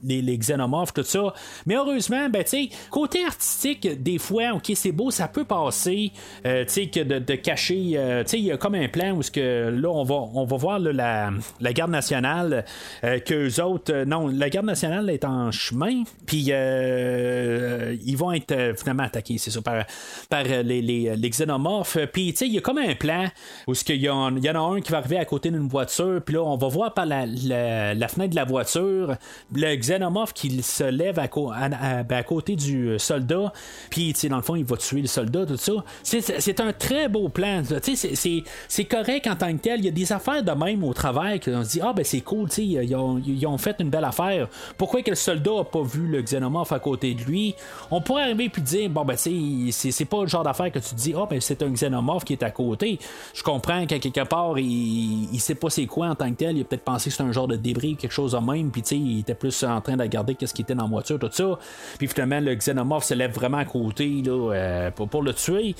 [0.03, 1.34] les, les, xénomorphes, tout ça.
[1.65, 2.43] Mais heureusement, ben,
[2.91, 6.11] côté artistique, des fois, ok, c'est beau, ça peut passer,
[6.45, 9.88] euh, que de, de cacher, euh, il y a comme un plan où que, là,
[9.89, 11.31] on va, on va voir la,
[11.61, 12.65] la garde nationale,
[13.06, 18.34] euh, qu'eux autres, euh, non, la garde nationale est en chemin, puis euh, ils vont
[18.34, 19.85] être euh, finalement attaqués, c'est ça, par,
[20.30, 21.99] par euh, les xénomorphes.
[22.11, 23.27] Puis, tu sais, il y a comme un plan
[23.67, 25.67] où qu'il y, en- il y en a un qui va arriver à côté d'une
[25.67, 29.15] voiture, puis là, on va voir par la, fenêtre de la voiture
[29.53, 33.53] le xénomorphe qui se lève à, ben, côté du soldat,
[33.91, 35.73] puis, dans le fond, il va tuer le soldat, tout ça.
[36.01, 37.61] C'est, un très beau plan.
[37.83, 39.79] C'est, correct en tant que tel.
[39.79, 42.21] Il y a des affaires de même au travail qu'on se dit, ah, ben, c'est
[42.21, 44.47] cool, ils ont, ils ont fait une belle affaire.
[44.77, 47.53] Pourquoi que le soldat a pas vu le xénomorphe à côté de lui?
[47.91, 51.13] On pourrait arriver puis dire, bon, ben, c'est, pas le genre d'affaire que tu dis,
[51.15, 52.99] ah, ben, c'est un xénomorphe qui est à côté.
[53.34, 56.57] Je comprends qu'à quelque part, il, il sait pas c'est quoi en tant que tel.
[56.57, 58.82] Il a peut-être pensé que c'est un genre de débris, quelque chose de même, puis
[58.82, 61.19] tu sais, il était plus en train de regarder qu'est-ce qui était dans la voiture,
[61.19, 61.60] tout ça.
[61.98, 65.76] Puis finalement, le xénomorphe se lève vraiment à côté là, euh, pour, pour le tuer.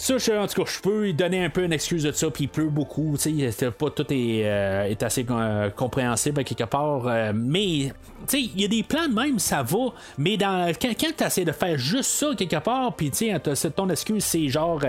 [0.00, 2.44] Ça, je, en tout cas, je peux donner un peu une excuse de ça, puis
[2.44, 6.62] il pleut beaucoup, tu sais, pas tout est, euh, est assez euh, compréhensible à quelque
[6.62, 7.92] part, euh, mais
[8.28, 11.10] tu sais, il y a des plans de même, ça va, mais dans, quand, quand
[11.16, 14.84] tu essaies de faire juste ça quelque part, puis tu sais, ton excuse, c'est genre,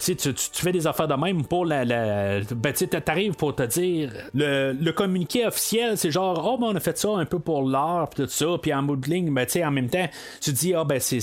[0.00, 1.84] tu, tu, tu fais des affaires de même pour la.
[1.84, 6.74] ben, tu t'arrives pour te dire, le, le communiqué officiel, c'est genre, oh, ben, on
[6.74, 9.46] a fait ça un peu pour l'art, puis tout ça, puis en bout ligne, ben,
[9.46, 10.08] tu sais, en même temps,
[10.40, 11.20] tu dis, ah, ben, c'est,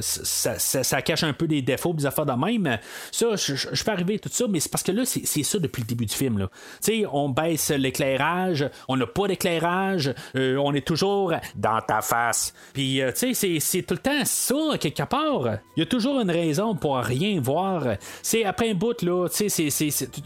[0.00, 2.78] ça cache un peu des défauts, des affaires de même.
[3.10, 5.86] Ça, je, peux arriver tout ça, mais c'est parce que là, c'est, ça depuis le
[5.86, 6.38] début du film.
[6.40, 6.46] Tu
[6.80, 12.54] sais, on baisse l'éclairage, on n'a pas d'éclairage, euh, on est toujours dans ta face.
[12.72, 15.58] Puis, euh, tu sais, c'est, tout le temps ça, quelque part.
[15.76, 17.84] Il y a toujours une raison pour rien voir.
[18.22, 19.62] C'est après un bout, là, tu sais,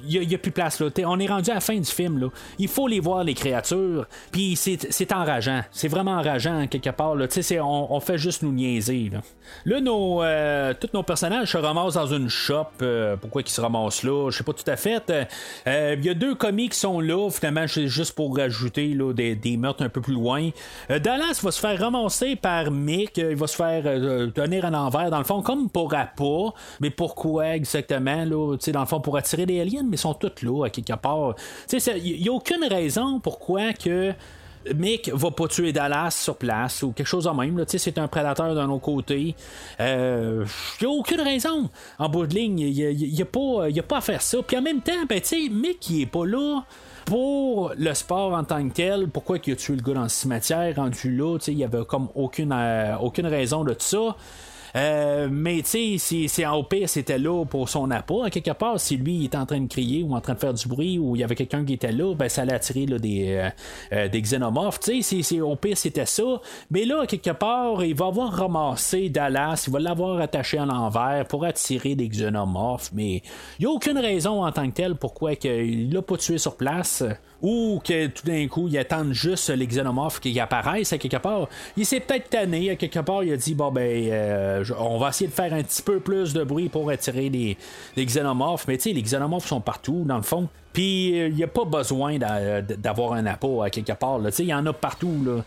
[0.06, 0.88] il n'y a, plus place, là.
[1.06, 2.28] On est rendu à la fin du film, là.
[2.58, 4.06] Il faut les voir, les créatures.
[4.30, 5.62] Puis, c'est, enrageant.
[5.70, 7.26] C'est vraiment enrageant, quelque part, là.
[7.60, 9.20] On, on fait juste nous niaiser, là.
[9.64, 12.66] Là, nos, euh, tous nos personnages se ramassent dans une shop.
[12.82, 14.30] euh, pourquoi ils se ramassent là?
[14.30, 15.10] Je sais pas tout à fait.
[15.66, 19.12] Euh, Il y a deux commis qui sont là, finalement, c'est juste pour rajouter là,
[19.12, 20.50] des, des meurtres un peu plus loin.
[20.90, 23.18] Euh, Dallas va se faire ramasser par Mick.
[23.18, 26.54] Euh, Il va se faire euh, tenir à l'envers, dans le fond, comme pour pas.
[26.80, 28.24] Mais pourquoi exactement?
[28.24, 30.94] Là, dans le fond, pour attirer des aliens, mais ils sont tous là, à quelque
[30.94, 31.34] part.
[31.72, 34.12] Il n'y a aucune raison pourquoi que.
[34.74, 37.64] Mick va pas tuer Dallas sur place ou quelque chose de même.
[37.66, 39.34] C'est un prédateur d'un autre côté.
[39.78, 39.84] Il
[40.80, 41.68] n'y a aucune raison.
[41.98, 44.38] En bout de ligne, il n'y a, pas- y a pas à faire ça.
[44.46, 45.20] Puis en même temps, ben,
[45.50, 46.62] Mick, il est pas là
[47.04, 49.08] pour le sport en tant que tel.
[49.08, 51.36] Pourquoi il a tué le gars dans le cimetière rendu là?
[51.48, 54.16] Il y avait comme aucune, euh, aucune raison de ça.
[54.76, 58.50] Euh, mais tu sais, si, si en pire c'était là pour son appât, à quelque
[58.50, 60.66] part, si lui il était en train de crier ou en train de faire du
[60.66, 63.36] bruit ou il y avait quelqu'un qui était là, ben ça allait attirer là, des,
[63.36, 63.50] euh,
[63.92, 64.80] euh, des xénomorphes.
[64.80, 66.40] Tu sais, si, si pire c'était ça.
[66.70, 70.66] Mais là, à quelque part, il va avoir ramassé Dallas, il va l'avoir attaché à
[70.66, 72.90] l'envers pour attirer des xénomorphes.
[72.92, 73.22] Mais
[73.58, 76.56] il n'y a aucune raison en tant que tel pourquoi il l'a pas tué sur
[76.56, 77.04] place.
[77.46, 81.46] Ou que tout d'un coup, il attend juste les xénomorphes qui apparaissent à quelque part.
[81.76, 83.22] Il s'est peut-être tanné à quelque part.
[83.22, 86.32] Il a dit bon ben, euh, on va essayer de faire un petit peu plus
[86.32, 87.58] de bruit pour attirer les,
[87.96, 88.66] les xénomorphes.
[88.66, 90.48] Mais tu sais, les xénomorphes sont partout dans le fond.
[90.74, 94.18] Puis il n'y a pas besoin d'a- d'avoir un appât à quelque part.
[94.38, 95.14] Il y en a partout.
[95.24, 95.44] Là.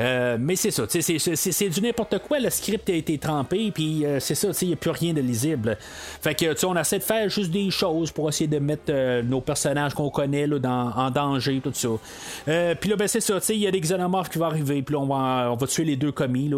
[0.00, 0.84] Euh, mais c'est ça.
[0.88, 2.38] C'est, du n'importe quoi.
[2.38, 3.70] Le script a été trempé.
[3.72, 4.48] Puis euh, c'est ça.
[4.60, 5.78] Il n'y a plus rien de lisible.
[6.20, 9.40] Fait que on essaie de faire juste des choses pour essayer de mettre euh, nos
[9.40, 11.60] personnages qu'on connaît là, dans, en danger.
[11.64, 11.88] Tout ça.
[12.48, 13.38] Euh, puis là, ben, c'est ça.
[13.48, 14.82] Il y a des xénomorphes qui vont arriver.
[14.82, 16.50] Puis on va, on va tuer les deux commis.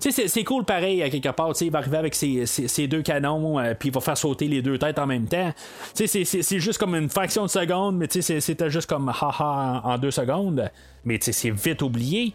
[0.00, 1.52] C'est, cool pareil à quelque part.
[1.60, 3.58] Il va arriver avec ses, ses- deux canons.
[3.58, 5.52] euh, puis il va faire sauter les deux têtes en même temps.
[5.92, 7.65] C'est juste comme une fraction de seconde.
[7.92, 10.70] Mais tu sais, c'était juste comme haha en deux secondes.
[11.06, 12.34] Mais c'est vite oublié.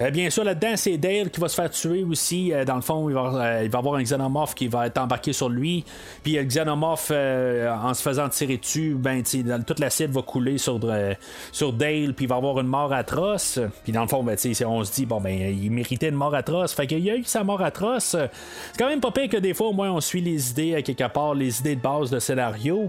[0.00, 2.52] Euh, bien sûr, là-dedans, c'est Dale qui va se faire tuer aussi.
[2.52, 4.96] Euh, dans le fond, il va, euh, il va avoir un xénomorphe qui va être
[4.98, 5.84] embarqué sur lui.
[6.22, 10.56] Puis le xénomorphe, euh, en se faisant tirer dessus, ben, dans- toute l'acide va couler
[10.56, 11.14] sur, euh,
[11.50, 12.14] sur Dale.
[12.14, 13.58] Puis il va avoir une mort atroce.
[13.82, 14.36] Puis dans le fond, ben,
[14.66, 16.72] on se dit, bon, ben, il méritait une mort atroce.
[16.74, 18.04] Fait qu'il y a eu sa mort atroce.
[18.16, 21.08] C'est quand même pas pire que des fois, au moins, on suit les idées quelque
[21.12, 22.88] part, les idées de base de scénario.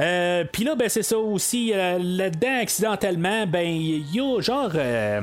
[0.00, 1.72] Euh, Puis là, ben, c'est ça aussi.
[1.74, 4.40] euh, là-dedans, accidentellement, ben, il y a.
[4.74, 5.20] euh,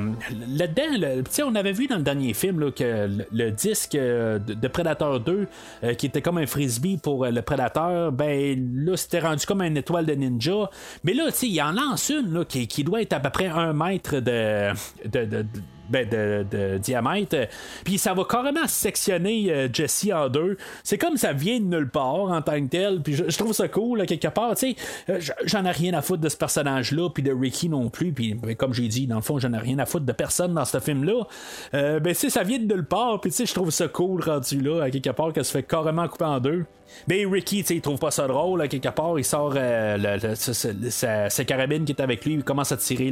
[0.48, 5.20] là-dedans, on avait vu dans le dernier film là, que le, disque euh, de, Predator
[5.20, 5.46] 2,
[5.84, 9.76] euh, qui était comme un frisbee pour le Predator, ben, là, c'était rendu comme une
[9.76, 10.70] étoile de ninja.
[11.04, 14.20] Mais là, il en lance une là, qui, doit être à peu près un mètre
[14.20, 14.72] de-
[15.88, 17.48] ben, de, diamètre.
[17.84, 20.56] Puis ça va carrément sectionner euh, Jesse en deux.
[20.84, 23.00] C'est comme ça vient de nulle part en tant que tel.
[23.02, 24.54] Puis je, trouve ça cool, là, quelque part.
[24.56, 24.76] Tu
[25.08, 28.12] sais, j'en ai rien à foutre de ce personnage-là, puis de Ricky non plus.
[28.12, 30.54] Puis ben, comme j'ai dit, dans le fond, j'en ai rien à foutre de personne
[30.54, 31.26] dans ce film-là.
[31.74, 33.20] Euh, ben, tu sais, ça vient de nulle part.
[33.20, 35.62] Puis tu sais, je trouve ça cool rendu là, à quelque part, que se fait
[35.62, 36.64] carrément couper en deux.
[37.08, 39.18] Mais Ricky, il trouve pas ça drôle, quelque part.
[39.18, 40.34] Il sort euh, le-
[40.90, 42.34] sa, carabine qui est avec lui.
[42.34, 43.10] Il commence à tirer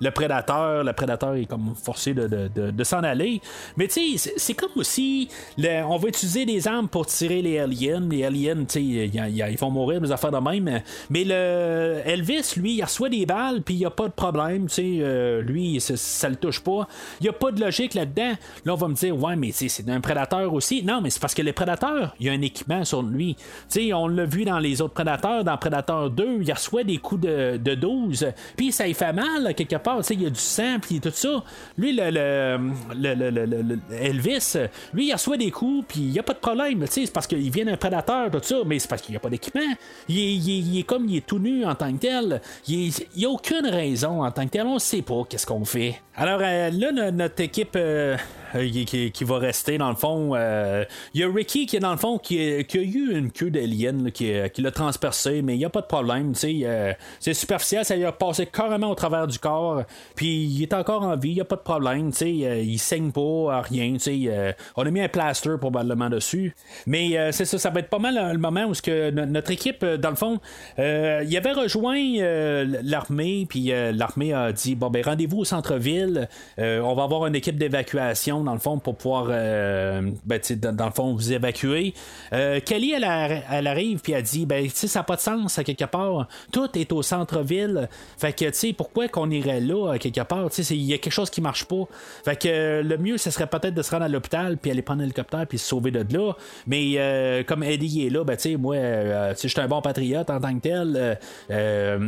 [0.00, 0.84] le, prédateur.
[0.84, 3.40] Le prédateur est comme forcé de, s'en aller.
[3.76, 5.28] Mais tu sais, c'est- comme aussi.
[5.58, 8.06] on va utiliser des armes pour tirer les aliens.
[8.10, 10.82] Les aliens, tu sais, ils, vont mourir, des affaires de même.
[11.10, 14.66] Mais le Elvis, lui, il reçoit des balles, puis il n'y a pas de problème.
[14.66, 16.88] Tu sais, euh, lui, ça, le touche pas.
[17.20, 18.32] Il n'y a pas de logique là-dedans.
[18.64, 20.82] Là, on va me dire, ouais, mais c'est un prédateur aussi.
[20.82, 23.34] Non, mais c'est parce que les prédateurs, il y a un équipement sur lui.
[23.36, 25.44] Tu sais, on l'a vu dans les autres prédateurs.
[25.44, 28.26] Dans Prédateur 2, il reçoit des coups de, de 12.
[28.56, 30.00] Puis ça lui fait mal, quelque part.
[30.10, 31.42] Il y a du sang, puis tout ça.
[31.76, 34.54] Lui, le, le, le- le- Elvis,
[34.92, 36.84] lui, il reçoit des coups, puis il n'y a pas de problème.
[36.88, 38.56] C'est parce qu'il vient d'un prédateur, tout ça.
[38.66, 39.60] Mais c'est parce qu'il n'y a pas d'équipement.
[40.08, 42.40] Il est, il comme, il est tout nu en tant que tel.
[42.66, 44.66] Il n'y a aucune raison en tant que tel.
[44.66, 46.00] On ne sait pas qu'est-ce qu'on fait.
[46.16, 48.16] Alors euh, là, no- notre équipe, euh,
[48.52, 50.32] qui, qui- va rester dans le fond.
[50.34, 50.84] Euh,
[51.14, 52.38] Il y a Ricky qui est dans le fond qui,
[52.78, 55.86] a eu une queue d'alien là, qui, l'a transpercé, mais il n'y a pas de
[55.86, 56.32] problème.
[56.44, 59.82] euh, c'est superficiel, ça lui a passé carrément au travers du corps.
[60.14, 62.10] Puis il est encore en vie, il n'y a pas de problème.
[62.22, 63.96] euh, il saigne pas, rien.
[64.08, 66.54] euh, on a mis un plaster probablement dessus.
[66.86, 69.26] Mais euh, c'est ça, ça va être pas mal euh, le moment où que no-
[69.26, 70.38] notre équipe, euh, dans le fond,
[70.78, 75.44] euh, il avait rejoint euh, l'armée, puis euh, l'armée a dit bon ben rendez-vous au
[75.44, 80.40] centre-ville, Euh, on va avoir une équipe d'évacuation dans le fond pour pouvoir, euh, ben,
[80.56, 81.94] dans, dans le fond, vous évacuer.
[82.32, 83.06] Euh, Kelly, elle,
[83.50, 85.84] elle arrive puis elle dit ben tu sais ça n'a pas de sens à quelque
[85.84, 86.28] part.
[86.52, 87.88] Tout est au centre-ville.
[88.18, 90.50] Fait que tu sais pourquoi qu'on irait là à quelque part?
[90.50, 91.84] Tu sais il y a quelque chose qui marche pas.
[92.24, 95.02] Fait que le mieux ce serait peut-être de se rendre à l'hôpital puis aller prendre
[95.02, 96.32] un hélicoptère puis se sauver de là.
[96.66, 100.30] Mais euh, comme Eddie est là, ben tu sais moi, je suis un bon patriote
[100.30, 101.18] en tant que tel.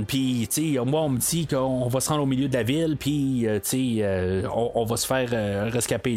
[0.07, 2.62] puis tu sais moi on me dit qu'on va se rendre au milieu de la
[2.62, 6.16] ville puis tu sais on, va se faire rescaper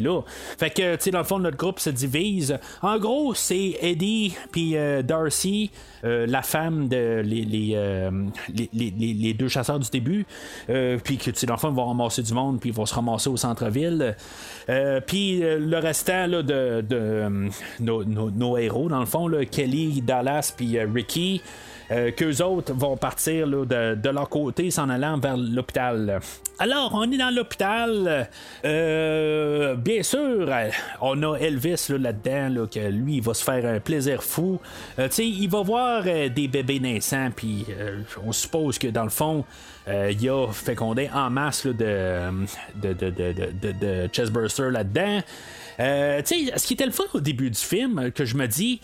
[0.57, 2.57] Fait que tu sais dans le fond notre groupe se divise.
[2.81, 5.71] En gros c'est Eddie puis euh, Darcy,
[6.03, 10.25] euh, la femme de euh, les, les- les- les deux chasseurs du début,
[10.69, 12.85] euh, puis que tu dans le fond ils vont ramasser du monde puis ils vont
[12.85, 14.15] se ramasser au centre-ville.
[15.07, 17.49] Puis le restant là, de, de
[17.79, 21.41] nos, nos- héros dans le fond Kelly, Dallas puis Ricky.
[21.91, 26.21] Euh, qu'eux autres vont partir là, de, de leur côté s'en allant vers l'hôpital.
[26.57, 28.29] Alors, on est dans l'hôpital.
[28.63, 30.49] Bien sûr,
[31.01, 34.59] on a Elvis là, là-dedans, là, que lui, il va se faire un plaisir fou.
[34.97, 39.09] Euh, il va voir euh, des bébés naissants, puis euh, on suppose que dans le
[39.09, 39.45] fond,
[39.87, 44.07] euh, il a fécondé en masse de, de, de, de, de, de-
[44.69, 45.21] là-dedans.
[45.79, 48.79] Euh, ce qui était le fun au début du film, euh, que je me dis,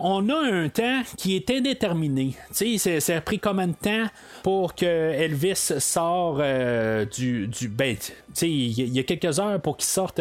[0.00, 2.34] on a un temps qui est indéterminé.
[2.50, 4.06] C'est- ça a pris combien de temps
[4.42, 7.48] pour que Elvis sorte euh, du.
[7.68, 7.96] Ben,
[8.42, 10.20] il y, a- quelques heures pour qu'il sorte.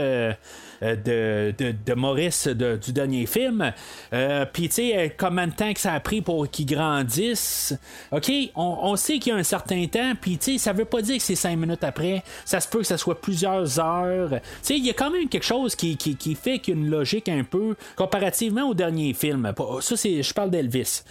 [0.82, 3.72] de, de, de Maurice du dernier film.
[4.12, 7.74] Euh, Puis, tu sais, combien de temps que ça a pris pour qu'il grandisse?
[8.12, 10.84] OK, on, on sait qu'il y a un certain temps, puis, tu sais, ça veut
[10.84, 12.22] pas dire que c'est cinq minutes après.
[12.44, 14.30] Ça se peut que ça soit plusieurs heures.
[14.32, 17.44] Tu sais, il y a quand même quelque chose qui, qui, fait qu'il logique un
[17.44, 19.52] peu comparativement au dernier film.
[19.82, 21.04] Ça, c'est, je parle d'Elvis.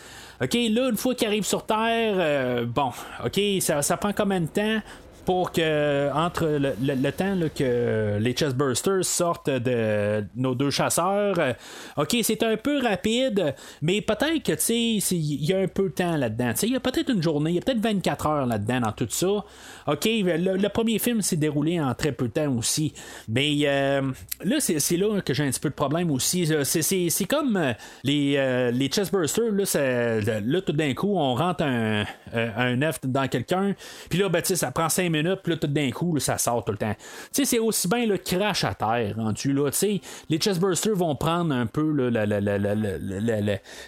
[0.43, 2.91] OK, là, une fois qu'il arrive sur Terre, euh, bon,
[3.25, 4.81] OK, ça prend combien de temps?
[5.25, 11.53] Pour que entre le, temps que les chestbursters sortent de nos deux chasseurs, euh,
[11.97, 15.85] ok, c'est un peu rapide, mais peut-être que tu sais, il y a un peu
[15.85, 16.53] de temps là-dedans.
[16.63, 19.07] Il y a peut-être une journée, il y a peut-être 24 heures là-dedans dans tout
[19.11, 19.45] ça.
[19.87, 22.93] Ok, le, premier film s'est déroulé en très peu de temps aussi,
[23.29, 24.03] mais euh,
[24.43, 26.47] là c'est, là que j'ai un petit peu de problème aussi.
[26.65, 27.73] C'est, c'est- comme euh,
[28.03, 33.75] les, euh, les chestbursters, là, tout d'un coup on rentre un, un, œuf dans quelqu'un,
[34.11, 36.65] puis là ben, ça prend 5 minutes, puis là tout d'un coup là, ça sort
[36.65, 36.95] tout le temps.
[36.95, 39.71] Tu sais, c'est aussi bien le crash à terre rendu là.
[39.71, 42.11] Tu sais, les chestbursters vont prendre un peu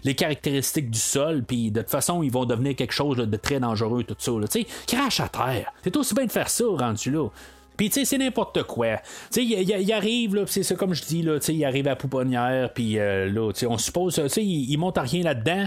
[0.04, 3.60] les caractéristiques du sol, puis de toute façon ils vont devenir quelque chose de très
[3.60, 4.32] dangereux tout ça.
[4.50, 5.72] Tu sais, crash à terre.
[5.82, 7.28] C'est aussi bien de faire ça rendu là.
[7.76, 8.96] Puis, tu sais, c'est n'importe quoi.
[9.32, 11.96] Tu sais, il, arrive, là, c'est comme je dis, là, tu sais, il arrive à
[11.96, 15.66] Pouponnière, puis euh, là, tu sais, on suppose, tu sais, il, monte à rien là-dedans.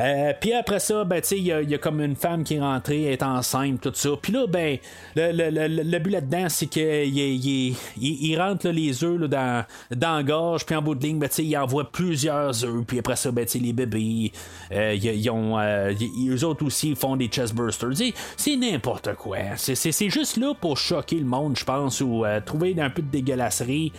[0.00, 2.60] Euh, puis après ça, ben, tu sais, il y, a- comme une femme qui est
[2.60, 4.10] rentrée, elle est enceinte, tout ça.
[4.20, 4.78] Puis là, ben,
[5.16, 9.64] le, le, le, le but là-dedans, c'est qu'il il, rentre les œufs là, dans,
[9.96, 12.84] dans la gorge, puis en bout de ligne, ben, tu sais, il envoie plusieurs œufs,
[12.86, 14.32] puis après ça, ben, tu sais, les bébés,
[14.72, 15.92] euh, ils, ont, euh,
[16.28, 17.94] eux autres aussi ils font des chestbursters.
[17.94, 19.38] Tu C'est n'importe quoi.
[19.56, 23.08] C'est juste là pour choquer le monde, je pense, ou euh, trouver un peu de
[23.08, 23.92] dégueulasserie.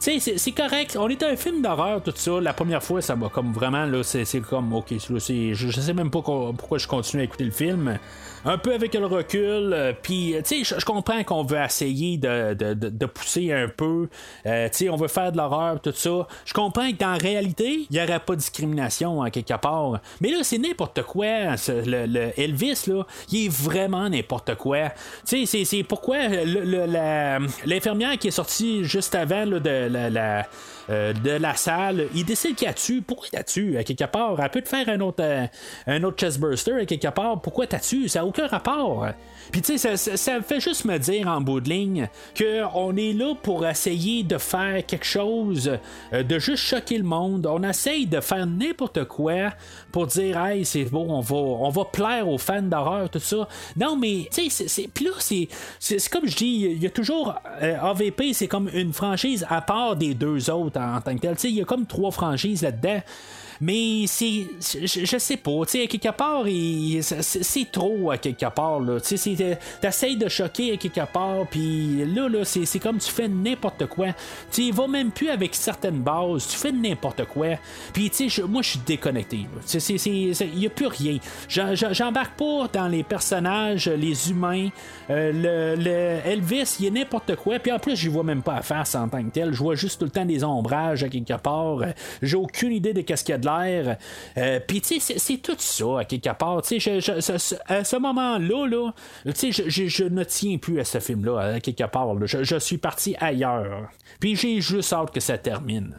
[0.00, 0.96] Tu sais, c'est- correct.
[0.98, 2.40] On est un film d'horreur, tout ça.
[2.40, 5.18] La première fois, ça m'a comme vraiment, là, c'est comme, ok, je,
[5.70, 7.98] sais même pas pourquoi je continue à écouter le film.
[8.44, 12.54] Un peu avec le recul, euh, puis, tu sais, je, comprends qu'on veut essayer de,
[12.54, 14.08] de- de- de pousser un peu.
[14.46, 16.26] Euh, tu sais, on veut faire de l'horreur, tout ça.
[16.44, 20.00] Je comprends que dans la réalité, il n'y aurait pas de discrimination en quelque part.
[20.20, 21.56] Mais là, c'est n'importe quoi.
[21.56, 24.88] Ce- Le, le Elvis, là, il est vraiment n'importe quoi.
[25.24, 26.16] Tu sais, c'est- pourquoi
[27.64, 30.10] l'infirmière qui est sortie juste avant là, de la.
[30.10, 30.46] la-
[30.90, 33.00] euh, de la salle, il décide qu'il a tué.
[33.06, 33.76] Pourquoi t'as tué?
[33.78, 34.40] À quelque part?
[34.42, 35.46] Elle peut te faire un autre, euh,
[35.86, 37.40] un autre chestburster à quelque part.
[37.40, 38.08] Pourquoi t'as tué?
[38.08, 39.06] Ça n'a aucun rapport.
[39.50, 42.96] Puis tu sais, ça, ça- ça fait juste me dire en bout de ligne qu'on
[42.96, 45.78] est là pour essayer de faire quelque chose,
[46.12, 47.46] euh, de juste choquer le monde.
[47.46, 49.50] On essaye de faire n'importe quoi
[49.92, 53.46] pour dire, hey, c'est beau, on va, on va plaire aux fans d'horreur, tout ça.
[53.76, 55.48] Non, mais tu sais, c'est- puis là, c'est,
[56.10, 59.94] comme je dis, il y a toujours euh, AVP, c'est comme une franchise à part
[59.96, 61.34] des deux autres en, en tant que tel.
[61.34, 63.00] Tu sais, il y a comme trois franchises là-dedans.
[63.64, 64.46] Mais c'est.
[64.60, 66.44] Je, sais pas, tu sais, quelque part,
[67.20, 69.00] c'est trop à quelque part, là.
[69.00, 73.10] Tu sais, c'est- t'essayes de choquer à quelque part, puis là, là, c'est comme tu
[73.10, 74.08] fais n'importe quoi.
[74.50, 77.50] Tu y vas même plus avec certaines bases, tu fais n'importe quoi.
[77.92, 79.80] Puis, tu sais, moi, je suis déconnecté, là.
[80.04, 81.18] Il n'y a plus rien.
[81.48, 84.68] J'embarque pas dans les personnages, les humains.
[85.08, 87.60] Euh, le, Elvis, il est n'importe quoi.
[87.60, 89.52] Puis en plus, je vois même pas à face en tant que tel.
[89.52, 91.82] Je vois juste tout le temps des ombrages à quelque part.
[91.82, 95.38] Euh, J'ai aucune idée de qu'est-ce qu'il y a de Euh, Puis tu sais, c'est-
[95.42, 96.62] tout ça à quelque part.
[96.62, 96.98] Tu sais,
[97.66, 98.92] à ce moment-là, là,
[99.32, 102.14] tu sais, je, je- ne tiens plus à ce film-là à quelque part.
[102.26, 103.88] Je, je suis parti ailleurs.
[104.20, 105.94] Puis j'ai juste hâte que ça termine.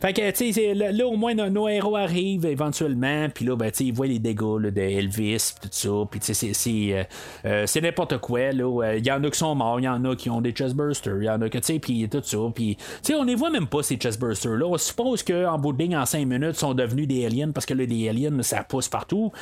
[0.00, 3.70] Fait que, tu sais, là, au moins, nos, nos héros arrivent éventuellement, puis là, ben,
[3.70, 6.92] tu sais, ils voient les dégâts là, de Elvis, tout ça, puis tu sais, c'est-
[6.94, 7.04] euh,
[7.44, 8.94] euh, n'importe quoi, là.
[8.96, 11.18] Il y en a qui sont morts, il y en a qui ont des chestbursters,
[11.20, 13.34] il y en a que, tu sais, puis tout ça, puis, tu sais, on les
[13.34, 14.64] voit même pas, ces chestbursters-là.
[14.66, 17.84] On suppose qu'en bout de en 5 minutes, sont devenus des aliens, parce que là,
[17.84, 19.32] des aliens, ça pousse partout.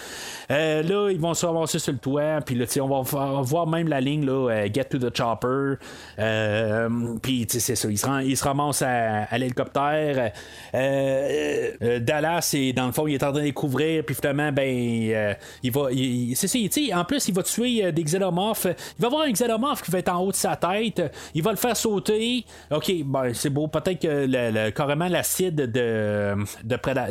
[0.50, 3.86] Euh, là, ils vont se ramasser sur le toit, puis là, on va voir même
[3.88, 5.74] la ligne, là, euh, Get to the Chopper,
[6.18, 6.88] euh,
[7.22, 10.32] puis, c'est ça, ils se, ils se ramassent à, l'hélicoptère.
[10.74, 15.36] Euh, Dallas, et dans le fond, il est en train de découvrir, puis finalement, ben,
[15.62, 15.92] il va.
[15.92, 18.66] il- il- c'est ça, sais, en plus, il va tuer des xénomorphes.
[18.66, 21.02] Il va avoir un xénomorphe qui va être en haut de sa tête.
[21.34, 22.44] Il va le faire sauter.
[22.70, 23.68] Ok, ben, c'est beau.
[23.68, 26.76] Peut-être que le, carrément l'acide de, de,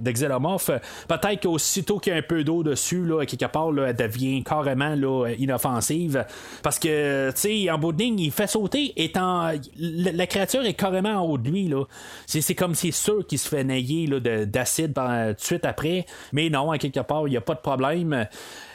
[0.00, 0.70] de xénomorphe,
[1.08, 4.94] peut-être qu'aussitôt qu'il y a un peu d'eau dessus, là, quelque part, elle devient carrément
[4.94, 6.24] là, inoffensive.
[6.62, 9.50] Parce que, tu sais, en bout de ligne, il fait sauter, étant.
[9.78, 11.72] La, créature est carrément en haut de lui.
[12.26, 14.08] C'est, comme c'est sûr qu'il se fait nailler
[14.46, 16.06] d'acide tout de suite après.
[16.32, 18.26] Mais non, à quelque part, il n'y a pas de problème.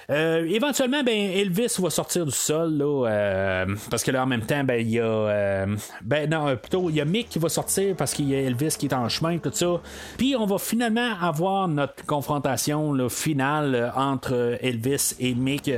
[0.09, 4.45] Euh, éventuellement, ben, Elvis va sortir du sol, là, euh, parce que là, en même
[4.45, 5.03] temps, ben, il y a.
[5.03, 8.35] euh, ben, non, euh, plutôt, il y a Mick qui va sortir parce qu'il y
[8.35, 9.81] a Elvis qui est en chemin, tout ça.
[10.17, 15.69] Puis, on va finalement avoir notre confrontation là, finale euh, entre Elvis et Mick.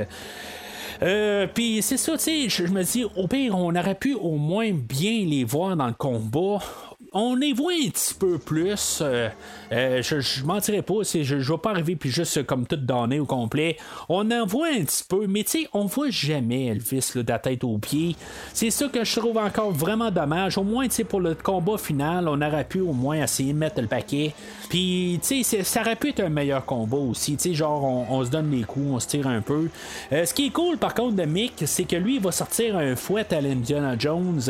[1.02, 4.14] Euh, puis c'est ça, tu sais, je je me dis, au pire, on aurait pu
[4.14, 6.58] au moins bien les voir dans le combat.
[7.12, 9.00] On les voit un petit peu plus.
[9.00, 9.28] euh,
[9.72, 13.18] euh, je, je mentirais pas, je, je vais pas arriver puis juste comme tout donner
[13.18, 13.76] au complet.
[14.08, 17.40] On en voit un petit peu, mais tu sais, on voit jamais Elvis de la
[17.40, 18.14] tête aux pieds.
[18.54, 20.56] C'est ça que je trouve encore vraiment dommage.
[20.56, 23.58] Au moins, tu sais, pour le combat final, on aurait pu au moins essayer de
[23.58, 24.32] mettre le paquet.
[24.68, 27.36] Puis, tu sais, ça aurait pu être un meilleur combat aussi.
[27.36, 29.68] Tu sais, genre, on, se donne les coups, on se tire un peu.
[30.12, 32.76] Euh, ce qui est cool, par contre, de Mick, c'est que lui, il va sortir
[32.76, 34.40] un fouet à l'Indiana Jones.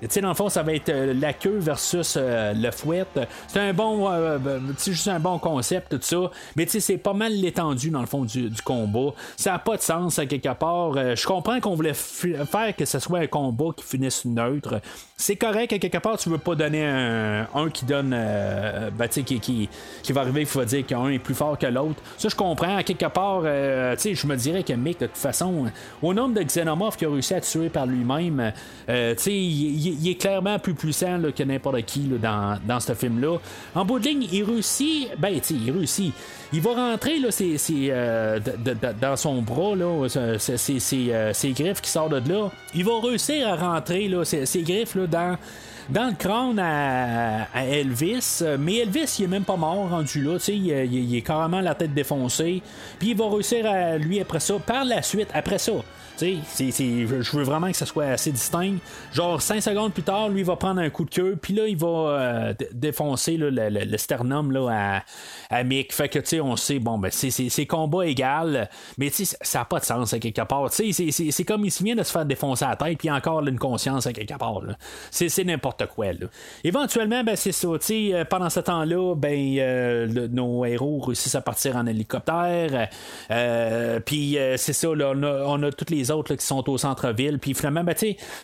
[0.00, 3.04] Tu sais, dans le fond, ça va être la queue versus euh, le fouet.
[3.48, 6.30] C'est un bon, euh, ben, juste un bon concept, tout ça.
[6.56, 9.12] Mais tu sais, c'est pas mal l'étendue, dans le fond, du, du combat.
[9.36, 10.92] Ça n'a pas de sens, à quelque part.
[10.96, 14.80] Euh, je comprends qu'on voulait faire que ce soit un combat qui finisse neutre.
[15.16, 19.68] C'est correct, à quelque part, tu veux pas donner un, qui donne, ben, qui, qui,
[20.02, 22.02] qui va arriver, il faut dire qu'un est plus fort que l'autre.
[22.16, 22.76] Ça, je comprends.
[22.76, 25.66] À quelque part, tu sais, je me dirais que Mick, de toute façon,
[26.00, 28.52] au nombre de xénomorphes qu'il a réussi à tuer par lui-même,
[28.86, 33.38] tu sais, il, est clairement plus puissant que n'importe qui dans, ce film-là.
[33.74, 36.12] En bout de ligne, il réussit, ben, tu il réussit.
[36.52, 38.40] Il va rentrer là, euh,
[39.00, 40.08] dans son bras, là,
[40.38, 42.50] ses, ses- euh, ses griffes qui sortent de là.
[42.74, 48.40] Il va réussir à rentrer là, ses, griffes là, dans le crâne à, Elvis.
[48.42, 50.38] Euh, Mais Elvis, il est même pas mort rendu là.
[50.48, 52.62] il- il est carrément la tête défoncée.
[52.98, 55.72] Puis il va réussir à lui après ça, par la suite, après ça.
[56.20, 58.76] Je veux vraiment que ça soit assez distinct.
[59.12, 61.66] Genre 5 secondes plus tard, lui il va prendre un coup de queue, puis là
[61.66, 65.02] il va euh, défoncer le, sternum là,
[65.50, 65.92] à, Mick.
[65.92, 68.68] Fait que tu sais, on sait, bon, ben c'est- combat égal,
[68.98, 70.70] mais tu sais, ça n'a pas de sens à quelque part.
[70.70, 73.46] Tu sais, c'est- comme il se vient de se faire défoncer la tête, puis encore
[73.46, 74.62] une conscience à quelque part.
[75.10, 76.06] C'est n'importe quoi.
[76.64, 77.68] Éventuellement, ben c'est ça.
[77.80, 82.88] tu sais, euh, pendant ce temps-là, ben euh, nos héros réussissent à partir en hélicoptère.
[84.04, 87.38] puis c'est ça, là, on, a, on a toutes les autres qui sont au centre-ville.
[87.38, 87.94] Puis finalement, ben,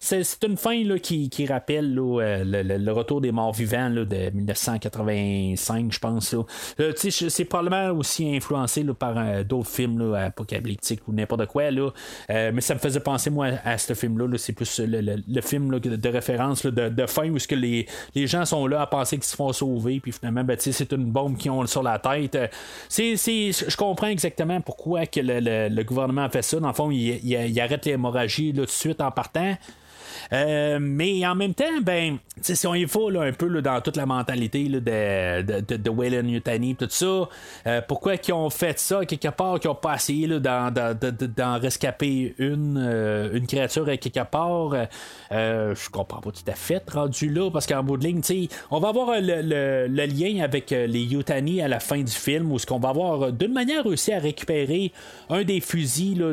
[0.01, 5.99] c'est une fin là, qui, rappelle euh, le, retour des morts vivants de 1985, je
[5.99, 6.35] pense.
[6.81, 11.65] Euh, c'est probablement aussi influencé par euh, d'autres films apocalyptiques ou n'importe quoi.
[12.29, 14.27] Mais ça me faisait penser, moi, à ce film-là.
[14.27, 14.39] là.
[14.39, 18.67] c'est plus le, film de, référence de, de fin où que les, les gens sont
[18.67, 20.01] là à penser qu'ils se font sauver.
[20.01, 22.39] Puis finalement, ben, c'est une bombe qu'ils ont sur la tête.
[22.91, 26.59] Je comprends exactement pourquoi que le gouvernement a fait ça.
[26.61, 29.57] Dans le fond, il, il- il arrête l'hémorragie tout de suite en partant.
[30.33, 34.07] Euh, mais en même temps, ben, si on y va un peu dans toute la
[34.07, 37.29] mentalité de, de, de, Wayland Yutani, tout ça,
[37.67, 40.71] euh, pourquoi qu'ils ont fait ça quelque part, qu'ils ont pas essayé d'en,
[41.61, 44.75] rescaper une, euh, une créature à quelque part,
[45.31, 48.21] je comprends pas tout à fait rendu là, parce qu'en bout de ligne,
[48.71, 49.43] on va avoir le,
[49.89, 53.33] le, lien avec les Yutani à la fin du film, où ce qu'on va avoir
[53.33, 54.93] d'une manière réussi à récupérer
[55.31, 56.33] un des fusils de,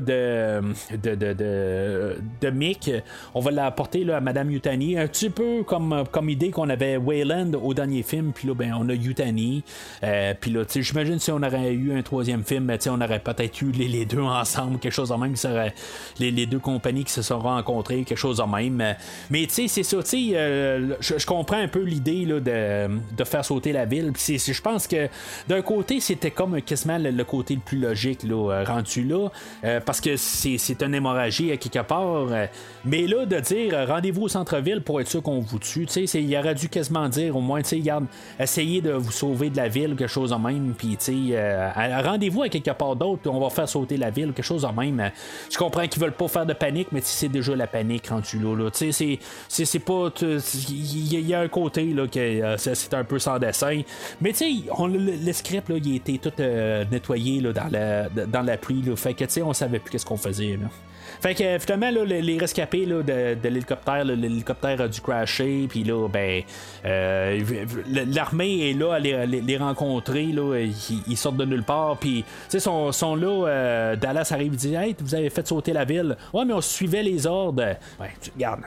[0.91, 2.91] de, de, de, de Mick.
[3.34, 6.97] On va l'apporter là, à Madame Yutani, un petit peu comme, comme idée qu'on avait
[6.97, 9.64] Wayland au dernier film, puis là, ben, on a Yutani.
[10.03, 13.61] Euh, puis là, j'imagine si on aurait eu un troisième film, ben, on aurait peut-être
[13.61, 15.73] eu les, les, deux ensemble, quelque chose de même, serait
[16.19, 18.95] les, les, deux compagnies qui se sont rencontrées, quelque chose de même.
[19.30, 23.43] Mais tu sais, c'est ça, euh, je comprends un peu l'idée là, de, de faire
[23.45, 24.11] sauter la ville.
[24.14, 25.07] Puis je pense que
[25.47, 29.30] d'un côté, c'était comme quasiment le, le, côté le plus logique là, euh, rendu là,
[29.64, 32.27] euh, parce que c'est une hémorragie à quelque part.
[32.85, 36.55] Mais là, de dire rendez-vous au centre-ville pour être sûr qu'on vous tue, il aurait
[36.55, 38.05] dû quasiment dire au moins, garde,
[38.39, 40.97] essayez de vous sauver de la ville, quelque chose en même, puis
[42.05, 45.11] rendez-vous à quelque part d'autre, on va faire sauter la ville, quelque chose en même.
[45.51, 48.55] Je comprends qu'ils veulent pas faire de panique, mais c'est déjà la panique rendu là.
[48.55, 50.09] là c'est pas.
[50.69, 53.81] Il y, a un côté là, que c'est un peu sans dessin.
[54.21, 54.51] Mais tu sais,
[54.87, 58.81] le, script, là, il été tout nettoyé là, dans, la, dans la pluie.
[58.81, 58.95] Là.
[58.95, 60.57] Fait que, tu sais, on savait plus qu'est-ce qu'on faisait.
[60.57, 60.67] Là.
[61.23, 65.85] Fait que finalement, là, les rescapés là, de, de l'hélicoptère, l'hélicoptère a dû crasher, puis
[65.85, 66.41] là, ben,
[66.83, 67.39] euh,
[68.07, 70.57] l'armée est là à les, rencontrer, là,
[71.07, 74.75] ils, sortent de nulle part, puis, tu sont, sont là, euh, Dallas arrive et dit,
[74.75, 76.17] hey, vous avez fait sauter la ville.
[76.33, 77.77] Ouais, mais on suivait les ordres.
[78.01, 78.59] Ouais, regarde,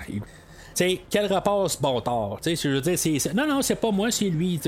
[0.76, 2.40] sais, quel rapport ce bon tort?
[2.44, 4.60] Je veux dire, c'est, non, non, c'est pas moi, c'est lui.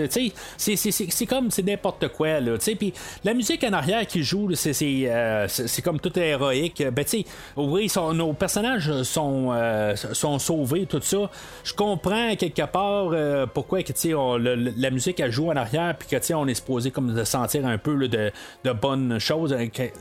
[0.56, 2.40] C'est comme c'est n'importe quoi.
[2.40, 2.92] Là, puis
[3.24, 6.82] la musique en arrière qui joue, c'est, euh, c'est, comme tout héroïque.
[6.92, 7.24] Ben, tu sais,
[7.56, 11.30] oui, nos personnages sont, euh, sont sauvés, tout ça.
[11.64, 16.08] Je comprends quelque part euh, pourquoi que, on, la musique elle joue en arrière, puis
[16.08, 18.30] que on est supposé comme de sentir un peu de,
[18.64, 19.56] de, bonnes choses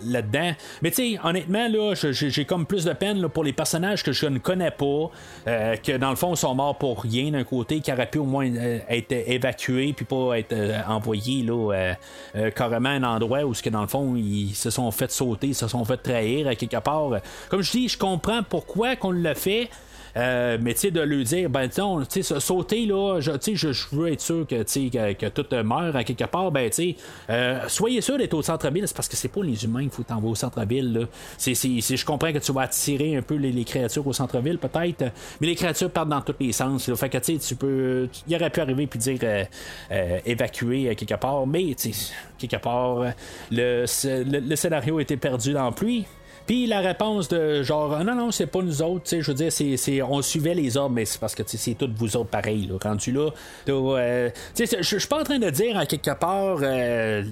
[0.06, 0.52] là-dedans.
[0.82, 4.26] Mais tu sais, honnêtement, là, j'ai comme plus de peine pour les personnages que je
[4.28, 5.10] ne connais pas,
[5.46, 8.26] que dans le fond, ils sont morts pour rien d'un côté, qui aurait pu au
[8.26, 11.96] moins euh, être évacué puis pas être euh, envoyé là,
[12.36, 15.48] euh, carrément à un endroit où, que, dans le fond, ils se sont fait sauter,
[15.48, 17.12] ils se sont fait trahir à quelque part.
[17.50, 19.70] Comme je dis, je comprends pourquoi qu'on l'a fait.
[20.16, 21.82] Euh, mais tu sais, de lui dire, ben, tu
[22.22, 26.04] sais, sauter, là, je, je, je veux être sûr que, que, que tout meurt à
[26.04, 26.96] quelque part, ben, tu sais,
[27.30, 30.04] euh, soyez sûr d'être au centre-ville, c'est parce que c'est pas les humains qu'il faut
[30.04, 31.06] t'envoyer au centre-ville, là.
[31.38, 35.12] C'est, je comprends que tu vas attirer un peu les, créatures au centre-ville, peut-être,
[35.42, 36.96] mais les créatures partent dans tous les sens, là.
[36.96, 40.96] Fait que, tu sais, tu peux, il aurait pu arriver puis dire euh, évacuer à
[40.96, 43.04] quelque part, mais, tu sais, quelque part,
[43.52, 46.06] le, le, le scénario était perdu dans la pluie.
[46.48, 49.36] Puis la réponse de genre, non, non, c'est pas nous autres, tu sais, je veux
[49.36, 52.68] dire, c'est, on suivait les ordres, mais c'est parce que c'est tous vous autres pareil,
[52.68, 53.30] là, rendu là.
[53.68, 56.60] Euh, tu sais, je suis pas en train de dire à quelque part.
[56.62, 57.24] Euh,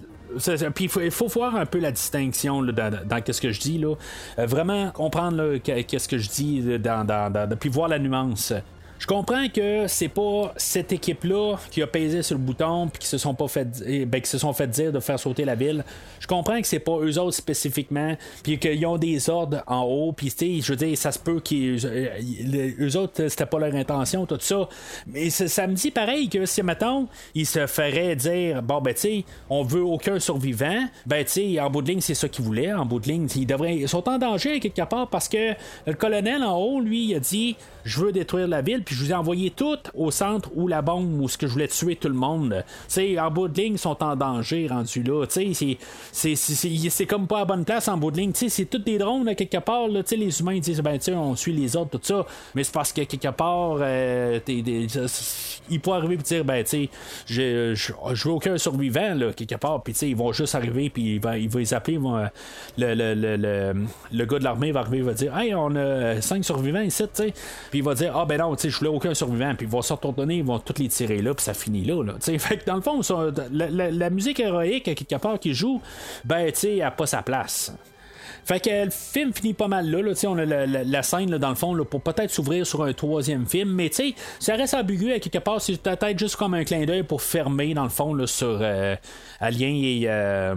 [0.74, 3.78] puis il faut, voir un peu la distinction dans, dans ce que je dis.
[3.78, 3.96] Là.
[4.38, 8.54] Euh, vraiment comprendre qu'est-ce que je dis dans, dans, puis voir la nuance.
[9.06, 13.08] Je comprends que c'est pas cette équipe-là qui a pesé sur le bouton puis qui
[13.08, 15.54] se sont pas fait eh, ben, qui se sont fait dire de faire sauter la
[15.54, 15.86] ville.
[16.20, 20.12] Je comprends que c'est pas eux autres spécifiquement puis qu'ils ont des ordres en haut
[20.12, 24.26] puis je veux dire ça se peut qu'ils euh, eux autres c'était pas leur intention
[24.26, 24.68] tout ça.
[25.06, 29.02] Mais ça me dit pareil que si mettons ils se feraient dire bon ben tu
[29.02, 32.44] sais on veut aucun survivant ben tu sais en bout de ligne c'est ça qu'ils
[32.44, 35.54] voulaient en bout de ligne ils devraient ils sont en danger quelque part parce que
[35.86, 39.04] le colonel en haut lui il a dit je veux détruire la ville puis je
[39.04, 41.96] vous ai envoyé tout au centre où la bombe, où ce que je voulais tuer
[41.96, 42.64] tout le monde.
[42.88, 45.26] sais en bout de ligne, ils sont en danger rendus là.
[46.12, 48.32] C'est comme pas à bonne place en bout de ligne.
[48.34, 49.88] C'est tous des drones, quelque part.
[49.88, 52.26] Là, les humains disent, ben, on suit les autres, tout ça.
[52.54, 56.90] Mais c'est parce que quelque part, euh, il peut arriver et dire, ben, tu
[57.26, 59.84] je, je, veux aucun survivant, là, quelque part.
[59.84, 61.98] Puis, ils vont juste arriver, puis il va, il va les appeler.
[61.98, 66.22] le, le, le, le, gars de l'armée va arriver, il va dire, hey, on a
[66.22, 67.34] cinq survivants ici, tu sais.
[67.70, 69.72] Puis il va dire, ah, ben non, tu sais, je voulais aucun survivant, puis ils
[69.72, 72.04] vont se retourner, ils vont tous les tirer là, puis ça finit là.
[72.04, 73.02] là fait que dans le fond,
[73.52, 75.82] la, musique héroïque, quelque part, qui joue,
[76.24, 77.74] ben, tu sais, elle n'a pas sa place.
[78.46, 80.04] Fait que le film finit pas mal là.
[80.04, 82.94] là on a la, scène là, dans le fond là, pour peut-être s'ouvrir sur un
[82.94, 83.70] troisième film.
[83.70, 85.60] Mais tu ça reste ambigu à quelque part.
[85.60, 88.96] C'est peut-être juste comme un clin d'œil pour fermer dans le fond là, sur euh,
[89.40, 90.54] Alien et, euh,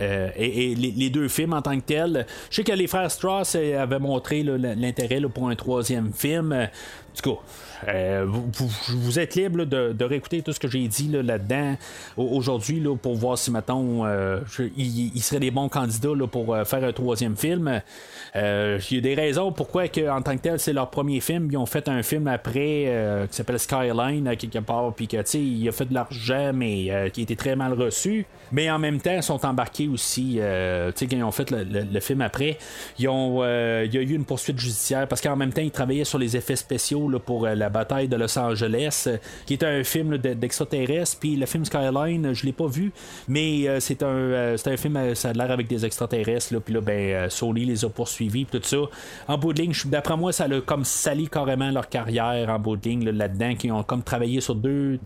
[0.00, 2.24] euh, et, les, deux films en tant que tels.
[2.50, 6.68] Je sais que les frères Strauss avaient montré l'intérêt pour un troisième film.
[7.22, 7.40] Tout cas,
[7.88, 11.76] euh, vous, êtes libre de, réécouter tout ce que j'ai dit là, là-dedans
[12.16, 14.40] au- aujourd'hui là, pour voir si, mettons, euh,
[14.76, 17.80] ils seraient des bons candidats là, pour euh, faire un troisième film.
[18.34, 21.48] Il y a des raisons pourquoi, que, en tant que tel, c'est leur premier film.
[21.50, 25.40] Ils ont fait un film après qui s'appelle Skyline, quelque part, puis que, tu sais,
[25.40, 28.26] il a fait de l'argent, mais qui été très mal reçu.
[28.52, 30.34] Mais en même temps, ils sont embarqués aussi.
[30.34, 32.58] tu sais, quand ils ont fait le, le- film après,
[32.98, 36.36] il y a eu une poursuite judiciaire parce qu'en même temps, ils travaillaient sur les
[36.36, 39.16] effets spéciaux pour euh, la bataille de Los Angeles, euh,
[39.46, 41.18] qui est un film d'extraterrestres.
[41.20, 42.92] Puis le film Skyline, je l'ai pas vu,
[43.28, 46.58] mais euh, c'est un, euh, un film, euh, ça a l'air avec des extraterrestres.
[46.60, 48.76] Puis là, ben, euh, les a poursuivis, tout ça.
[49.28, 52.76] En bout de ligne, d'après moi, ça a comme sali carrément leur carrière en bout
[52.76, 54.98] de ligne là, là-dedans, qui ont comme travaillé sur deux,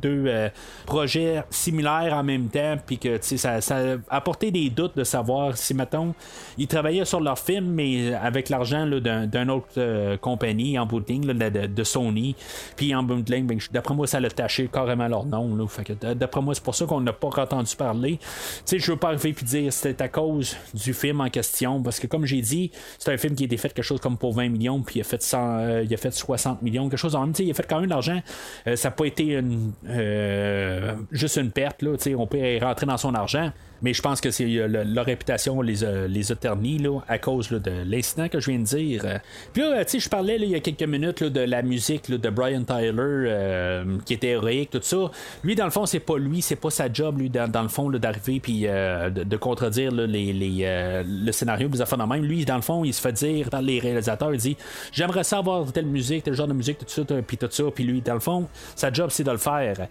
[0.00, 0.48] deux euh,
[0.86, 5.56] projets similaires en même temps, puis que ça, ça a apporté des doutes de savoir
[5.56, 6.14] si, mettons,
[6.58, 10.86] ils travaillaient sur leur film, mais avec l'argent là, d'un, d'un autre euh, compagnie en
[10.86, 12.36] bout de ligne, de, Sony.
[12.76, 15.56] Puis en bout de ben, d'après moi, ça a taché carrément leur nom.
[15.56, 15.66] Là,
[16.14, 18.18] d'après moi, c'est pour ça qu'on n'a pas entendu parler.
[18.18, 18.26] Tu
[18.64, 21.98] sais, je veux pas arriver puis dire c'était à cause du film en question, parce
[21.98, 24.34] que comme j'ai dit, c'est un film qui a été fait quelque chose comme pour
[24.34, 27.14] 20 millions, puis il a fait 100, euh, il a fait 60 millions, quelque chose
[27.14, 27.32] en même.
[27.32, 28.20] Tu sais, il a fait quand même de l'argent.
[28.66, 31.82] Euh, ça n'a pas été une, euh, juste une perte.
[31.82, 33.50] Là, on peut rentrer dans son argent.
[33.82, 37.00] Mais je pense que c'est euh, le- leur réputation les a, les a ternis là,
[37.08, 39.02] à cause là, de l'incident que je viens de dire.
[39.04, 39.18] Euh,
[39.52, 41.40] Puis là, euh, tu sais, je parlais là, il y a quelques minutes là, de
[41.40, 45.10] la musique de Brian Tyler euh, qui était héroïque, tout ça.
[45.44, 47.68] Lui, dans le fond, c'est pas lui, c'est pas sa job, lui, dans, dans le
[47.68, 52.04] fond, d'arriver puis euh, de, de contredire les, les, euh, le scénario, des affaires de
[52.04, 52.24] même.
[52.24, 54.56] Lui, dans le fond, il se fait dire par les réalisateurs, il dit
[54.92, 57.64] J'aimerais savoir telle musique, tel genre de musique, tout ça, puis tout ça.
[57.74, 58.46] Puis lui, dans le fond,
[58.76, 59.88] sa job, c'est de le faire.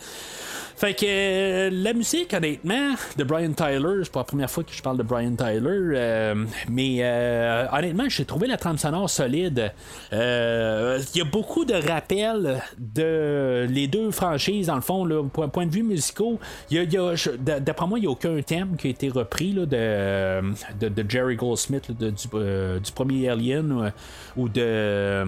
[0.82, 4.74] Fait que euh, la musique, honnêtement, de Brian Tyler, c'est pas la première fois que
[4.74, 6.34] je parle de Brian Tyler, euh,
[6.72, 9.72] mais euh, honnêtement, j'ai trouvé la trame sonore solide.
[10.12, 15.24] Euh, Il y a beaucoup de rappels de les deux franchises, dans le fond, là,
[15.32, 16.40] point, point de vue musicaux.
[16.72, 19.54] Y a- y a- D'après moi, il n'y a aucun thème qui a été repris
[19.54, 25.26] là, de, de, Jerry Goldsmith, de- du, euh, du premier Alien ou, ou de.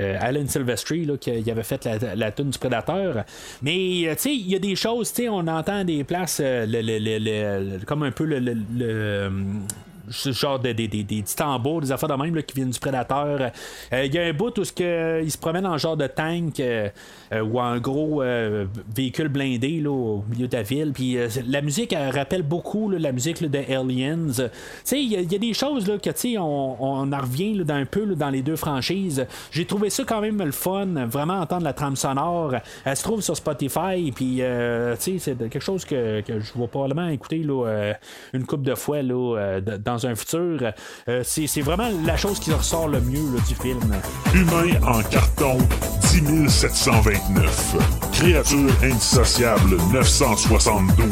[0.00, 3.24] Euh, Alan Silvestri là, qui avait fait la, la tune du Prédateur.
[3.60, 6.40] Mais euh, tu sais, il y a des choses, tu sais, on entend des places
[6.42, 6.98] euh, le, le-
[7.78, 8.40] le- comme un peu le,
[10.12, 12.78] genre de, des, des, des petits tambours, des affaires de même là, qui viennent du
[12.80, 13.50] prédateur.
[13.92, 16.60] Euh, Il y a un bout où que, il se promène en genre de tank
[16.60, 16.88] euh,
[17.32, 20.92] euh, ou en gros euh, véhicule blindé là, au milieu de la ville.
[20.94, 24.28] Puis euh, la musique elle rappelle beaucoup la musique de Aliens.
[24.92, 28.30] Il y, a- des choses là, que on, on en revient là, d'un peu dans
[28.30, 29.26] les deux franchises.
[29.50, 32.54] J'ai trouvé ça quand même le fun, vraiment entendre la trame sonore.
[32.84, 37.08] Elle se trouve sur Spotify, puis euh, c'est quelque chose que, que je vais probablement
[37.08, 37.92] écouter euh,
[38.32, 39.78] une coupe de fois là, euh, d-
[40.14, 40.72] futur.
[41.08, 43.94] Euh, c'est vraiment la chose qui ressort le mieux du film.
[44.34, 45.58] Humain en carton,
[46.12, 47.76] 10 729.
[48.12, 51.08] Créature indissociable, 972.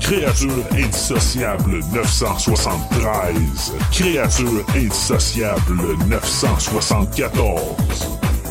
[0.00, 3.72] Créature indissociable 973.
[3.90, 7.60] Créature indissociable 974.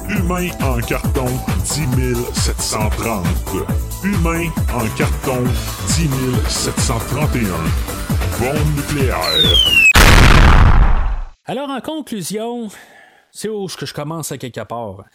[0.10, 1.26] Humain en carton
[1.64, 3.26] 10 730.
[4.03, 5.44] Humain en carton
[5.98, 6.10] 10
[6.48, 7.48] 731.
[8.40, 9.18] Bombe nucléaire.
[11.45, 12.70] Alors, en conclusion,
[13.32, 15.06] c'est où que je commence à quelque part.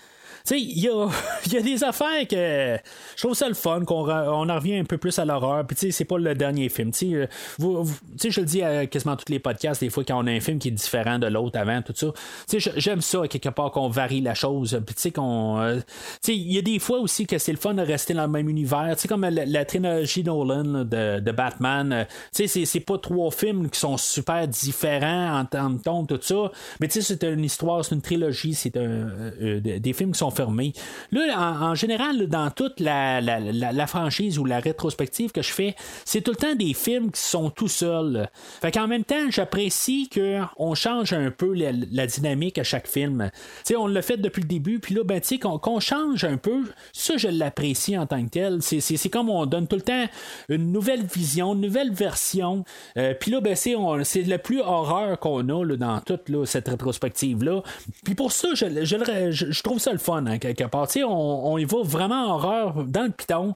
[0.45, 1.09] Sais, il y a,
[1.53, 2.79] y a des affaires que
[3.17, 5.67] je trouve ça le fun, qu'on on en revient un peu plus à l'horreur.
[5.67, 6.91] Puis, tu sais, c'est pas le dernier film.
[6.93, 7.27] Tu sais, euh,
[7.59, 7.89] vous-
[8.23, 10.59] je le dis à quasiment tous les podcasts, des fois, quand on a un film
[10.59, 12.09] qui est différent de l'autre avant, tout ça.
[12.49, 14.81] Tu sais, j'aime ça, quelque part, qu'on varie la chose.
[14.87, 15.59] Puis, tu sais, qu'on.
[15.61, 15.81] euh,
[16.29, 18.49] il y a des fois aussi que c'est le fun de rester dans le même
[18.49, 18.89] univers.
[18.97, 21.93] Tu sais, comme la, trilogie Nolan de, de Batman.
[21.93, 26.17] euh, tu sais, c'est- c'est pas trois films qui sont super différents en termes de
[26.17, 26.51] tout ça.
[26.81, 30.13] Mais tu sais, c'est une histoire, c'est une trilogie, c'est un, euh, euh, des films
[30.13, 30.73] qui sont fermés.
[31.13, 35.75] Là, en, général, dans toute la, la, franchise ou la rétrospective que je fais,
[36.05, 38.29] c'est tout le temps des films qui sont tout seuls.
[38.61, 43.31] Fait qu'en même temps, j'apprécie qu'on change un peu la, dynamique à chaque film.
[43.77, 47.29] On l'a fait depuis le début, puis là, ben, qu'on change un peu, ça, je
[47.29, 48.63] l'apprécie en tant que tel.
[48.63, 50.05] C'est- comme on donne tout le temps
[50.49, 52.65] une nouvelle vision, une nouvelle version.
[52.97, 56.69] Euh, puis là, ben, c'est le plus horreur qu'on a là, dans toute là, cette
[56.69, 57.63] rétrospective-là.
[58.05, 60.89] Puis pour ça, je, je- je trouve ça le fun, hein, quelque part.
[61.07, 63.55] On, y va vraiment horreur dans le piton.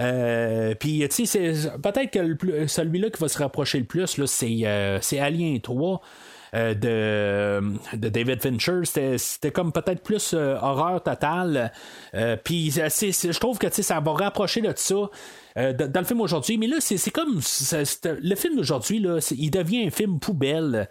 [0.00, 5.18] Euh, puis, tu sais, peut-être que celui-là qui va se rapprocher le plus, euh, c'est
[5.18, 6.00] Alien 3.
[6.54, 8.80] euh, de, de David Fincher.
[9.16, 11.72] C'était, comme peut-être plus horreur totale.
[12.44, 15.10] Puis je trouve que ça va rapprocher de ça.
[15.56, 17.40] dans, le film aujourd'hui, mais là, c'est, comme
[18.02, 20.88] le film d'aujourd'hui, il devient un film poubelle.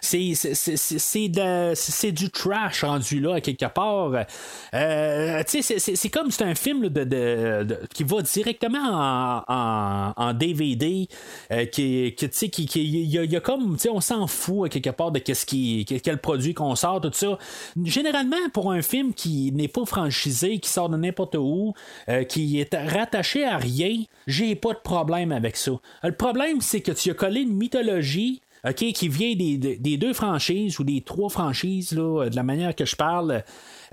[0.00, 1.28] C'est,
[2.12, 4.12] du trash rendu là, quelque part.
[4.74, 6.90] Euh, c'est, comme c'est un film
[7.92, 11.08] qui va directement en, DVD,
[11.50, 16.74] euh, qui, y, a- comme, on s'en fout quelque part de qui, quel produit qu'on
[16.74, 17.38] sort, tout ça.
[17.82, 21.74] Généralement, pour un film qui n'est pas franchisé, qui sort de n'importe où,
[22.08, 25.72] euh, qui est rattaché à rien, j'ai pas de problème avec ça.
[26.02, 30.78] Le problème, c'est que tu as collé une mythologie OK, qui vient des deux franchises
[30.78, 33.44] ou des trois franchises, là, de la manière que je parle,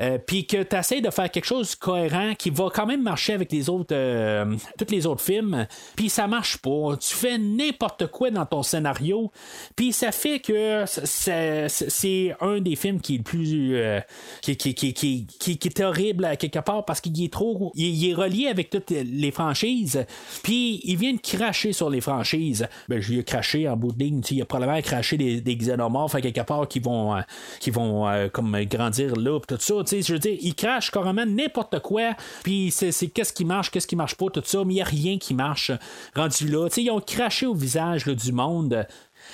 [0.02, 3.04] euh, puis que tu essaies de faire quelque chose de cohérent qui va quand même
[3.04, 4.56] marcher avec les autres, euh,
[4.90, 6.98] les autres films, puis ça marche pas.
[7.00, 9.32] Tu fais n'importe quoi dans ton scénario,
[9.76, 13.76] puis ça fait que c'est- un des films qui est le plus.
[13.76, 14.00] euh,
[14.42, 17.72] qui, qui, qui, qui, est horrible à quelque part parce qu'il est trop.
[17.76, 20.06] Il, est relié avec toutes les franchises,
[20.44, 22.68] puis il vient de cracher sur les franchises.
[22.90, 25.56] Ben, je lui ai craché en bout de ligne, il a probablement craché des, des
[25.56, 27.16] xénomorphes à quelque part qui vont,
[27.60, 29.84] qui vont comme grandir là, pis tout ça.
[30.00, 33.96] Je veux dire, il crache carrément n'importe quoi, puis c'est qu'est-ce qui marche, qu'est-ce qui
[33.96, 35.72] marche pas, tout ça, mais il n'y a rien qui marche
[36.16, 36.68] rendu là.
[36.78, 38.88] Ils ont craché au visage du monde.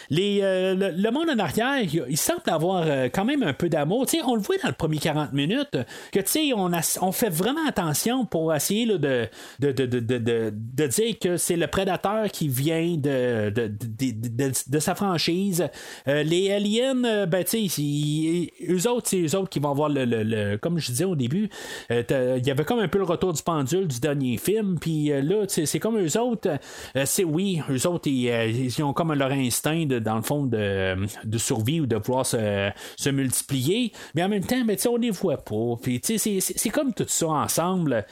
[0.10, 4.06] Les, euh, le, monde en arrière, il, semble avoir euh, quand même un peu d'amour.
[4.26, 5.78] On le voit dans le premier 40 minutes
[6.12, 6.20] que
[6.54, 6.72] on,
[7.02, 9.28] on fait vraiment attention pour essayer de,
[9.60, 15.68] de, de, de, dire que c'est le prédateur qui vient de, de, sa franchise.
[16.08, 20.06] Euh, les aliens, euh, ben ils- eux autres, c'est eux autres qui vont avoir le,
[20.06, 21.50] le- le- comme je disais au début,
[21.90, 21.96] il
[22.46, 24.78] y avait comme un peu le retour du pendule du dernier film.
[24.80, 26.50] Puis là, c'est comme eux autres,
[27.06, 28.28] c'est oui, eux autres, ils,
[28.78, 32.26] ils ont comme leur instinct, de, dans le fond, de, de survie ou de vouloir
[32.26, 33.92] se, multiplier.
[34.16, 35.76] Mais en même temps, sais, on les voit pas.
[36.02, 38.06] C'est comme tout ça ensemble.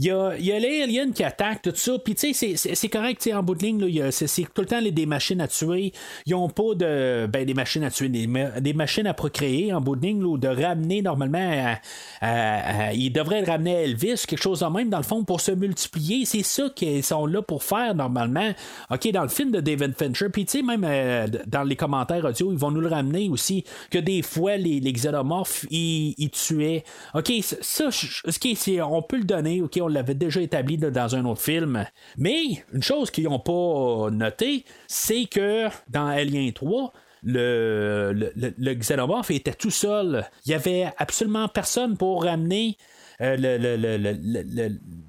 [0.00, 1.98] Il y a, y a les aliens qui attaquent, tout ça.
[2.02, 5.06] Puis, tu sais, c'est- correct, en bout de ligne, c'est tout le temps les- des
[5.06, 5.92] machines à tuer.
[6.26, 7.26] Ils ont pas de.
[7.26, 8.26] Ben, des machines à tuer, des,
[8.60, 11.76] des machines à procréer en bout de ligne, ou de ramener normalement
[12.94, 16.24] ils devraient ramener Elvis, quelque chose de même, dans le fond, pour se multiplier.
[16.24, 18.50] C'est ça qu'ils sont là pour faire, normalement.
[18.90, 22.24] OK, dans le film de David Fincher, puis, tu sais, même euh, dans les commentaires
[22.24, 26.84] audio, ils vont nous le ramener aussi, que des fois, les, les xénomorphes, ils, tuaient.
[27.14, 27.88] OK, ça,
[28.86, 31.86] on peut le donner, OK, on l'avait déjà établi dans un autre film.
[32.16, 36.92] Mais, une chose qu'ils n'ont pas noté, c'est que dans Alien 3,
[37.22, 40.24] le, le, le- était tout seul.
[40.46, 42.76] Il y avait absolument personne pour ramener
[43.20, 43.36] euh,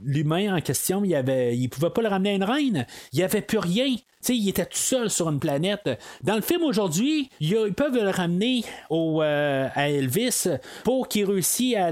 [0.04, 1.04] l'humain en question.
[1.04, 2.86] Il avait, il pouvait pas le ramener à une reine.
[3.14, 3.96] Il n'y avait plus rien.
[4.30, 5.90] Il était tout seul sur une planète.
[6.24, 10.48] Dans le film aujourd'hui, a- ils peuvent le ramener au, euh, à Elvis
[10.84, 11.88] pour qu'il réussisse à,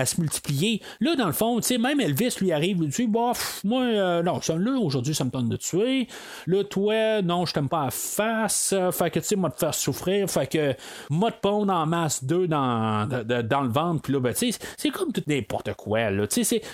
[0.00, 0.80] à- se multiplier.
[1.00, 4.40] Là, dans le fond, même Elvis lui arrive, il dit Bah, pff, moi, euh, non,
[4.58, 6.08] là, aujourd'hui, ça me tente de tuer.
[6.46, 8.74] Là, toi, non, je t'aime pas à face.
[8.92, 10.28] Fait que, tu sais, moi, te faire souffrir.
[10.30, 10.74] Fait que,
[11.10, 14.02] moi, te pondre en masse deux dans, dans le ventre.
[14.02, 16.16] Puis là, ben, tu c'est comme tout n'importe quoi, il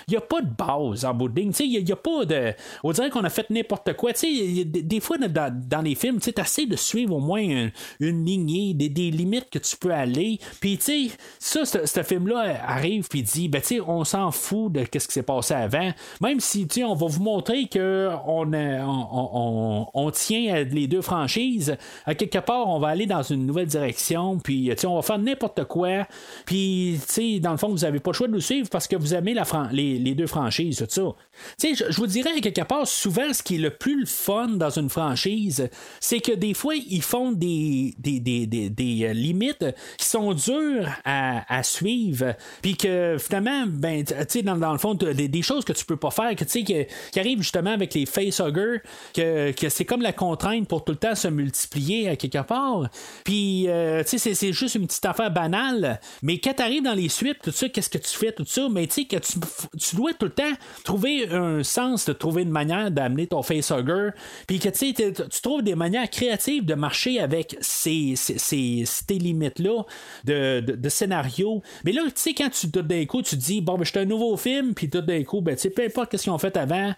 [0.09, 1.51] n'y a pas de base en bout de ligne.
[1.59, 2.53] Il n'y a, pas de.
[2.83, 4.13] On dirait qu'on a fait n'importe quoi.
[4.13, 7.69] Tu sais, des, fois, dans, les films, tu essaies de suivre au moins
[7.99, 10.39] une, lignée, des, limites que tu peux aller.
[10.59, 11.09] Puis, tu
[11.39, 15.07] sais, ça, ce, film-là arrive, puis dit, ben, tu sais, on s'en fout de ce
[15.07, 15.91] qui s'est passé avant.
[16.21, 21.75] Même si, tu sais, on va vous montrer que on, tient les deux franchises,
[22.05, 25.01] à quelque part, on va aller dans une nouvelle direction, puis, tu sais, on va
[25.01, 26.07] faire n'importe quoi.
[26.45, 28.87] Puis, tu sais, dans le fond, vous n'avez pas le choix de nous suivre parce
[28.87, 31.15] que vous aimez la les, les deux franchises, tout ça.
[31.59, 34.49] Tu sais, je vous dirais, à quelque part, souvent, ce qui est le plus fun
[34.49, 35.69] dans une franchise,
[35.99, 39.65] c'est que des fois, ils font des, des, des, des, des, euh, limites
[39.97, 44.03] qui sont dures à, suivre, puis que finalement, ben,
[44.43, 47.41] dans, dans le fond, des, des choses que tu peux pas faire, que qui arrivent
[47.41, 48.81] justement avec les facehuggers,
[49.13, 52.89] que, que c'est comme la contrainte pour tout le temps se multiplier à quelque part.
[53.23, 57.39] Puis, euh, c'est juste une petite affaire banale, mais quand tu arrives dans les suites,
[57.43, 59.33] tout ça, qu'est-ce que tu fais, tout ça, mais tu sais, que tu,
[59.79, 60.53] tu dois tout le temps
[60.83, 64.09] trouver un sens, de trouver une manière d'amener ton facehugger,
[64.47, 69.13] puis que tu tu trouves des manières créatives de marcher avec ces, ces, ces- ces
[69.13, 69.83] limites-là
[70.25, 71.61] de, de, scénario.
[71.83, 74.05] Mais là, tu sais, quand tu tout d'un coup, tu dis, bon, ben, je un
[74.05, 76.55] nouveau film, puis tout d'un coup, ben, tu sais, peu importe ce qu'ils ont fait
[76.57, 76.93] avant,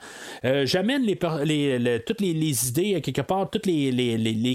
[0.46, 3.92] euh, j'amène les, les, le- toutes les, les idées, quelque part, toutes les,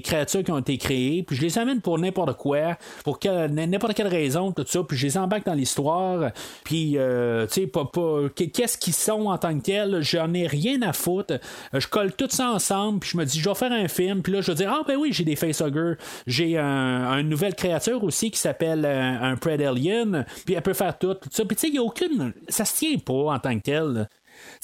[0.01, 3.19] créatures qui ont été créées, puis je les amène pour n'importe quoi, pour
[3.51, 6.31] n'importe quelle raison, tout ça, puis je les embarque dans l'histoire,
[6.65, 10.47] puis, euh, tu sais, pas, pas- qu'est-ce qu'ils sont en tant que tels, j'en ai
[10.47, 11.35] rien à foutre,
[11.73, 14.33] je colle tout ça ensemble, puis je me dis, je vais faire un film, puis
[14.33, 15.95] là, je vais dire, ah, ben oui, j'ai des facehuggers,
[16.27, 20.75] j'ai un, une nouvelle créature aussi qui s'appelle euh, un Pred Alien, puis elle peut
[20.75, 23.35] faire tout, tout ça, puis tu sais, il n'y a aucune, ça se tient pas
[23.35, 24.09] en tant que tel.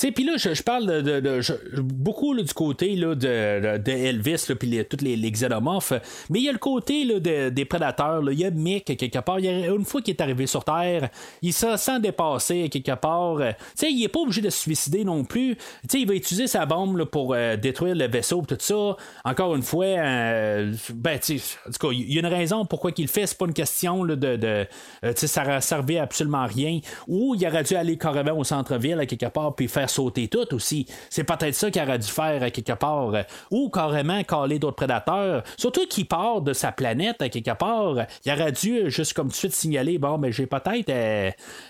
[0.09, 5.17] Puis là, je, parle de, beaucoup du côté là, de, de Elvis, puis tous les,
[5.17, 5.93] les xénomorphes.
[6.31, 8.23] Mais il y a le côté là, de- des prédateurs.
[8.31, 9.39] Il y a Mick, quelque part.
[9.39, 11.11] Une fois qu'il est arrivé sur Terre,
[11.43, 13.39] il se sent dépassé, quelque part.
[13.75, 15.57] Sais, il est pas obligé de se suicider non plus.
[15.89, 18.97] Sais, il va utiliser sa bombe pour euh, détruire le vaisseau, tout ça.
[19.25, 21.37] Encore une fois, euh, ben, sais,
[21.69, 23.27] en tout cas, il y a une raison pourquoi il le fait.
[23.27, 24.15] C'est pas une question de.
[24.15, 24.67] de
[25.05, 26.81] euh, tu sais, servait absolument à rien.
[27.09, 30.87] Ou il aurait dû aller carrément au centre-ville, quelque part, puis faire sauter tout aussi.
[31.09, 33.15] C'est peut-être ça qu'il aurait dû faire à quelque part.
[33.15, 35.43] euh, Ou carrément caler d'autres prédateurs.
[35.57, 37.97] Surtout qu'il part de sa planète à quelque part.
[38.25, 40.91] Il aurait dû, euh, juste comme tout de suite, signaler bon, ben, j'ai peut-être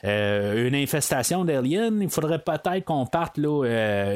[0.04, 1.90] euh, une infestation d'aliens.
[2.00, 3.64] Il faudrait peut-être qu'on parte là,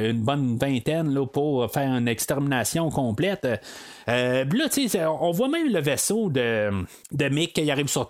[0.00, 3.46] une bonne vingtaine là, pour faire une extermination complète.
[4.08, 6.70] Euh, là, on voit même le vaisseau de,
[7.12, 8.08] de Mick qui arrive sur,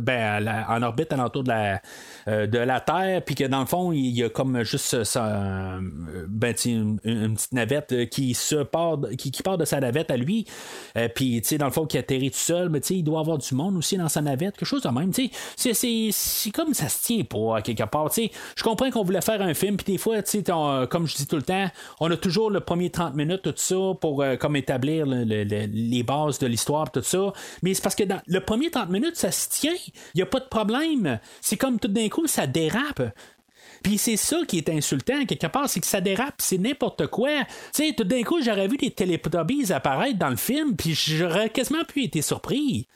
[0.00, 1.80] ben, en orbite alentour de la,
[2.28, 5.80] euh, de la Terre, puis que dans le fond, il y a comme juste euh,
[6.28, 10.10] ben, une, une petite navette euh, qui se part, qui, qui part de sa navette
[10.10, 10.46] à lui,
[10.96, 13.76] Euh, puis dans le fond, qui atterrit tout seul, mais il doit avoir du monde
[13.76, 17.62] aussi dans sa navette, quelque chose de même, c'est- comme ça se tient pas à
[17.62, 20.16] quelque part, je comprends qu'on voulait faire un film, puis des fois,
[20.88, 21.66] comme je dis tout le temps,
[22.00, 25.66] on a toujours le premier 30 minutes, tout ça, pour comme établir le- le- le-
[25.72, 27.32] les bases de l'histoire, tout ça,
[27.62, 29.74] mais c'est parce que dans le premier 30 minutes, ça se tient,
[30.14, 33.02] il y a pas de problème, c'est comme tout d'un coup, ça dérape.
[33.82, 37.44] Puis c'est ça qui est insultant, quelque part, c'est que ça dérape, c'est n'importe quoi.
[37.74, 41.50] Tu sais, tout d'un coup, j'aurais vu des Teletubbies apparaître dans le film, puis j'aurais
[41.50, 42.88] quasiment pu être surpris.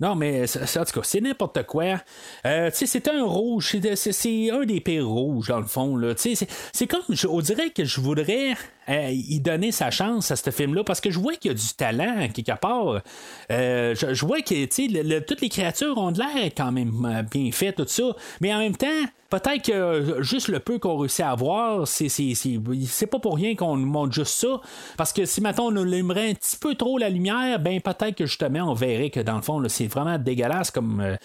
[0.00, 2.00] Non, mais ça, en tout cas, c'est n'importe quoi.
[2.46, 3.76] Euh, tu sais, c'est un rouge.
[3.96, 5.98] c'est- un des pires rouges, dans le fond.
[6.00, 8.54] Tu sais, c'est- C'est comme, je- on dirait que je voudrais
[8.88, 11.56] euh, y donner sa chance à ce film-là, parce que je vois qu'il y a
[11.56, 13.00] du talent, quelque part.
[13.50, 17.72] Euh, je, vois que, toutes les créatures ont de l'air quand même euh, bien fait,
[17.72, 18.14] tout ça.
[18.40, 18.86] Mais en même temps,
[19.30, 23.18] Peut-être que euh, juste le peu qu'on réussit à avoir, c'est, c'est, c'est, c'est pas
[23.18, 24.62] pour rien qu'on nous montre juste ça.
[24.96, 28.24] Parce que si, maintenant on allumerait un petit peu trop la lumière, ben peut-être que
[28.24, 31.18] justement on verrait que dans le fond, c'est vraiment dégueulasse comme,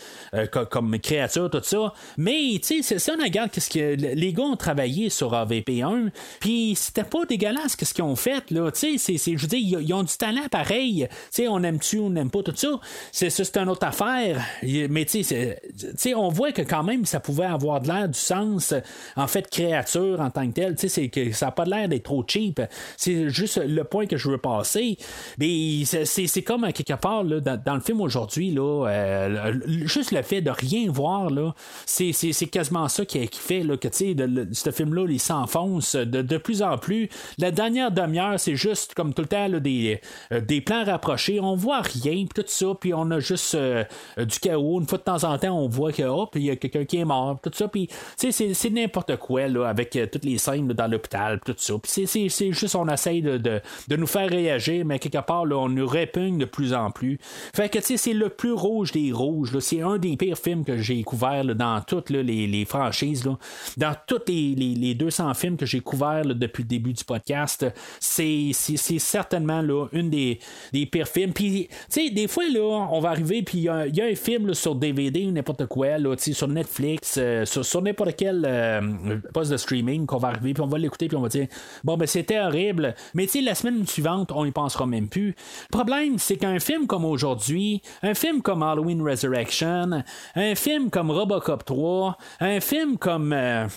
[0.51, 1.93] co- comme créature, tout ça.
[2.17, 6.09] Mais, tu sais, ça, on regarde qu'est-ce que les gars ont travaillé sur AVP1,
[6.41, 8.71] puis c'était pas dégueulasse qu'est-ce qu'ils ont fait, là?
[8.71, 11.07] Tu sais, c'est, je veux dire, ils, ont du talent pareil.
[11.09, 12.79] Tu sais, on aime-tu, on n'aime pas tout ça?
[13.11, 14.41] C'est, c'est une autre affaire.
[14.61, 18.73] Mais, tu sais, on voit que quand même, ça pouvait avoir de l'air du sens,
[19.15, 20.75] en fait, créature en tant que telle.
[20.75, 22.61] Tu sais, c'est que ça n'a pas l'air d'être trop cheap.
[22.97, 24.97] C'est juste le point que je veux passer.
[25.37, 29.53] Mais c'est, comme, à quelque part, là, dans, dans le film aujourd'hui, là, euh,
[29.85, 31.53] juste le fait de rien voir, là,
[31.85, 34.15] c'est, c'est, quasiment ça qui, fait là, que, tu sais,
[34.51, 37.09] ce film-là, il s'enfonce de, de plus en plus.
[37.43, 39.99] La dernière demi-heure, c'est juste, comme tout le temps, des,
[40.31, 41.41] euh, des plans rapprochés.
[41.41, 43.83] On voit rien, tout ça, puis on a juste euh,
[44.17, 44.79] euh, du chaos.
[44.79, 46.99] Une fois de temps en temps, on voit que, hop, il y a quelqu'un qui
[46.99, 51.41] est mort, tout ça, puis, c'est, n'importe quoi, là, avec toutes les scènes dans l'hôpital,
[51.45, 51.73] tout ça.
[51.83, 53.59] Puis c'est, juste, on essaye de, de,
[53.89, 57.19] de nous faire réagir, mais quelque part, là, on nous répugne de plus en plus.
[57.53, 59.59] Fait que, c'est le plus rouge des rouges.
[59.59, 63.27] C'est un des pires films que j'ai couvert dans toutes les, les franchises.
[63.75, 67.22] Dans tous les, les, les 200 films que j'ai couverts depuis le début du podcast,
[67.99, 70.39] c'est, c'est, certainement là, une des,
[70.71, 71.33] des pires films.
[71.33, 74.15] Puis, tu sais, des fois, là, on va arriver, puis il y, y a un
[74.15, 79.51] film sur DVD ou n'importe quoi, là, sur Netflix, euh, sur, n'importe quel euh, poste
[79.51, 81.47] de streaming qu'on va arriver, puis on va l'écouter, puis on va dire,
[81.83, 85.29] bon, ben, c'était horrible, mais tu sais, la semaine suivante, on y pensera même plus.
[85.29, 90.03] Le problème, c'est qu'un film comme aujourd'hui, un film comme Halloween Resurrection,
[90.35, 93.67] un film comme Robocop 3, un film comme euh,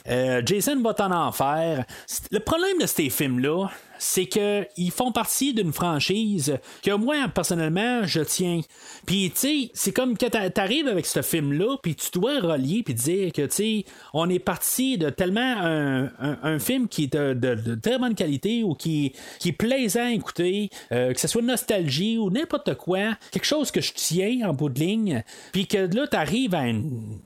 [0.44, 1.84] Jason va en enfer,
[2.30, 8.04] le problème de ces films-là, c'est que ils font partie d'une franchise que moi personnellement
[8.06, 8.60] je tiens.
[9.06, 12.40] Puis tu sais, c'est comme que t'a- t'arrives avec ce film là, puis tu dois
[12.40, 16.04] relier puis dire que tu sais, on est parti de tellement un,
[16.42, 20.06] un- film qui est de, de- de très bonne qualité ou qui, qui est plaisant
[20.06, 24.48] à écouter, euh, que ce soit nostalgie ou n'importe quoi, quelque chose que je tiens
[24.48, 26.64] en bout de ligne, puis que là t'arrives à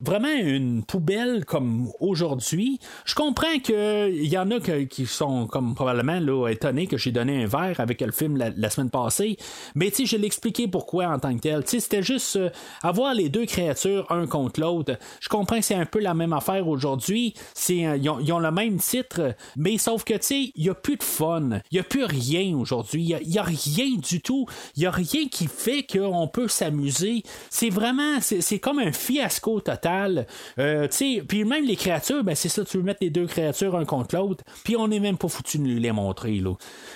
[0.01, 2.79] vraiment une poubelle comme aujourd'hui.
[3.05, 7.11] Je comprends que il y en a qui sont comme probablement là étonnés que j'ai
[7.11, 9.39] donné un verre avec le film la, semaine passée,
[9.75, 11.63] mais tu je l'ai expliqué pourquoi en tant que tel.
[11.67, 12.51] C'était juste euh,
[12.83, 14.99] avoir les deux créatures un contre l'autre.
[15.21, 17.35] Je comprends que c'est un peu la même affaire aujourd'hui.
[17.71, 20.97] Euh, ils, ont, le même titre, mais sauf que tu sais il y a plus
[20.97, 23.03] de fun, il y a plus rien aujourd'hui.
[23.23, 24.47] Il y a, rien du tout.
[24.77, 27.23] Il y a rien qui fait qu'on peut s'amuser.
[27.49, 30.27] C'est vraiment c'est, comme un fiasco total.
[30.59, 33.27] Euh, tu sais puis même les créatures ben c'est ça tu veux mettre les deux
[33.27, 36.50] créatures un contre l'autre puis on n'est même pas foutu de les montrer là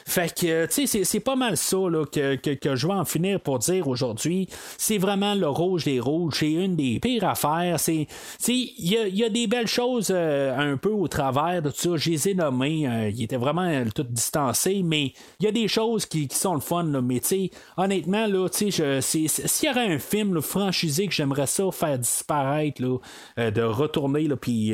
[0.06, 3.40] Fait que, tu sais, c'est pas mal ça là, que, que, je vais en finir
[3.40, 4.48] pour dire aujourd'hui.
[4.78, 6.36] C'est vraiment le rouge des rouges.
[6.40, 7.80] C'est une des pires affaires.
[7.80, 8.06] C'est,
[8.48, 11.76] il y a, y a, des belles choses euh, un peu au travers de tout
[11.76, 11.96] ça.
[11.96, 12.86] Je les ai nommées.
[12.86, 16.36] Euh, il était vraiment euh, tout distancé, mais il y a des choses qui, qui
[16.36, 16.84] sont le fun.
[16.84, 21.06] Là, mais tu sais, honnêtement, là, tu sais, s'il y aurait un film là, franchisé
[21.06, 24.72] que j'aimerais ça faire disparaître, là, de retourner, là, puis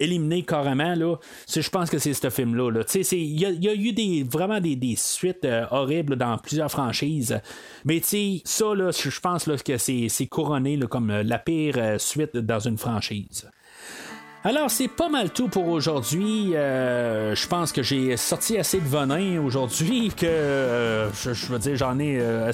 [0.00, 1.16] éliminer carrément, là,
[1.48, 2.70] je pense que c'est ce film-là.
[2.70, 2.84] Là.
[2.84, 7.40] Tu sais, il y, y, a eu des vraiment des, suites horribles dans plusieurs franchises.
[7.84, 12.78] Mais tu sais, ça, je pense que c'est couronné comme la pire suite dans une
[12.78, 13.48] franchise.
[14.44, 16.56] Alors, c'est pas mal tout pour aujourd'hui.
[16.56, 21.76] Euh, je pense que j'ai sorti assez de venin aujourd'hui que euh, je, veux dire,
[21.76, 22.50] j'en ai euh,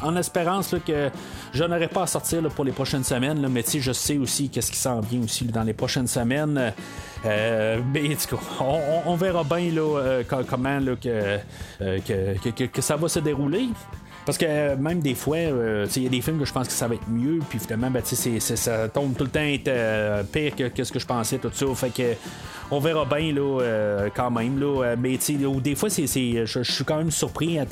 [0.00, 1.10] en espérance que
[1.52, 3.42] je n'aurai pas à sortir pour les prochaines semaines.
[3.42, 6.72] Là, mais je sais aussi qu'est-ce qui s'en vient aussi dans les prochaines semaines.
[7.22, 8.16] mais
[8.60, 11.38] on, on, verra bien là, comment là, que,
[11.98, 13.68] que, que, ça va se dérouler.
[14.26, 16.66] Parce que euh, même des fois, euh, il y a des films que je pense
[16.66, 20.22] que ça va être mieux, puis finalement, ben, ça tombe tout le temps être euh,
[20.22, 21.66] pire que, ce que je pensais, tout ça.
[21.74, 22.16] Fait que
[22.70, 24.58] on verra bien là, euh, quand même.
[24.58, 25.18] Là, euh, mais
[25.60, 27.66] des fois, c'est, je, suis quand même surpris en,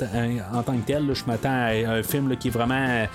[0.63, 1.13] tant que tel.
[1.13, 3.07] je m'attends à un film qui est vraiment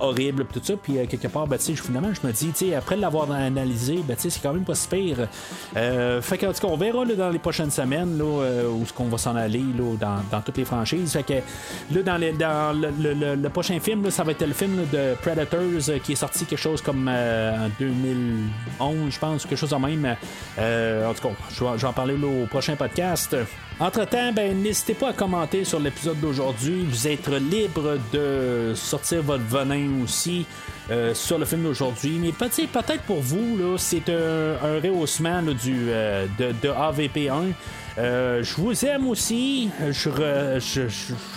[0.00, 0.74] horrible, tout ça.
[0.80, 4.64] Puis quelque part, ben, finalement, je me dis, après l'avoir analysé, ben, c'est quand même
[4.64, 5.28] pas si pire.
[5.74, 9.06] fait que, en tout cas, on verra dans les prochaines semaines là, où ce qu'on
[9.06, 9.96] va s'en aller là,
[10.30, 11.12] dans, toutes les franchises.
[11.12, 16.00] Fait que là, dans, dans le, prochain film, ça va être le film de Predators
[16.02, 20.16] qui est sorti quelque chose comme en 2011, je pense, quelque chose de même.
[20.58, 23.36] Euh, en tout cas, je vais, en parler au prochain podcast.
[23.80, 26.86] Entre-temps, ben, n'hésitez pas à commenter sur l'épisode d'aujourd'hui.
[26.88, 30.46] Vous êtes libre de sortir votre venin aussi.
[30.90, 32.18] Euh, sur le film d'aujourd'hui.
[32.20, 37.52] Mais peut-être pour vous, c'est un, rehaussement du, euh, de AVP1.
[37.98, 39.68] Euh, je vous aime aussi.
[39.90, 40.08] Je,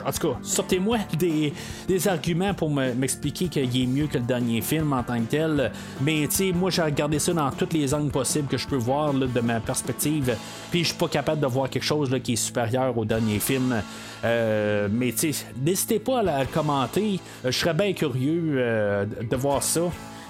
[0.05, 1.53] en tout cas, sortez-moi des,
[2.07, 5.71] arguments pour m'expliquer qu'il est mieux que le dernier film en tant que tel.
[6.01, 9.13] Mais tu moi j'ai regardé ça dans toutes les angles possibles que je peux voir
[9.13, 10.35] de ma perspective.
[10.71, 13.81] Puis je suis pas capable de voir quelque chose qui est supérieur au dernier film.
[14.23, 17.19] Euh, mais tu sais, n'hésitez pas à, le commenter.
[17.43, 19.81] Je serais bien curieux euh, de voir ça.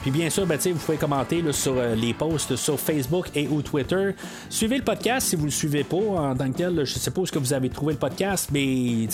[0.05, 3.63] Puis bien sûr, ben, vous pouvez commenter sur euh, les posts sur Facebook et ou
[3.63, 4.11] Twitter.
[4.51, 6.85] Suivez le podcast si vous ne le suivez pas en tant que tel.
[6.85, 9.07] Je sais pas où que vous avez trouvé le podcast, mais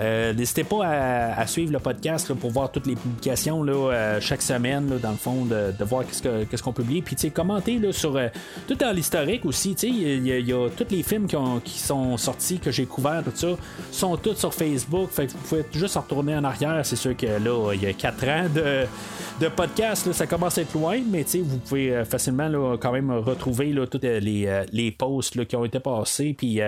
[0.00, 4.40] euh, n'hésitez pas à, suivre le podcast pour voir toutes les publications là, euh, chaque
[4.40, 7.02] semaine, dans le fond, de, voir qu'est-ce qu'on publie.
[7.02, 8.18] Puis commentez là, sur
[8.66, 9.72] tout dans l'historique aussi.
[9.72, 11.26] Il y, a tous les films
[11.62, 13.48] qui, sont sortis, que j'ai couverts, tout ça,
[13.92, 15.10] sont tous sur Facebook.
[15.10, 16.80] Fait que vous pouvez juste retourner en arrière.
[16.84, 18.86] C'est sûr que là, il y a 4 ans de,
[19.38, 23.72] de podcast ça commence à être loin, mais vous pouvez euh, facilement quand même retrouver
[23.72, 26.34] là, tous euh, les, euh, les posts qui ont été passés.
[26.38, 26.60] Puis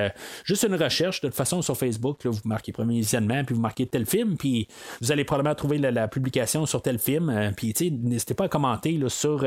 [0.45, 3.87] juste une recherche, de toute façon, sur Facebook, vous marquez premier visionnement, puis vous marquez
[3.87, 4.67] tel film, puis
[5.01, 7.53] vous allez probablement trouver la, publication sur tel film.
[7.57, 9.45] puis n'hésitez pas à commenter sur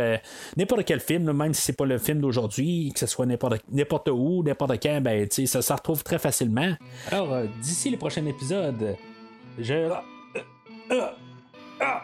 [0.55, 4.43] n'importe quel film, même si c'est pas le film d'aujourd'hui, que ce soit n'importe où,
[4.43, 6.73] n'importe quand, ben, ça se retrouve très facilement.
[7.11, 8.95] Alors, d'ici le prochain épisode,
[9.57, 9.89] je.
[11.81, 12.03] ah,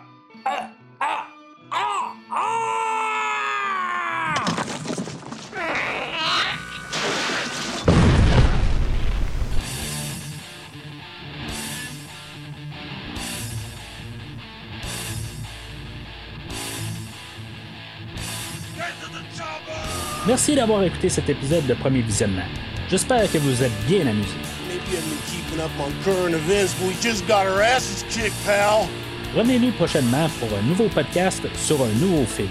[20.28, 22.42] Merci d'avoir écouté cet épisode de Premier Visionnement.
[22.90, 24.34] J'espère que vous êtes bien amusé.
[29.36, 32.50] Revenez-nous prochainement pour un nouveau podcast sur un nouveau film.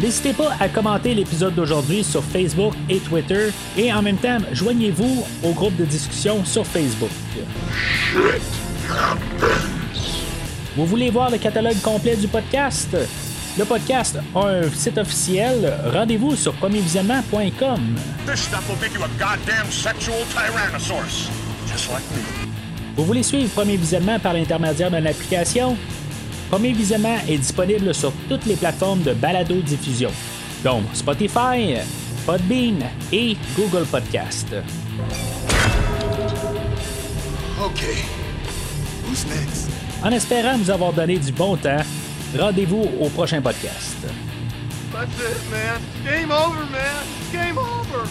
[0.00, 5.24] N'hésitez pas à commenter l'épisode d'aujourd'hui sur Facebook et Twitter et en même temps, joignez-vous
[5.44, 7.10] au groupe de discussion sur Facebook.
[10.76, 12.96] Vous voulez voir le catalogue complet du podcast?
[13.58, 15.72] Le podcast a un site officiel.
[15.92, 17.96] Rendez-vous sur premiervisionnement.com.
[22.96, 25.76] Vous voulez suivre Premier Visionnement par l'intermédiaire d'une application?
[26.50, 30.10] Premier Visionnement est disponible sur toutes les plateformes de balado-diffusion,
[30.64, 31.76] dont Spotify,
[32.26, 32.78] Podbean
[33.12, 34.48] et Google Podcast.
[37.60, 37.82] OK.
[39.08, 39.70] Who's next?
[40.02, 41.82] En espérant vous avoir donné du bon temps,
[42.38, 43.96] rendez-vous au prochain podcast.
[44.92, 45.80] That's it, man.
[46.04, 47.04] Game over, man.
[47.32, 48.08] Game over.